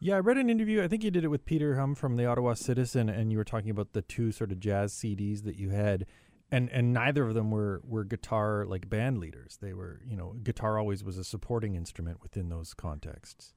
Yeah, 0.00 0.16
I 0.16 0.20
read 0.20 0.38
an 0.38 0.48
interview. 0.48 0.82
I 0.82 0.88
think 0.88 1.02
you 1.02 1.10
did 1.10 1.24
it 1.24 1.28
with 1.28 1.44
Peter 1.44 1.76
Hum 1.76 1.96
from 1.96 2.14
the 2.14 2.24
Ottawa 2.24 2.54
Citizen, 2.54 3.08
and 3.08 3.32
you 3.32 3.38
were 3.38 3.44
talking 3.44 3.70
about 3.70 3.94
the 3.94 4.02
two 4.02 4.30
sort 4.30 4.52
of 4.52 4.60
jazz 4.60 4.92
CDs 4.92 5.42
that 5.42 5.56
you 5.56 5.70
had, 5.70 6.06
and 6.50 6.70
and 6.70 6.92
neither 6.92 7.26
of 7.26 7.34
them 7.34 7.50
were 7.50 7.82
were 7.84 8.04
guitar 8.04 8.64
like 8.66 8.88
band 8.88 9.18
leaders. 9.18 9.58
They 9.60 9.74
were, 9.74 10.00
you 10.06 10.16
know, 10.16 10.34
guitar 10.42 10.78
always 10.78 11.04
was 11.04 11.18
a 11.18 11.24
supporting 11.24 11.74
instrument 11.74 12.22
within 12.22 12.48
those 12.48 12.74
contexts. 12.74 13.54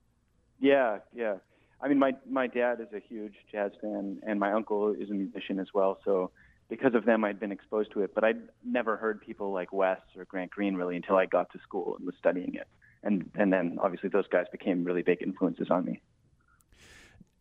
Yeah, 0.59 0.99
yeah. 1.13 1.35
I 1.81 1.87
mean, 1.87 1.99
my 1.99 2.13
my 2.29 2.47
dad 2.47 2.79
is 2.79 2.87
a 2.93 2.99
huge 2.99 3.33
jazz 3.51 3.71
fan, 3.81 4.19
and 4.25 4.39
my 4.39 4.51
uncle 4.51 4.93
is 4.93 5.09
a 5.09 5.13
musician 5.13 5.59
as 5.59 5.67
well. 5.73 5.99
So 6.03 6.31
because 6.69 6.93
of 6.93 7.05
them, 7.05 7.23
I'd 7.23 7.39
been 7.39 7.51
exposed 7.51 7.91
to 7.93 8.01
it. 8.01 8.13
But 8.13 8.23
I'd 8.23 8.41
never 8.63 8.97
heard 8.97 9.21
people 9.21 9.51
like 9.51 9.73
Wes 9.73 9.99
or 10.15 10.25
Grant 10.25 10.51
Green 10.51 10.75
really 10.75 10.95
until 10.95 11.15
I 11.15 11.25
got 11.25 11.51
to 11.53 11.59
school 11.59 11.95
and 11.97 12.05
was 12.05 12.15
studying 12.19 12.55
it. 12.55 12.67
And 13.03 13.29
and 13.35 13.51
then 13.51 13.77
obviously 13.81 14.09
those 14.09 14.27
guys 14.27 14.45
became 14.51 14.83
really 14.83 15.01
big 15.01 15.21
influences 15.21 15.67
on 15.71 15.85
me. 15.85 16.01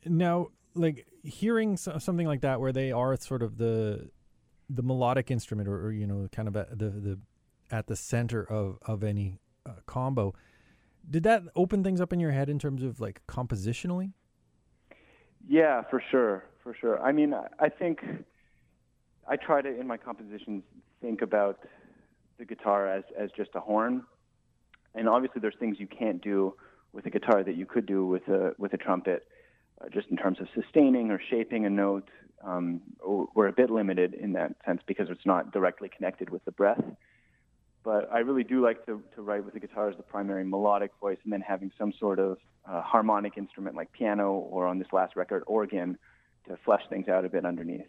Now, 0.07 0.49
like 0.75 1.07
hearing 1.23 1.77
so, 1.77 1.99
something 1.99 2.27
like 2.27 2.41
that, 2.41 2.61
where 2.61 2.73
they 2.73 2.93
are 2.93 3.17
sort 3.17 3.43
of 3.43 3.59
the 3.59 4.11
the 4.73 4.83
melodic 4.83 5.31
instrument, 5.31 5.69
or, 5.69 5.87
or 5.87 5.93
you 5.93 6.07
know, 6.07 6.29
kind 6.33 6.49
of 6.49 6.55
the 6.55 6.91
the 6.91 7.19
at 7.71 7.87
the 7.87 7.97
center 7.97 8.43
of 8.43 8.79
of 8.83 9.03
any 9.03 9.39
uh, 9.67 9.73
combo. 9.87 10.35
Did 11.09 11.23
that 11.25 11.43
open 11.57 11.83
things 11.83 12.01
up 12.01 12.13
in 12.13 12.21
your 12.21 12.31
head 12.31 12.49
in 12.49 12.59
terms 12.59 12.83
of 12.83 13.01
like 13.01 13.23
compositionally? 13.27 14.13
Yeah, 15.49 15.83
for 15.89 16.03
sure, 16.11 16.45
for 16.63 16.75
sure. 16.75 17.01
I 17.01 17.13
mean, 17.13 17.35
I 17.35 17.47
I 17.59 17.69
think 17.69 18.01
I 19.27 19.37
try 19.37 19.63
to 19.63 19.81
in 19.81 19.87
my 19.87 19.97
compositions 19.97 20.63
think 21.01 21.23
about 21.23 21.61
the 22.39 22.45
guitar 22.45 22.87
as 22.87 23.05
as 23.19 23.31
just 23.37 23.51
a 23.55 23.61
horn, 23.61 24.05
and 24.95 25.09
obviously 25.09 25.41
there's 25.41 25.57
things 25.59 25.77
you 25.81 25.87
can't 25.87 26.23
do 26.23 26.55
with 26.93 27.07
a 27.07 27.11
guitar 27.11 27.43
that 27.43 27.57
you 27.57 27.67
could 27.67 27.87
do 27.87 28.07
with 28.07 28.29
a 28.29 28.53
with 28.59 28.73
a 28.75 28.77
trumpet, 28.77 29.27
uh, 29.81 29.89
just 29.89 30.09
in 30.09 30.17
terms 30.17 30.39
of 30.41 30.49
sustaining 30.55 31.11
or 31.11 31.21
shaping 31.31 31.65
a 31.67 31.71
note. 31.71 32.09
Um, 32.43 32.81
we're 33.35 33.49
a 33.49 33.53
bit 33.53 33.71
limited 33.71 34.15
in 34.15 34.33
that 34.33 34.55
sense 34.65 34.81
because 34.87 35.09
it's 35.11 35.27
not 35.27 35.53
directly 35.53 35.91
connected 35.95 36.31
with 36.31 36.45
the 36.45 36.53
breath. 36.53 36.83
But 37.83 38.11
I 38.13 38.19
really 38.19 38.45
do 38.45 38.63
like 38.63 38.85
to, 38.87 39.03
to 39.15 39.23
write 39.23 39.45
with 39.45 39.55
the 39.55 39.61
guitar 39.61 39.89
as 39.89 39.97
the 39.97 40.03
primary 40.03 40.45
melodic 40.45 40.91
voice, 41.01 41.19
and 41.25 41.33
then 41.33 41.41
having 41.41 41.71
some 41.79 41.93
sort 41.99 42.19
of 42.19 42.39
uh, 42.71 42.83
harmonic 42.83 43.39
instrument 43.39 43.75
like 43.75 43.91
piano 43.93 44.33
or 44.33 44.67
on 44.67 44.79
this 44.79 44.89
last 44.93 45.17
record 45.17 45.43
organ 45.47 45.99
to 46.49 46.57
flesh 46.65 46.83
things 46.91 47.09
out 47.09 47.25
a 47.25 47.29
bit 47.29 47.45
underneath. 47.45 47.87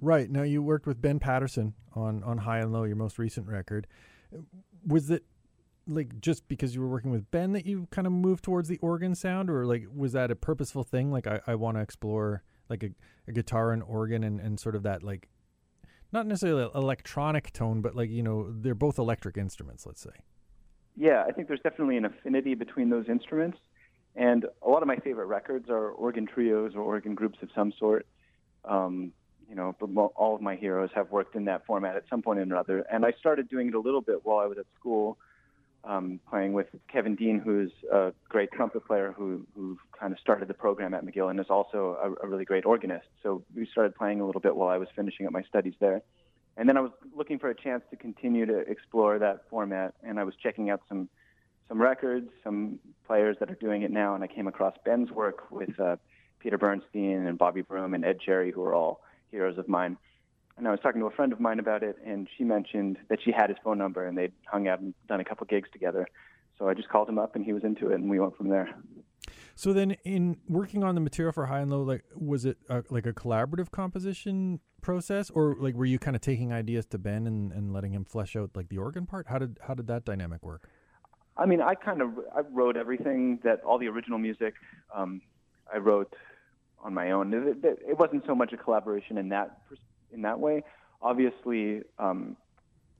Right. 0.00 0.30
Now 0.30 0.42
you 0.42 0.62
worked 0.62 0.86
with 0.86 1.00
Ben 1.00 1.18
Patterson 1.18 1.74
on 1.94 2.22
on 2.22 2.38
High 2.38 2.60
and 2.60 2.72
Low, 2.72 2.84
your 2.84 2.96
most 2.96 3.18
recent 3.18 3.48
record. 3.48 3.86
Was 4.86 5.10
it 5.10 5.24
like 5.86 6.20
just 6.20 6.46
because 6.48 6.74
you 6.74 6.80
were 6.80 6.88
working 6.88 7.10
with 7.10 7.30
Ben 7.30 7.52
that 7.52 7.66
you 7.66 7.88
kind 7.90 8.06
of 8.06 8.12
moved 8.12 8.44
towards 8.44 8.68
the 8.68 8.78
organ 8.78 9.14
sound 9.14 9.50
or 9.50 9.66
like 9.66 9.86
was 9.94 10.12
that 10.12 10.30
a 10.30 10.36
purposeful 10.36 10.84
thing? 10.84 11.10
Like 11.10 11.26
I, 11.26 11.40
I 11.46 11.54
want 11.56 11.76
to 11.76 11.80
explore 11.80 12.42
like 12.68 12.82
a, 12.82 12.90
a 13.28 13.32
guitar 13.32 13.72
and 13.72 13.82
organ 13.82 14.24
and, 14.24 14.40
and 14.40 14.58
sort 14.58 14.74
of 14.74 14.82
that 14.84 15.02
like 15.02 15.28
not 16.14 16.26
necessarily 16.26 16.70
electronic 16.74 17.52
tone, 17.52 17.82
but 17.82 17.96
like, 17.96 18.08
you 18.08 18.22
know, 18.22 18.46
they're 18.48 18.74
both 18.74 18.98
electric 18.98 19.36
instruments, 19.36 19.84
let's 19.84 20.00
say. 20.00 20.12
Yeah, 20.96 21.24
I 21.26 21.32
think 21.32 21.48
there's 21.48 21.60
definitely 21.60 21.96
an 21.96 22.04
affinity 22.04 22.54
between 22.54 22.88
those 22.88 23.06
instruments. 23.08 23.58
And 24.14 24.46
a 24.62 24.68
lot 24.68 24.80
of 24.80 24.86
my 24.86 24.96
favorite 24.96 25.26
records 25.26 25.68
are 25.68 25.88
organ 25.88 26.24
trios 26.24 26.76
or 26.76 26.82
organ 26.82 27.16
groups 27.16 27.38
of 27.42 27.48
some 27.52 27.72
sort. 27.78 28.06
Um, 28.64 29.12
you 29.48 29.56
know, 29.56 29.74
all 30.16 30.34
of 30.36 30.40
my 30.40 30.54
heroes 30.54 30.90
have 30.94 31.10
worked 31.10 31.34
in 31.34 31.44
that 31.46 31.66
format 31.66 31.96
at 31.96 32.04
some 32.08 32.22
point 32.22 32.38
or 32.38 32.42
another. 32.42 32.86
And 32.90 33.04
I 33.04 33.12
started 33.18 33.48
doing 33.48 33.68
it 33.68 33.74
a 33.74 33.80
little 33.80 34.00
bit 34.00 34.24
while 34.24 34.38
I 34.38 34.46
was 34.46 34.56
at 34.56 34.66
school, 34.78 35.18
um, 35.86 36.20
playing 36.28 36.52
with 36.52 36.66
Kevin 36.88 37.14
Dean, 37.14 37.38
who's 37.38 37.70
a 37.92 38.12
great 38.28 38.50
trumpet 38.52 38.86
player 38.86 39.12
who 39.16 39.46
who 39.54 39.78
kind 39.98 40.12
of 40.12 40.18
started 40.18 40.48
the 40.48 40.54
program 40.54 40.94
at 40.94 41.04
McGill 41.04 41.30
and 41.30 41.38
is 41.38 41.50
also 41.50 41.96
a, 42.02 42.26
a 42.26 42.28
really 42.28 42.44
great 42.44 42.64
organist. 42.64 43.06
So 43.22 43.44
we 43.54 43.66
started 43.70 43.94
playing 43.94 44.20
a 44.20 44.26
little 44.26 44.40
bit 44.40 44.56
while 44.56 44.68
I 44.68 44.78
was 44.78 44.88
finishing 44.94 45.26
up 45.26 45.32
my 45.32 45.42
studies 45.42 45.74
there. 45.80 46.02
And 46.56 46.68
then 46.68 46.76
I 46.76 46.80
was 46.80 46.92
looking 47.14 47.38
for 47.38 47.50
a 47.50 47.54
chance 47.54 47.82
to 47.90 47.96
continue 47.96 48.46
to 48.46 48.58
explore 48.58 49.18
that 49.18 49.48
format, 49.50 49.94
and 50.02 50.20
I 50.20 50.24
was 50.24 50.34
checking 50.40 50.70
out 50.70 50.82
some 50.88 51.08
some 51.68 51.80
records, 51.80 52.28
some 52.42 52.78
players 53.06 53.36
that 53.40 53.50
are 53.50 53.54
doing 53.56 53.82
it 53.82 53.90
now, 53.90 54.14
and 54.14 54.22
I 54.22 54.26
came 54.26 54.46
across 54.46 54.74
Ben's 54.84 55.10
work 55.10 55.50
with 55.50 55.78
uh, 55.80 55.96
Peter 56.38 56.58
Bernstein 56.58 57.26
and 57.26 57.38
Bobby 57.38 57.62
Broom 57.62 57.94
and 57.94 58.04
Ed 58.04 58.20
Cherry, 58.20 58.52
who 58.52 58.62
are 58.62 58.74
all 58.74 59.00
heroes 59.30 59.58
of 59.58 59.66
mine. 59.66 59.96
And 60.56 60.68
I 60.68 60.70
was 60.70 60.80
talking 60.80 61.00
to 61.00 61.06
a 61.06 61.10
friend 61.10 61.32
of 61.32 61.40
mine 61.40 61.58
about 61.58 61.82
it, 61.82 61.96
and 62.06 62.28
she 62.36 62.44
mentioned 62.44 62.98
that 63.08 63.18
she 63.24 63.32
had 63.32 63.50
his 63.50 63.58
phone 63.64 63.78
number, 63.78 64.06
and 64.06 64.16
they'd 64.16 64.32
hung 64.46 64.68
out 64.68 64.80
and 64.80 64.94
done 65.08 65.20
a 65.20 65.24
couple 65.24 65.46
gigs 65.46 65.68
together. 65.72 66.06
So 66.58 66.68
I 66.68 66.74
just 66.74 66.88
called 66.88 67.08
him 67.08 67.18
up, 67.18 67.34
and 67.34 67.44
he 67.44 67.52
was 67.52 67.64
into 67.64 67.90
it, 67.90 67.94
and 67.94 68.08
we 68.08 68.20
went 68.20 68.36
from 68.36 68.48
there. 68.48 68.72
So 69.56 69.72
then, 69.72 69.92
in 70.04 70.38
working 70.48 70.84
on 70.84 70.94
the 70.94 71.00
material 71.00 71.32
for 71.32 71.46
High 71.46 71.60
and 71.60 71.70
Low, 71.70 71.82
like 71.82 72.04
was 72.16 72.44
it 72.44 72.58
a, 72.68 72.82
like 72.90 73.06
a 73.06 73.12
collaborative 73.12 73.70
composition 73.70 74.60
process, 74.80 75.30
or 75.30 75.56
like 75.58 75.74
were 75.74 75.84
you 75.84 75.98
kind 75.98 76.16
of 76.16 76.22
taking 76.22 76.52
ideas 76.52 76.86
to 76.86 76.98
Ben 76.98 77.26
and, 77.26 77.52
and 77.52 77.72
letting 77.72 77.92
him 77.92 78.04
flesh 78.04 78.36
out 78.36 78.50
like 78.54 78.68
the 78.68 78.78
organ 78.78 79.06
part? 79.06 79.26
How 79.28 79.38
did 79.38 79.58
how 79.66 79.74
did 79.74 79.86
that 79.88 80.04
dynamic 80.04 80.44
work? 80.44 80.68
I 81.36 81.46
mean, 81.46 81.60
I 81.60 81.74
kind 81.74 82.00
of 82.02 82.10
I 82.34 82.40
wrote 82.52 82.76
everything 82.76 83.40
that 83.44 83.62
all 83.64 83.78
the 83.78 83.88
original 83.88 84.18
music 84.18 84.54
um, 84.94 85.20
I 85.72 85.78
wrote 85.78 86.14
on 86.80 86.94
my 86.94 87.12
own. 87.12 87.32
It, 87.32 87.64
it, 87.64 87.78
it 87.90 87.98
wasn't 87.98 88.24
so 88.26 88.34
much 88.34 88.52
a 88.52 88.56
collaboration 88.56 89.18
in 89.18 89.28
that 89.30 89.58
in 90.14 90.22
that 90.22 90.40
way. 90.40 90.62
Obviously, 91.02 91.82
um, 91.98 92.36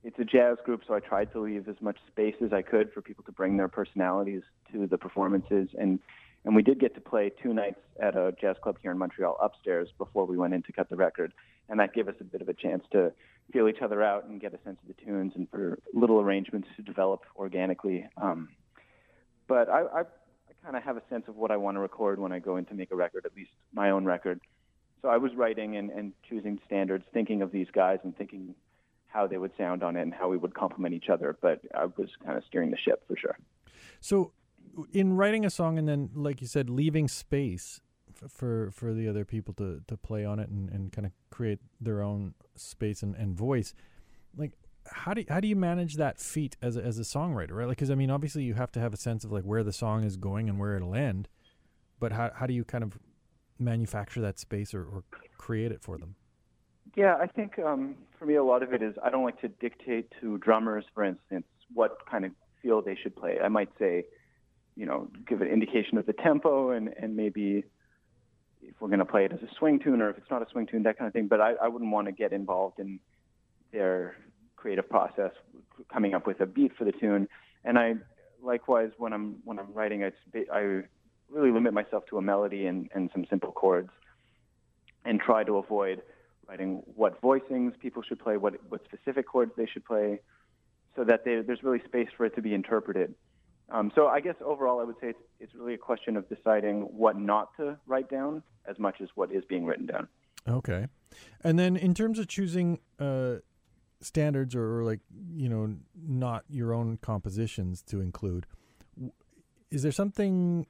it's 0.02 0.18
a 0.18 0.24
jazz 0.24 0.58
group, 0.64 0.82
so 0.86 0.94
I 0.94 1.00
tried 1.00 1.32
to 1.32 1.40
leave 1.40 1.68
as 1.68 1.76
much 1.80 1.96
space 2.08 2.34
as 2.44 2.52
I 2.52 2.62
could 2.62 2.92
for 2.92 3.00
people 3.00 3.24
to 3.24 3.32
bring 3.32 3.56
their 3.56 3.68
personalities 3.68 4.42
to 4.72 4.86
the 4.86 4.98
performances, 4.98 5.68
and 5.78 5.98
and 6.44 6.54
we 6.54 6.62
did 6.62 6.78
get 6.78 6.94
to 6.94 7.00
play 7.00 7.32
two 7.42 7.54
nights 7.54 7.80
at 7.98 8.16
a 8.16 8.34
jazz 8.38 8.56
club 8.62 8.76
here 8.82 8.90
in 8.90 8.98
Montreal 8.98 9.38
upstairs 9.42 9.88
before 9.96 10.26
we 10.26 10.36
went 10.36 10.52
in 10.52 10.62
to 10.64 10.72
cut 10.72 10.90
the 10.90 10.96
record, 10.96 11.32
and 11.70 11.80
that 11.80 11.94
gave 11.94 12.06
us 12.06 12.16
a 12.20 12.24
bit 12.24 12.42
of 12.42 12.50
a 12.50 12.52
chance 12.52 12.84
to 12.92 13.12
feel 13.50 13.66
each 13.66 13.80
other 13.82 14.02
out 14.02 14.26
and 14.26 14.42
get 14.42 14.52
a 14.52 14.58
sense 14.62 14.78
of 14.82 14.88
the 14.94 15.02
tunes 15.02 15.32
and 15.36 15.48
for 15.50 15.78
little 15.94 16.20
arrangements 16.20 16.68
to 16.76 16.82
develop 16.82 17.22
organically. 17.36 18.06
Um, 18.20 18.50
but 19.48 19.70
I, 19.70 19.80
I, 19.80 20.00
I 20.00 20.52
kind 20.62 20.76
of 20.76 20.82
have 20.82 20.96
a 20.96 21.02
sense 21.08 21.24
of 21.28 21.36
what 21.36 21.50
I 21.50 21.56
want 21.56 21.76
to 21.76 21.80
record 21.80 22.18
when 22.18 22.32
I 22.32 22.38
go 22.38 22.56
in 22.56 22.64
to 22.66 22.74
make 22.74 22.90
a 22.90 22.96
record, 22.96 23.24
at 23.24 23.34
least 23.34 23.50
my 23.72 23.90
own 23.90 24.04
record. 24.04 24.40
So 25.04 25.10
I 25.10 25.18
was 25.18 25.34
writing 25.34 25.76
and, 25.76 25.90
and 25.90 26.14
choosing 26.26 26.58
standards, 26.64 27.04
thinking 27.12 27.42
of 27.42 27.52
these 27.52 27.66
guys 27.70 27.98
and 28.04 28.16
thinking 28.16 28.54
how 29.06 29.26
they 29.26 29.36
would 29.36 29.50
sound 29.58 29.82
on 29.82 29.96
it 29.96 30.00
and 30.00 30.14
how 30.14 30.30
we 30.30 30.38
would 30.38 30.54
complement 30.54 30.94
each 30.94 31.10
other. 31.10 31.36
But 31.42 31.60
I 31.74 31.84
was 31.84 32.08
kind 32.24 32.38
of 32.38 32.44
steering 32.48 32.70
the 32.70 32.78
ship 32.78 33.04
for 33.06 33.14
sure. 33.14 33.36
So, 34.00 34.32
in 34.94 35.14
writing 35.14 35.44
a 35.44 35.50
song 35.50 35.78
and 35.78 35.86
then, 35.86 36.08
like 36.14 36.40
you 36.40 36.46
said, 36.46 36.70
leaving 36.70 37.06
space 37.08 37.82
f- 38.22 38.32
for 38.32 38.70
for 38.70 38.94
the 38.94 39.06
other 39.06 39.26
people 39.26 39.52
to, 39.54 39.82
to 39.88 39.96
play 39.98 40.24
on 40.24 40.38
it 40.38 40.48
and, 40.48 40.70
and 40.70 40.90
kind 40.90 41.04
of 41.04 41.12
create 41.28 41.58
their 41.78 42.00
own 42.00 42.32
space 42.56 43.02
and, 43.02 43.14
and 43.14 43.36
voice, 43.36 43.74
like 44.34 44.52
how 44.86 45.12
do 45.12 45.22
how 45.28 45.38
do 45.38 45.48
you 45.48 45.56
manage 45.56 45.96
that 45.96 46.18
feat 46.18 46.56
as 46.62 46.78
a, 46.78 46.82
as 46.82 46.98
a 46.98 47.02
songwriter, 47.02 47.52
right? 47.52 47.68
Like, 47.68 47.76
because 47.76 47.90
I 47.90 47.94
mean, 47.94 48.10
obviously 48.10 48.44
you 48.44 48.54
have 48.54 48.72
to 48.72 48.80
have 48.80 48.94
a 48.94 48.98
sense 48.98 49.22
of 49.22 49.30
like 49.30 49.44
where 49.44 49.62
the 49.62 49.72
song 49.72 50.02
is 50.02 50.16
going 50.16 50.48
and 50.48 50.58
where 50.58 50.76
it'll 50.76 50.94
end, 50.94 51.28
but 52.00 52.12
how 52.12 52.30
how 52.34 52.46
do 52.46 52.54
you 52.54 52.64
kind 52.64 52.82
of 52.82 52.98
manufacture 53.58 54.20
that 54.20 54.38
space 54.38 54.74
or, 54.74 54.84
or 54.84 55.04
create 55.38 55.72
it 55.72 55.82
for 55.82 55.98
them? 55.98 56.16
Yeah, 56.96 57.16
I 57.20 57.26
think 57.26 57.58
um, 57.58 57.96
for 58.18 58.26
me, 58.26 58.34
a 58.36 58.44
lot 58.44 58.62
of 58.62 58.72
it 58.72 58.82
is 58.82 58.94
I 59.02 59.10
don't 59.10 59.24
like 59.24 59.40
to 59.40 59.48
dictate 59.48 60.12
to 60.20 60.38
drummers, 60.38 60.84
for 60.94 61.04
instance, 61.04 61.46
what 61.72 61.98
kind 62.08 62.24
of 62.24 62.32
feel 62.62 62.82
they 62.82 62.96
should 63.00 63.16
play. 63.16 63.38
I 63.42 63.48
might 63.48 63.70
say, 63.78 64.04
you 64.76 64.86
know, 64.86 65.08
give 65.28 65.40
an 65.40 65.48
indication 65.48 65.98
of 65.98 66.06
the 66.06 66.12
tempo 66.12 66.70
and, 66.70 66.90
and 67.00 67.16
maybe 67.16 67.64
if 68.62 68.74
we're 68.80 68.88
going 68.88 69.00
to 69.00 69.04
play 69.04 69.24
it 69.24 69.32
as 69.32 69.40
a 69.42 69.48
swing 69.58 69.78
tune 69.78 70.00
or 70.00 70.10
if 70.10 70.18
it's 70.18 70.30
not 70.30 70.42
a 70.42 70.50
swing 70.50 70.66
tune, 70.66 70.84
that 70.84 70.98
kind 70.98 71.06
of 71.06 71.12
thing. 71.12 71.28
But 71.28 71.40
I, 71.40 71.54
I 71.62 71.68
wouldn't 71.68 71.90
want 71.90 72.06
to 72.06 72.12
get 72.12 72.32
involved 72.32 72.78
in 72.78 73.00
their 73.72 74.16
creative 74.56 74.88
process, 74.88 75.32
coming 75.92 76.14
up 76.14 76.26
with 76.26 76.40
a 76.40 76.46
beat 76.46 76.72
for 76.76 76.84
the 76.84 76.92
tune. 76.92 77.28
And 77.64 77.78
I 77.78 77.94
likewise 78.42 78.90
when 78.98 79.12
I'm 79.12 79.36
when 79.44 79.58
I'm 79.58 79.72
writing, 79.72 80.04
I, 80.04 80.12
I 80.52 80.82
really 81.34 81.50
limit 81.50 81.74
myself 81.74 82.06
to 82.06 82.18
a 82.18 82.22
melody 82.22 82.66
and, 82.66 82.88
and 82.94 83.10
some 83.12 83.26
simple 83.28 83.52
chords, 83.52 83.90
and 85.04 85.20
try 85.20 85.44
to 85.44 85.56
avoid 85.56 86.02
writing 86.48 86.82
what 86.94 87.20
voicings 87.20 87.78
people 87.78 88.02
should 88.02 88.18
play, 88.18 88.36
what 88.36 88.54
what 88.68 88.82
specific 88.84 89.26
chords 89.26 89.52
they 89.56 89.66
should 89.66 89.84
play, 89.84 90.20
so 90.96 91.04
that 91.04 91.24
they, 91.24 91.40
there's 91.40 91.62
really 91.62 91.82
space 91.84 92.08
for 92.16 92.26
it 92.26 92.34
to 92.34 92.42
be 92.42 92.54
interpreted. 92.54 93.14
Um, 93.70 93.90
so 93.94 94.06
I 94.06 94.20
guess 94.20 94.34
overall, 94.44 94.80
I 94.80 94.84
would 94.84 94.96
say 95.00 95.08
it's, 95.08 95.18
it's 95.40 95.54
really 95.54 95.74
a 95.74 95.78
question 95.78 96.16
of 96.16 96.28
deciding 96.28 96.82
what 96.82 97.18
not 97.18 97.56
to 97.56 97.78
write 97.86 98.10
down 98.10 98.42
as 98.66 98.78
much 98.78 99.00
as 99.00 99.08
what 99.14 99.32
is 99.32 99.42
being 99.46 99.64
written 99.64 99.86
down. 99.86 100.08
Okay, 100.46 100.88
and 101.42 101.58
then 101.58 101.76
in 101.76 101.94
terms 101.94 102.18
of 102.18 102.28
choosing 102.28 102.80
uh, 102.98 103.36
standards 104.00 104.54
or, 104.54 104.80
or 104.80 104.84
like 104.84 105.00
you 105.34 105.48
know 105.48 105.74
not 105.96 106.44
your 106.48 106.74
own 106.74 106.98
compositions 106.98 107.82
to 107.82 108.00
include, 108.00 108.46
is 109.70 109.82
there 109.82 109.92
something 109.92 110.66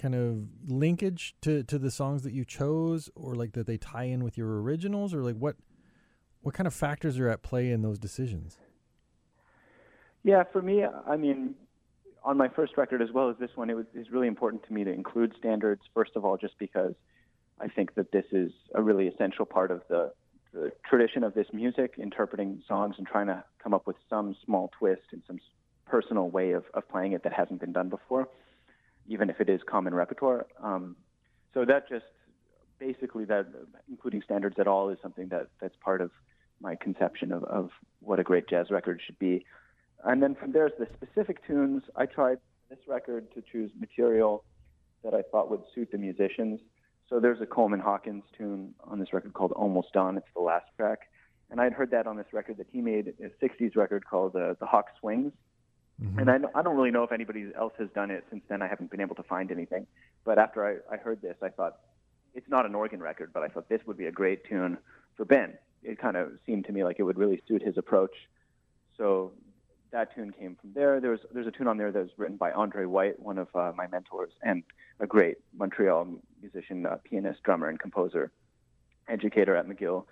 kind 0.00 0.14
of 0.14 0.48
linkage 0.66 1.34
to, 1.42 1.62
to 1.64 1.78
the 1.78 1.90
songs 1.90 2.22
that 2.22 2.32
you 2.32 2.44
chose, 2.44 3.10
or 3.14 3.34
like 3.34 3.52
that 3.52 3.66
they 3.66 3.76
tie 3.76 4.04
in 4.04 4.24
with 4.24 4.38
your 4.38 4.60
originals, 4.62 5.14
or 5.14 5.22
like 5.22 5.36
what 5.36 5.56
what 6.40 6.54
kind 6.54 6.66
of 6.66 6.74
factors 6.74 7.18
are 7.18 7.28
at 7.28 7.42
play 7.42 7.70
in 7.70 7.82
those 7.82 7.98
decisions? 7.98 8.58
Yeah, 10.22 10.44
for 10.52 10.62
me, 10.62 10.84
I 10.84 11.16
mean, 11.16 11.54
on 12.22 12.36
my 12.36 12.48
first 12.48 12.76
record 12.76 13.02
as 13.02 13.10
well 13.12 13.30
as 13.30 13.36
this 13.38 13.50
one, 13.54 13.70
it 13.70 13.74
was 13.74 13.86
it's 13.94 14.10
really 14.10 14.28
important 14.28 14.64
to 14.66 14.72
me 14.72 14.84
to 14.84 14.92
include 14.92 15.34
standards. 15.38 15.82
First 15.94 16.12
of 16.16 16.24
all, 16.24 16.36
just 16.36 16.58
because 16.58 16.94
I 17.60 17.68
think 17.68 17.94
that 17.94 18.12
this 18.12 18.26
is 18.32 18.52
a 18.74 18.82
really 18.82 19.08
essential 19.08 19.44
part 19.44 19.70
of 19.70 19.82
the, 19.88 20.12
the 20.52 20.72
tradition 20.88 21.24
of 21.24 21.34
this 21.34 21.46
music, 21.52 21.94
interpreting 21.98 22.62
songs 22.68 22.96
and 22.98 23.06
trying 23.06 23.26
to 23.26 23.42
come 23.62 23.74
up 23.74 23.86
with 23.86 23.96
some 24.08 24.36
small 24.44 24.70
twist 24.78 25.02
and 25.12 25.22
some 25.26 25.38
personal 25.86 26.28
way 26.28 26.52
of, 26.52 26.64
of 26.74 26.88
playing 26.88 27.12
it 27.12 27.22
that 27.24 27.32
hasn't 27.32 27.60
been 27.60 27.72
done 27.72 27.88
before, 27.88 28.28
even 29.08 29.30
if 29.30 29.40
it 29.40 29.48
is 29.48 29.60
common 29.68 29.94
repertoire. 29.94 30.46
Um, 30.62 30.96
so 31.54 31.64
that 31.64 31.88
just 31.88 32.04
basically 32.78 33.24
that 33.24 33.46
including 33.88 34.22
standards 34.22 34.56
at 34.58 34.68
all 34.68 34.90
is 34.90 34.98
something 35.02 35.28
that 35.28 35.48
that's 35.60 35.74
part 35.82 36.00
of 36.00 36.10
my 36.60 36.76
conception 36.76 37.32
of, 37.32 37.44
of 37.44 37.70
what 38.00 38.20
a 38.20 38.22
great 38.22 38.48
jazz 38.48 38.70
record 38.70 39.00
should 39.04 39.18
be. 39.18 39.44
And 40.04 40.22
then 40.22 40.34
from 40.34 40.52
there's 40.52 40.72
the 40.78 40.86
specific 40.94 41.44
tunes. 41.46 41.82
I 41.96 42.06
tried 42.06 42.38
this 42.70 42.78
record 42.86 43.32
to 43.34 43.42
choose 43.42 43.70
material 43.78 44.44
that 45.02 45.14
I 45.14 45.22
thought 45.30 45.50
would 45.50 45.62
suit 45.74 45.90
the 45.90 45.98
musicians. 45.98 46.60
So 47.08 47.20
there's 47.20 47.40
a 47.40 47.46
Coleman 47.46 47.80
Hawkins 47.80 48.24
tune 48.36 48.74
on 48.84 48.98
this 48.98 49.12
record 49.12 49.32
called 49.32 49.52
Almost 49.52 49.92
Dawn. 49.92 50.16
It's 50.16 50.26
the 50.34 50.42
last 50.42 50.66
track. 50.76 51.00
And 51.50 51.60
I'd 51.60 51.72
heard 51.72 51.90
that 51.92 52.06
on 52.06 52.16
this 52.16 52.26
record 52.32 52.58
that 52.58 52.66
he 52.70 52.82
made, 52.82 53.14
a 53.20 53.44
60s 53.44 53.74
record 53.74 54.04
called 54.04 54.36
uh, 54.36 54.54
The 54.60 54.66
Hawk 54.66 54.86
Swings. 55.00 55.32
And 56.16 56.30
I, 56.30 56.38
I 56.54 56.62
don't 56.62 56.76
really 56.76 56.90
know 56.90 57.02
if 57.02 57.12
anybody 57.12 57.50
else 57.56 57.72
has 57.78 57.88
done 57.94 58.10
it 58.10 58.24
since 58.30 58.42
then. 58.48 58.62
I 58.62 58.68
haven't 58.68 58.90
been 58.90 59.00
able 59.00 59.16
to 59.16 59.22
find 59.22 59.50
anything. 59.50 59.86
But 60.24 60.38
after 60.38 60.64
I, 60.64 60.94
I 60.94 60.96
heard 60.96 61.20
this, 61.20 61.36
I 61.42 61.48
thought 61.48 61.78
it's 62.34 62.48
not 62.48 62.66
an 62.66 62.74
organ 62.74 63.00
record, 63.00 63.32
but 63.32 63.42
I 63.42 63.48
thought 63.48 63.68
this 63.68 63.80
would 63.86 63.96
be 63.96 64.06
a 64.06 64.12
great 64.12 64.44
tune 64.44 64.78
for 65.16 65.24
Ben. 65.24 65.54
It 65.82 65.98
kind 65.98 66.16
of 66.16 66.30
seemed 66.46 66.66
to 66.66 66.72
me 66.72 66.84
like 66.84 66.96
it 66.98 67.02
would 67.02 67.18
really 67.18 67.42
suit 67.48 67.62
his 67.62 67.76
approach. 67.76 68.14
So 68.96 69.32
that 69.90 70.14
tune 70.14 70.32
came 70.32 70.56
from 70.60 70.72
there. 70.72 71.00
There's 71.00 71.20
there's 71.32 71.46
a 71.46 71.50
tune 71.50 71.66
on 71.66 71.78
there 71.78 71.90
that 71.90 71.98
was 71.98 72.10
written 72.16 72.36
by 72.36 72.52
Andre 72.52 72.84
White, 72.84 73.18
one 73.20 73.38
of 73.38 73.48
uh, 73.54 73.72
my 73.76 73.86
mentors, 73.88 74.32
and 74.42 74.62
a 75.00 75.06
great 75.06 75.38
Montreal 75.56 76.08
musician, 76.40 76.86
uh, 76.86 76.96
pianist, 77.04 77.42
drummer, 77.42 77.68
and 77.68 77.78
composer, 77.78 78.30
educator 79.08 79.56
at 79.56 79.66
McGill. 79.66 80.04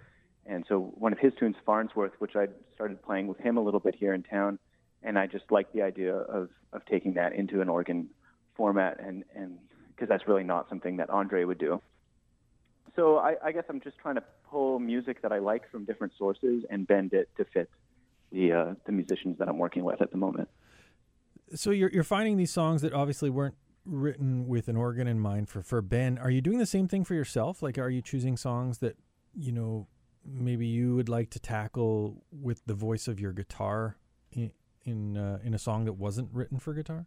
And 0.47 0.65
so 0.69 0.95
one 0.97 1.13
of 1.13 1.19
his 1.19 1.33
tunes, 1.39 1.57
Farnsworth, 1.65 2.13
which 2.19 2.37
I 2.37 2.47
started 2.75 3.03
playing 3.03 3.27
with 3.27 3.39
him 3.39 3.57
a 3.57 3.61
little 3.61 3.81
bit 3.81 3.97
here 3.97 4.15
in 4.15 4.23
town, 4.23 4.59
and 5.03 5.19
I 5.19 5.27
just 5.27 5.45
like 5.51 5.73
the 5.73 5.83
idea 5.83 6.15
of 6.15 6.49
of 6.73 6.85
taking 6.87 7.15
that 7.15 7.33
into 7.33 7.61
an 7.61 7.69
organ 7.69 8.09
format, 8.57 8.99
and 9.01 9.25
and 9.35 9.59
because 9.95 10.09
that's 10.09 10.27
really 10.27 10.45
not 10.45 10.69
something 10.69 10.97
that 10.99 11.11
Andre 11.11 11.45
would 11.45 11.59
do. 11.59 11.81
So 12.95 13.19
I, 13.19 13.35
I 13.45 13.53
guess 13.53 13.65
I'm 13.69 13.81
just 13.81 13.99
trying 13.99 14.15
to 14.17 14.25
pull 14.51 14.79
music 14.79 15.23
that 15.23 15.33
I 15.33 15.39
like 15.39 15.71
from 15.71 15.85
different 15.85 16.15
sources 16.17 16.65
and 16.71 16.87
bend 16.87 17.13
it 17.13 17.29
to 17.37 17.45
fit 17.45 17.71
the 18.33 18.53
uh, 18.53 18.75
the 18.87 18.93
musicians 18.93 19.39
that 19.39 19.49
I'm 19.49 19.59
working 19.59 19.85
with 19.85 20.01
at 20.01 20.11
the 20.11 20.17
moment. 20.17 20.49
So 21.55 21.71
you're 21.71 21.91
you're 21.91 22.05
finding 22.05 22.37
these 22.37 22.53
songs 22.53 22.83
that 22.83 22.93
obviously 22.93 23.31
weren't 23.31 23.57
written 23.85 24.49
with 24.49 24.69
an 24.69 24.77
organ 24.77 25.07
in 25.07 25.21
mind 25.21 25.49
for 25.49 25.63
for 25.63 25.83
Ben. 25.83 26.19
Are 26.19 26.31
you 26.31 26.41
doing 26.41 26.59
the 26.59 26.67
same 26.67 26.89
thing 26.89 27.05
for 27.05 27.15
yourself? 27.15 27.63
Like, 27.63 27.79
are 27.79 27.91
you 27.91 28.03
choosing 28.03 28.37
songs 28.37 28.79
that 28.79 28.97
you 29.35 29.53
know 29.53 29.87
maybe 30.25 30.67
you 30.67 30.97
would 30.97 31.09
like 31.09 31.31
to 31.31 31.39
tackle 31.39 32.25
with 32.33 32.63
the 32.67 32.75
voice 32.75 33.07
of 33.07 33.21
your 33.21 33.33
guitar 33.33 33.97
in 34.87 35.17
in, 35.17 35.17
uh, 35.17 35.39
in 35.45 35.55
a 35.55 35.59
song 35.59 35.85
that 35.85 35.95
wasn't 35.95 36.29
written 36.33 36.59
for 36.59 36.73
guitar? 36.73 37.07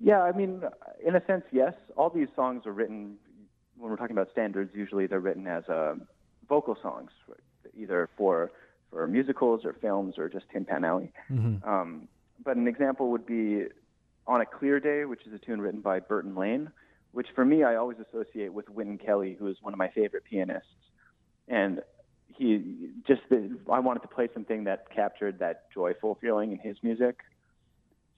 Yeah, 0.00 0.22
I 0.22 0.32
mean, 0.32 0.62
in 1.04 1.14
a 1.14 1.24
sense, 1.26 1.44
yes. 1.52 1.74
All 1.96 2.10
these 2.10 2.28
songs 2.34 2.66
are 2.66 2.72
written 2.72 3.16
when 3.76 3.90
we're 3.90 3.96
talking 3.96 4.16
about 4.16 4.30
standards. 4.32 4.74
Usually, 4.74 5.06
they're 5.06 5.20
written 5.20 5.46
as 5.46 5.64
a 5.68 5.96
vocal 6.48 6.76
songs, 6.80 7.10
either 7.76 8.08
for 8.16 8.50
for 8.90 9.06
musicals 9.06 9.64
or 9.64 9.72
films 9.72 10.18
or 10.18 10.28
just 10.28 10.44
Tin 10.50 10.64
Pan 10.64 10.84
Alley. 10.84 11.12
Mhm. 11.30 11.66
Um, 11.66 12.08
but 12.44 12.56
an 12.56 12.68
example 12.68 13.10
would 13.10 13.24
be 13.24 13.66
On 14.26 14.40
a 14.40 14.46
Clear 14.46 14.80
Day, 14.80 15.04
which 15.06 15.26
is 15.26 15.32
a 15.32 15.38
tune 15.38 15.60
written 15.62 15.80
by 15.80 15.98
Burton 15.98 16.34
Lane, 16.34 16.70
which 17.12 17.28
for 17.34 17.44
me 17.44 17.62
I 17.62 17.76
always 17.76 17.98
associate 17.98 18.52
with 18.52 18.68
Wynton 18.68 18.98
Kelly, 18.98 19.34
who 19.34 19.46
is 19.46 19.56
one 19.62 19.72
of 19.72 19.78
my 19.78 19.88
favorite 19.88 20.24
pianists. 20.24 20.68
And 21.48 21.82
he 22.36 22.90
just 23.06 23.22
the, 23.28 23.58
I 23.70 23.78
wanted 23.80 24.00
to 24.00 24.08
play 24.08 24.28
something 24.32 24.64
that 24.64 24.90
captured 24.94 25.38
that 25.40 25.70
joyful 25.72 26.18
feeling 26.20 26.52
in 26.52 26.58
his 26.58 26.76
music. 26.82 27.20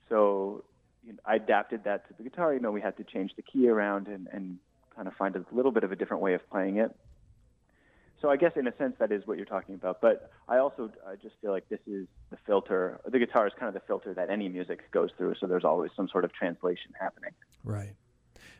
So 0.09 0.63
you 1.05 1.13
know, 1.13 1.19
I 1.25 1.35
adapted 1.35 1.83
that 1.85 2.07
to 2.07 2.13
the 2.17 2.23
guitar. 2.23 2.53
You 2.53 2.59
know, 2.59 2.71
we 2.71 2.81
had 2.81 2.97
to 2.97 3.03
change 3.03 3.31
the 3.35 3.41
key 3.41 3.67
around 3.67 4.07
and, 4.07 4.27
and 4.31 4.57
kind 4.95 5.07
of 5.07 5.13
find 5.15 5.35
a 5.35 5.45
little 5.51 5.71
bit 5.71 5.83
of 5.83 5.91
a 5.91 5.95
different 5.95 6.23
way 6.23 6.33
of 6.33 6.49
playing 6.49 6.77
it. 6.77 6.95
So 8.21 8.29
I 8.29 8.37
guess 8.37 8.53
in 8.55 8.65
a 8.65 8.75
sense 8.77 8.95
that 8.99 9.11
is 9.11 9.27
what 9.27 9.37
you're 9.37 9.45
talking 9.45 9.75
about. 9.75 10.01
But 10.01 10.31
I 10.47 10.57
also 10.57 10.89
I 11.07 11.15
just 11.15 11.35
feel 11.41 11.51
like 11.51 11.67
this 11.69 11.81
is 11.85 12.07
the 12.31 12.37
filter. 12.45 12.99
The 13.05 13.19
guitar 13.19 13.45
is 13.45 13.53
kind 13.59 13.67
of 13.67 13.73
the 13.73 13.85
filter 13.85 14.13
that 14.13 14.29
any 14.29 14.49
music 14.49 14.89
goes 14.91 15.09
through. 15.17 15.35
So 15.39 15.47
there's 15.47 15.65
always 15.65 15.91
some 15.95 16.07
sort 16.07 16.23
of 16.23 16.33
translation 16.33 16.93
happening. 16.99 17.31
Right. 17.63 17.95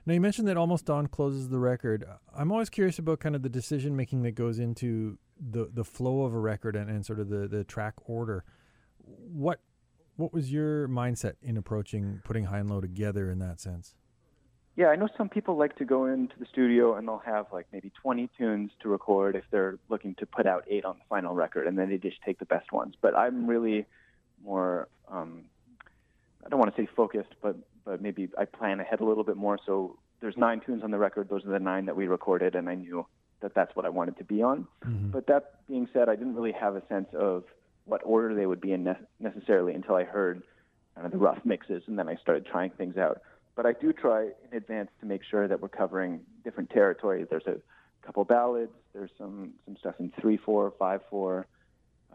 Now 0.05 0.13
you 0.13 0.21
mentioned 0.21 0.47
that 0.47 0.57
Almost 0.57 0.85
Dawn 0.85 1.07
closes 1.07 1.49
the 1.49 1.57
record. 1.57 2.05
I'm 2.35 2.51
always 2.51 2.69
curious 2.69 2.99
about 2.99 3.19
kind 3.19 3.35
of 3.35 3.41
the 3.41 3.49
decision 3.49 3.95
making 3.95 4.21
that 4.23 4.35
goes 4.35 4.59
into 4.59 5.17
the 5.39 5.69
the 5.73 5.83
flow 5.83 6.23
of 6.23 6.33
a 6.33 6.39
record 6.39 6.75
and, 6.75 6.89
and 6.89 7.05
sort 7.05 7.19
of 7.19 7.29
the, 7.29 7.47
the 7.47 7.63
track 7.63 7.95
order. 8.05 8.43
What 8.99 9.59
what 10.15 10.31
was 10.31 10.51
your 10.51 10.87
mindset 10.87 11.33
in 11.41 11.57
approaching 11.57 12.21
putting 12.23 12.45
high 12.45 12.59
and 12.59 12.69
low 12.69 12.81
together 12.81 13.31
in 13.31 13.39
that 13.39 13.59
sense? 13.59 13.95
Yeah, 14.75 14.87
I 14.87 14.95
know 14.97 15.07
some 15.17 15.29
people 15.29 15.57
like 15.57 15.77
to 15.77 15.85
go 15.85 16.05
into 16.05 16.37
the 16.37 16.45
studio 16.51 16.95
and 16.95 17.07
they'll 17.07 17.23
have 17.25 17.47
like 17.53 17.65
maybe 17.71 17.91
20 18.01 18.29
tunes 18.37 18.71
to 18.81 18.89
record 18.89 19.35
if 19.35 19.45
they're 19.49 19.79
looking 19.87 20.15
to 20.15 20.25
put 20.25 20.45
out 20.45 20.65
eight 20.69 20.83
on 20.83 20.97
the 20.97 21.03
final 21.09 21.33
record, 21.33 21.65
and 21.65 21.79
then 21.79 21.89
they 21.89 21.97
just 21.97 22.21
take 22.25 22.39
the 22.39 22.45
best 22.45 22.73
ones. 22.73 22.93
But 23.01 23.15
I'm 23.15 23.47
really 23.47 23.85
more, 24.43 24.89
um, 25.09 25.45
I 26.45 26.49
don't 26.49 26.59
want 26.59 26.75
to 26.75 26.81
say 26.81 26.89
focused, 26.93 27.33
but 27.41 27.55
but 27.85 28.01
maybe 28.01 28.27
I 28.37 28.45
plan 28.45 28.79
ahead 28.79 28.99
a 28.99 29.05
little 29.05 29.23
bit 29.23 29.37
more. 29.37 29.57
So 29.65 29.97
there's 30.21 30.35
nine 30.37 30.61
tunes 30.65 30.83
on 30.83 30.91
the 30.91 30.97
record; 30.97 31.29
those 31.29 31.45
are 31.45 31.51
the 31.51 31.59
nine 31.59 31.85
that 31.85 31.95
we 31.95 32.07
recorded, 32.07 32.55
and 32.55 32.67
I 32.67 32.75
knew 32.75 33.05
that 33.41 33.53
that's 33.53 33.75
what 33.75 33.85
I 33.85 33.89
wanted 33.89 34.17
to 34.17 34.23
be 34.23 34.41
on. 34.41 34.67
But 35.11 35.27
that 35.27 35.65
being 35.67 35.87
said, 35.93 36.09
I 36.09 36.15
didn't 36.15 36.35
really 36.35 36.53
have 36.53 36.75
a 36.75 36.81
sense 36.87 37.07
of 37.13 37.43
what 37.85 38.01
order 38.03 38.33
they 38.33 38.47
would 38.47 38.61
be 38.61 38.71
in 38.73 38.83
ne- 38.85 38.97
necessarily 39.19 39.73
until 39.73 39.95
I 39.95 40.03
heard 40.03 40.41
kind 40.95 41.05
of 41.05 41.11
the 41.11 41.17
rough 41.19 41.39
mixes, 41.45 41.83
and 41.87 41.99
then 41.99 42.09
I 42.09 42.15
started 42.15 42.45
trying 42.45 42.71
things 42.71 42.97
out. 42.97 43.21
But 43.55 43.65
I 43.65 43.73
do 43.73 43.93
try 43.93 44.23
in 44.23 44.57
advance 44.57 44.89
to 44.99 45.05
make 45.05 45.21
sure 45.23 45.47
that 45.47 45.61
we're 45.61 45.69
covering 45.69 46.21
different 46.43 46.69
territory. 46.71 47.25
There's 47.29 47.45
a 47.45 47.57
couple 48.05 48.23
ballads. 48.25 48.71
There's 48.93 49.11
some 49.17 49.53
some 49.65 49.77
stuff 49.77 49.95
in 49.99 50.11
three 50.19 50.37
four, 50.37 50.73
five 50.79 51.01
four. 51.09 51.45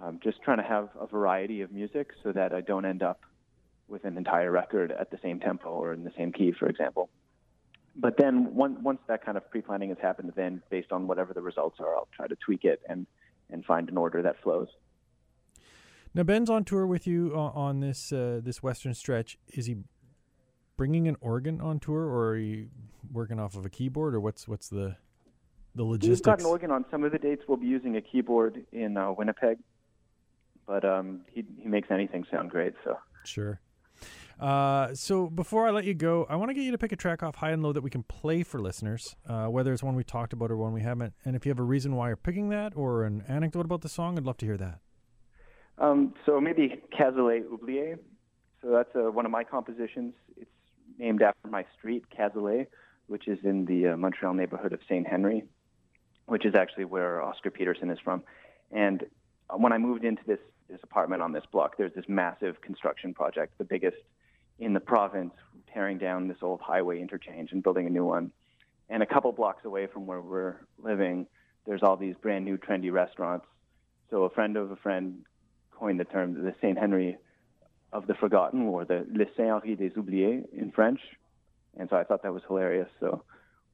Um, 0.02 0.18
just 0.22 0.42
trying 0.42 0.58
to 0.58 0.64
have 0.64 0.88
a 0.98 1.06
variety 1.06 1.60
of 1.60 1.72
music 1.72 2.08
so 2.22 2.32
that 2.32 2.54
I 2.54 2.62
don't 2.62 2.86
end 2.86 3.02
up 3.02 3.20
with 3.90 4.04
an 4.04 4.16
entire 4.16 4.50
record 4.50 4.92
at 4.92 5.10
the 5.10 5.18
same 5.22 5.40
tempo 5.40 5.68
or 5.68 5.92
in 5.92 6.04
the 6.04 6.12
same 6.16 6.32
key, 6.32 6.52
for 6.58 6.68
example. 6.68 7.10
But 7.96 8.16
then 8.16 8.54
one, 8.54 8.82
once 8.82 9.00
that 9.08 9.24
kind 9.24 9.36
of 9.36 9.50
pre-planning 9.50 9.88
has 9.88 9.98
happened, 10.00 10.32
then 10.36 10.62
based 10.70 10.92
on 10.92 11.06
whatever 11.06 11.34
the 11.34 11.42
results 11.42 11.78
are, 11.80 11.96
I'll 11.96 12.08
try 12.14 12.28
to 12.28 12.36
tweak 12.36 12.64
it 12.64 12.80
and 12.88 13.06
and 13.52 13.64
find 13.64 13.88
an 13.88 13.96
order 13.98 14.22
that 14.22 14.40
flows. 14.42 14.68
Now 16.14 16.22
Ben's 16.22 16.48
on 16.48 16.64
tour 16.64 16.86
with 16.86 17.04
you 17.06 17.34
on, 17.34 17.80
this 17.80 18.12
uh, 18.12 18.40
this 18.42 18.62
western 18.62 18.94
stretch. 18.94 19.36
Is 19.48 19.66
he 19.66 19.78
bringing 20.76 21.08
an 21.08 21.16
organ 21.20 21.60
on 21.60 21.80
tour, 21.80 22.02
or 22.02 22.28
are 22.30 22.36
you 22.38 22.68
working 23.12 23.40
off 23.40 23.56
of 23.56 23.66
a 23.66 23.70
keyboard, 23.70 24.14
or 24.14 24.20
what's 24.20 24.46
what's 24.46 24.68
the 24.68 24.96
the 25.74 25.84
We've 25.84 25.92
logistics? 25.92 26.20
got 26.20 26.40
an 26.40 26.46
organ 26.46 26.70
on 26.70 26.84
some 26.90 27.02
of 27.02 27.10
the 27.12 27.18
dates. 27.18 27.42
We'll 27.48 27.58
be 27.58 27.66
using 27.66 27.96
a 27.96 28.00
keyboard 28.00 28.64
in 28.72 28.96
uh, 28.96 29.12
Winnipeg, 29.12 29.58
but 30.66 30.84
um, 30.84 31.22
he 31.32 31.44
he 31.60 31.68
makes 31.68 31.90
anything 31.90 32.24
sound 32.30 32.50
great. 32.50 32.74
So 32.84 32.96
Sure. 33.24 33.60
Uh, 34.40 34.94
so 34.94 35.28
before 35.28 35.68
I 35.68 35.70
let 35.70 35.84
you 35.84 35.92
go, 35.92 36.26
I 36.30 36.36
want 36.36 36.48
to 36.48 36.54
get 36.54 36.62
you 36.62 36.70
to 36.70 36.78
pick 36.78 36.92
a 36.92 36.96
track 36.96 37.22
off 37.22 37.36
high 37.36 37.50
and 37.50 37.62
low 37.62 37.72
that 37.72 37.82
we 37.82 37.90
can 37.90 38.02
play 38.04 38.42
for 38.42 38.58
listeners, 38.58 39.14
uh, 39.28 39.46
whether 39.46 39.72
it's 39.72 39.82
one 39.82 39.94
we 39.94 40.04
talked 40.04 40.32
about 40.32 40.50
or 40.50 40.56
one 40.56 40.72
we 40.72 40.80
haven't. 40.80 41.12
And 41.26 41.36
if 41.36 41.44
you 41.44 41.50
have 41.50 41.58
a 41.58 41.64
reason 41.64 41.94
why 41.94 42.08
you're 42.08 42.16
picking 42.16 42.48
that 42.48 42.72
or 42.74 43.04
an 43.04 43.22
anecdote 43.28 43.66
about 43.66 43.82
the 43.82 43.88
song, 43.90 44.16
I'd 44.16 44.24
love 44.24 44.38
to 44.38 44.46
hear 44.46 44.56
that. 44.56 44.78
Um, 45.76 46.14
so 46.24 46.40
maybe 46.40 46.80
Cazalet 46.98 47.44
Oublié. 47.44 47.98
So 48.62 48.70
that's 48.70 48.94
uh, 48.96 49.10
one 49.10 49.26
of 49.26 49.30
my 49.30 49.44
compositions. 49.44 50.14
It's 50.38 50.50
named 50.98 51.22
after 51.22 51.48
my 51.48 51.66
street, 51.78 52.04
Cazalet, 52.16 52.66
which 53.08 53.28
is 53.28 53.38
in 53.44 53.66
the 53.66 53.88
uh, 53.88 53.96
Montreal 53.96 54.34
neighborhood 54.34 54.72
of 54.72 54.80
St. 54.84 55.06
Henry, 55.06 55.44
which 56.26 56.46
is 56.46 56.54
actually 56.54 56.86
where 56.86 57.22
Oscar 57.22 57.50
Peterson 57.50 57.90
is 57.90 57.98
from. 58.02 58.22
And 58.70 59.04
when 59.54 59.72
I 59.72 59.78
moved 59.78 60.04
into 60.04 60.22
this, 60.26 60.38
this 60.68 60.80
apartment 60.82 61.20
on 61.20 61.32
this 61.32 61.44
block, 61.50 61.76
there's 61.76 61.94
this 61.94 62.04
massive 62.08 62.60
construction 62.62 63.12
project, 63.12 63.58
the 63.58 63.64
biggest 63.64 63.96
in 64.60 64.74
the 64.74 64.80
province, 64.80 65.32
tearing 65.72 65.98
down 65.98 66.28
this 66.28 66.36
old 66.42 66.60
highway 66.60 67.00
interchange 67.00 67.50
and 67.52 67.62
building 67.62 67.86
a 67.86 67.90
new 67.90 68.04
one. 68.04 68.30
And 68.88 69.02
a 69.02 69.06
couple 69.06 69.32
blocks 69.32 69.64
away 69.64 69.86
from 69.86 70.06
where 70.06 70.20
we're 70.20 70.56
living, 70.78 71.26
there's 71.66 71.82
all 71.82 71.96
these 71.96 72.14
brand 72.20 72.44
new 72.44 72.58
trendy 72.58 72.92
restaurants. 72.92 73.46
So 74.10 74.24
a 74.24 74.30
friend 74.30 74.56
of 74.56 74.70
a 74.70 74.76
friend 74.76 75.24
coined 75.70 75.98
the 75.98 76.04
term 76.04 76.34
the 76.34 76.54
Saint 76.60 76.78
Henry 76.78 77.16
of 77.92 78.06
the 78.06 78.14
forgotten, 78.14 78.62
or 78.62 78.84
the 78.84 79.06
Le 79.12 79.24
Saint 79.36 79.50
Henri 79.50 79.74
des 79.74 79.90
Oubliés 79.90 80.44
in 80.52 80.70
French. 80.70 81.00
And 81.76 81.88
so 81.88 81.96
I 81.96 82.04
thought 82.04 82.22
that 82.22 82.32
was 82.32 82.42
hilarious. 82.46 82.88
So 83.00 83.24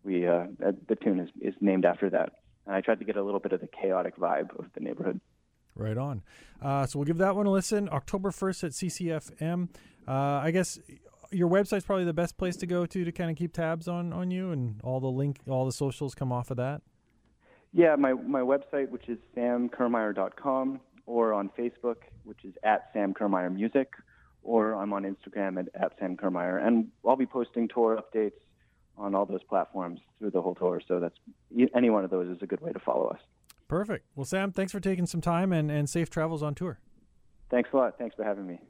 we 0.05 0.27
uh, 0.27 0.47
the 0.59 0.97
tune 0.97 1.21
is, 1.21 1.31
is 1.41 1.55
named 1.61 1.85
after 1.85 2.09
that. 2.11 2.33
And 2.67 2.75
I 2.75 2.81
tried 2.81 2.99
to 3.01 3.05
get 3.05 3.17
a 3.17 3.23
little 3.23 3.41
bit 3.41 3.53
of 3.53 3.61
the 3.61 3.69
chaotic 3.69 4.17
vibe 4.17 4.59
of 4.59 4.67
the 4.75 4.81
neighborhood. 4.81 5.21
Right 5.77 5.99
on. 5.99 6.23
Uh, 6.61 6.87
so 6.87 6.99
we'll 6.99 7.07
give 7.07 7.19
that 7.19 7.37
one 7.37 7.47
a 7.47 7.51
listen. 7.51 7.89
October 7.93 8.31
1st 8.31 8.65
at 8.65 8.71
CCFM. 8.73 9.69
Uh, 10.09 10.13
I 10.13 10.51
guess 10.51 10.79
your 11.31 11.49
website's 11.49 11.85
probably 11.85 12.05
the 12.05 12.15
best 12.15 12.37
place 12.37 12.57
to 12.57 12.67
go 12.67 12.87
to 12.87 13.05
to 13.05 13.13
kind 13.13 13.31
of 13.31 13.37
keep 13.37 13.53
tabs 13.53 13.89
on, 13.89 14.13
on 14.13 14.31
you 14.31 14.53
and 14.53 14.81
all 14.83 15.01
the 15.01 15.11
link, 15.11 15.41
all 15.49 15.67
the 15.67 15.73
socials 15.73 16.15
come 16.15 16.33
off 16.33 16.51
of 16.51 16.57
that. 16.57 16.83
Yeah, 17.73 17.97
my, 17.97 18.15
my 18.15 18.41
website, 18.41 18.89
which 18.89 19.09
is 19.09 19.19
samkirmayer.com, 19.37 20.81
or 21.05 21.35
on 21.35 21.51
Facebook, 21.59 21.97
which 22.25 22.45
is 22.45 22.55
at 22.63 22.89
Sam 22.93 23.13
Kirmayer 23.13 23.53
Music, 23.53 23.93
or 24.43 24.75
I'm 24.75 24.93
on 24.93 25.03
Instagram 25.03 25.59
at, 25.59 25.69
at 25.81 25.93
Sam 25.99 26.17
Kirmayer. 26.17 26.65
And 26.65 26.89
I'll 27.07 27.17
be 27.17 27.27
posting 27.27 27.69
tour 27.69 28.01
updates 28.01 28.33
on 28.97 29.15
all 29.15 29.27
those 29.27 29.43
platforms 29.43 30.01
through 30.19 30.31
the 30.31 30.41
whole 30.41 30.55
tour. 30.55 30.81
So 30.87 31.01
that's 31.01 31.17
any 31.75 31.91
one 31.91 32.05
of 32.05 32.11
those 32.11 32.35
is 32.35 32.43
a 32.43 32.47
good 32.47 32.61
way 32.61 32.73
to 32.73 32.79
follow 32.79 33.09
us. 33.09 33.21
Perfect. 33.69 34.07
Well, 34.15 34.25
Sam, 34.25 34.53
thanks 34.53 34.73
for 34.73 34.81
taking 34.81 35.07
some 35.07 35.21
time 35.21 35.53
and, 35.53 35.71
and 35.71 35.89
safe 35.89 36.09
travels 36.11 36.43
on 36.43 36.55
tour. 36.55 36.79
Thanks 37.51 37.71
a 37.73 37.77
lot. 37.77 37.99
Thanks 37.99 38.15
for 38.15 38.25
having 38.25 38.47
me. 38.47 38.61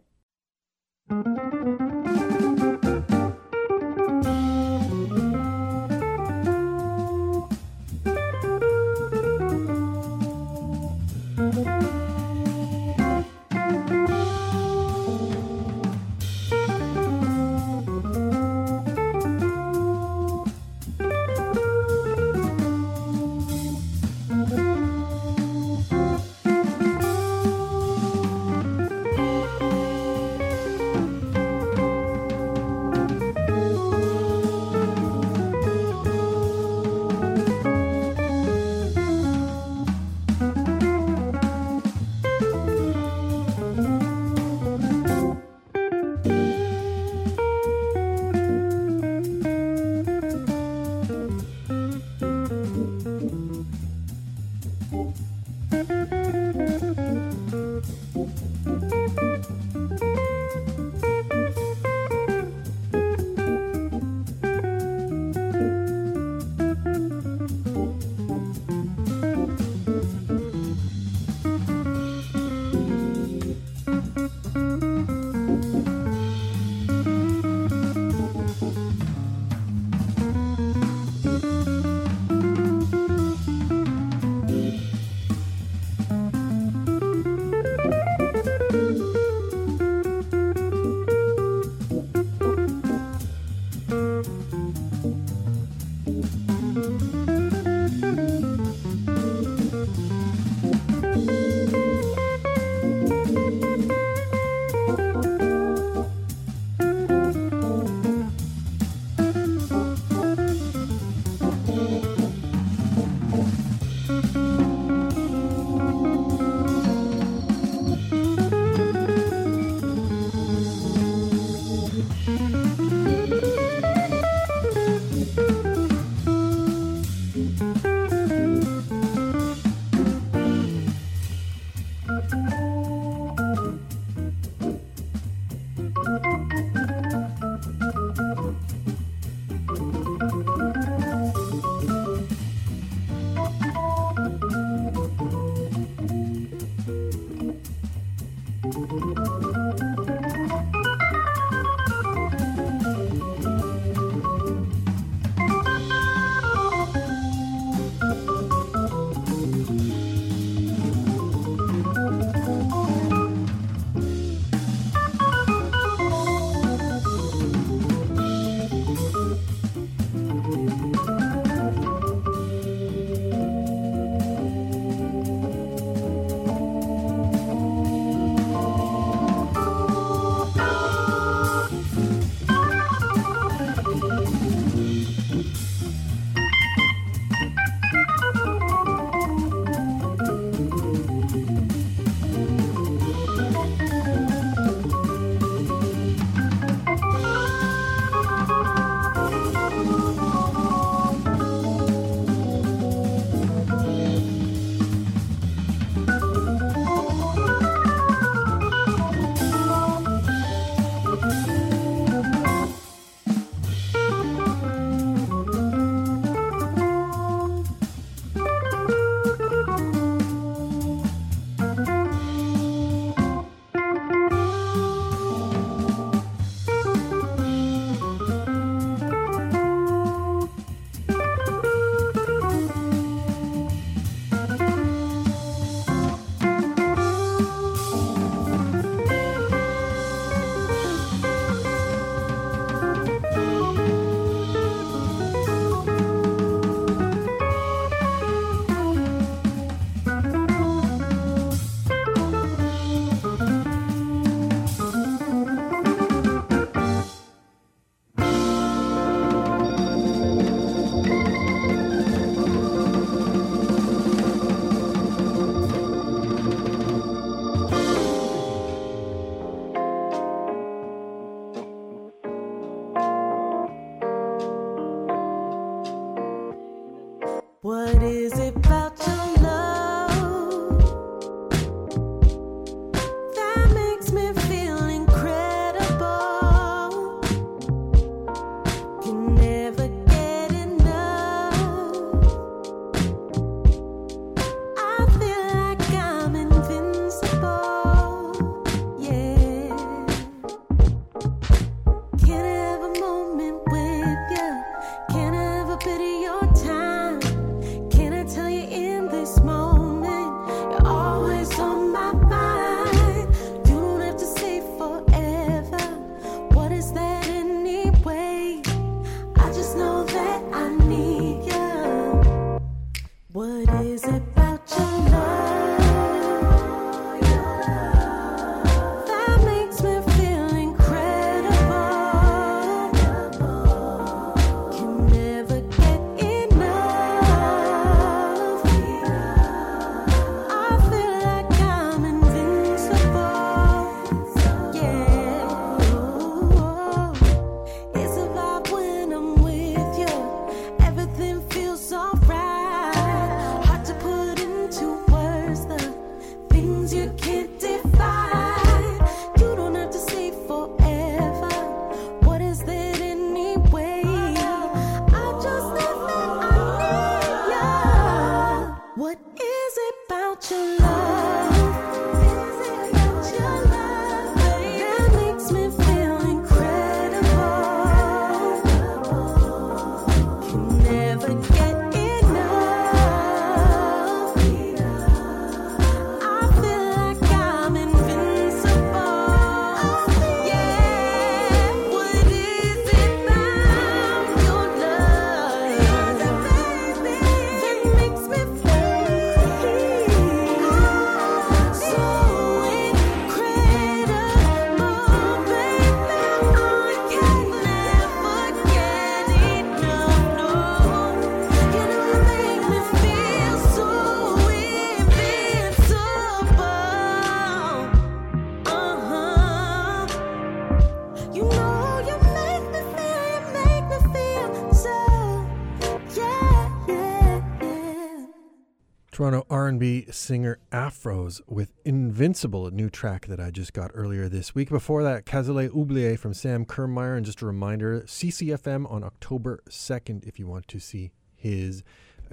Singer 430.27 430.59
Afros 430.73 431.41
with 431.47 431.73
Invincible, 431.85 432.67
a 432.67 432.73
new 432.73 432.91
track 432.91 433.29
that 433.29 433.39
I 433.39 433.53
just 433.53 433.73
got 433.73 433.93
earlier 433.95 434.29
this 434.29 434.57
week. 434.57 434.71
Before 434.71 435.05
that, 435.05 435.25
Cazalet 435.25 435.69
Oublié 435.69 436.19
from 436.19 436.35
Sam 436.35 436.67
Kirmayer. 436.67 437.17
And 437.17 437.25
just 437.25 437.43
a 437.43 437.47
reminder, 437.47 438.01
CCFM 438.01 438.91
on 438.91 439.05
October 439.05 439.63
2nd 439.71 440.27
if 440.27 440.41
you 440.41 440.49
want 440.49 440.67
to 440.67 440.81
see 440.81 441.13
his 441.37 441.85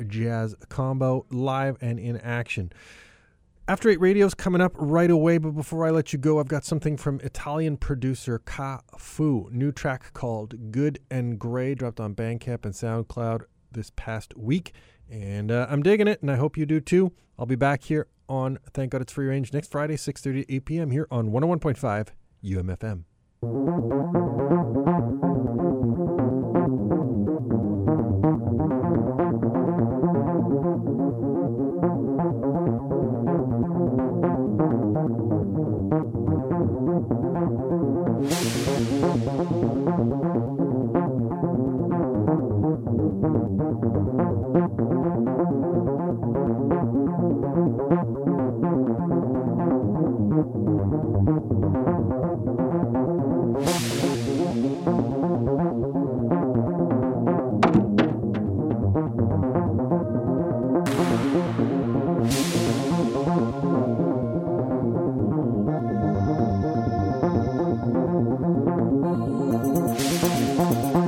jazz 0.08 0.56
combo 0.70 1.28
live 1.30 1.78
and 1.82 2.00
in 2.00 2.18
action. 2.18 2.74
After 3.68 3.90
Eight 3.90 4.02
Radio's 4.02 4.34
coming 4.34 4.60
up 4.60 4.74
right 4.76 5.12
away, 5.12 5.38
but 5.38 5.52
before 5.52 5.86
I 5.86 5.92
let 5.92 6.14
you 6.14 6.18
go, 6.18 6.40
I've 6.40 6.48
got 6.48 6.66
something 6.66 6.98
from 6.98 7.20
Italian 7.20 7.78
producer 7.78 8.40
Ka 8.40 8.82
Fu. 8.98 9.50
New 9.52 9.72
track 9.72 10.14
called 10.14 10.72
Good 10.72 10.98
and 11.12 11.38
Gray, 11.38 11.76
dropped 11.76 12.00
on 12.00 12.16
Bandcamp 12.16 12.66
and 12.66 12.74
SoundCloud 12.74 13.44
this 13.72 13.92
past 13.96 14.36
week. 14.36 14.74
And 15.10 15.52
uh, 15.52 15.68
I'm 15.70 15.84
digging 15.84 16.08
it, 16.08 16.22
and 16.22 16.32
I 16.32 16.36
hope 16.36 16.58
you 16.58 16.66
do 16.66 16.80
too. 16.80 17.12
I'll 17.38 17.46
be 17.46 17.56
back 17.56 17.84
here 17.84 18.08
on 18.30 18.58
Thank 18.74 18.92
God 18.92 19.02
It's 19.02 19.12
Free 19.12 19.28
Range 19.28 19.52
next 19.54 19.72
Friday, 19.72 19.96
6.30 19.96 20.46
to 20.46 20.56
8 20.56 20.66
p.m. 20.66 20.92
here 20.92 21.08
on 21.12 21.32
101.5 21.32 22.08
UMFM. 22.44 23.04
Thank 63.44 63.64
you. 70.96 71.03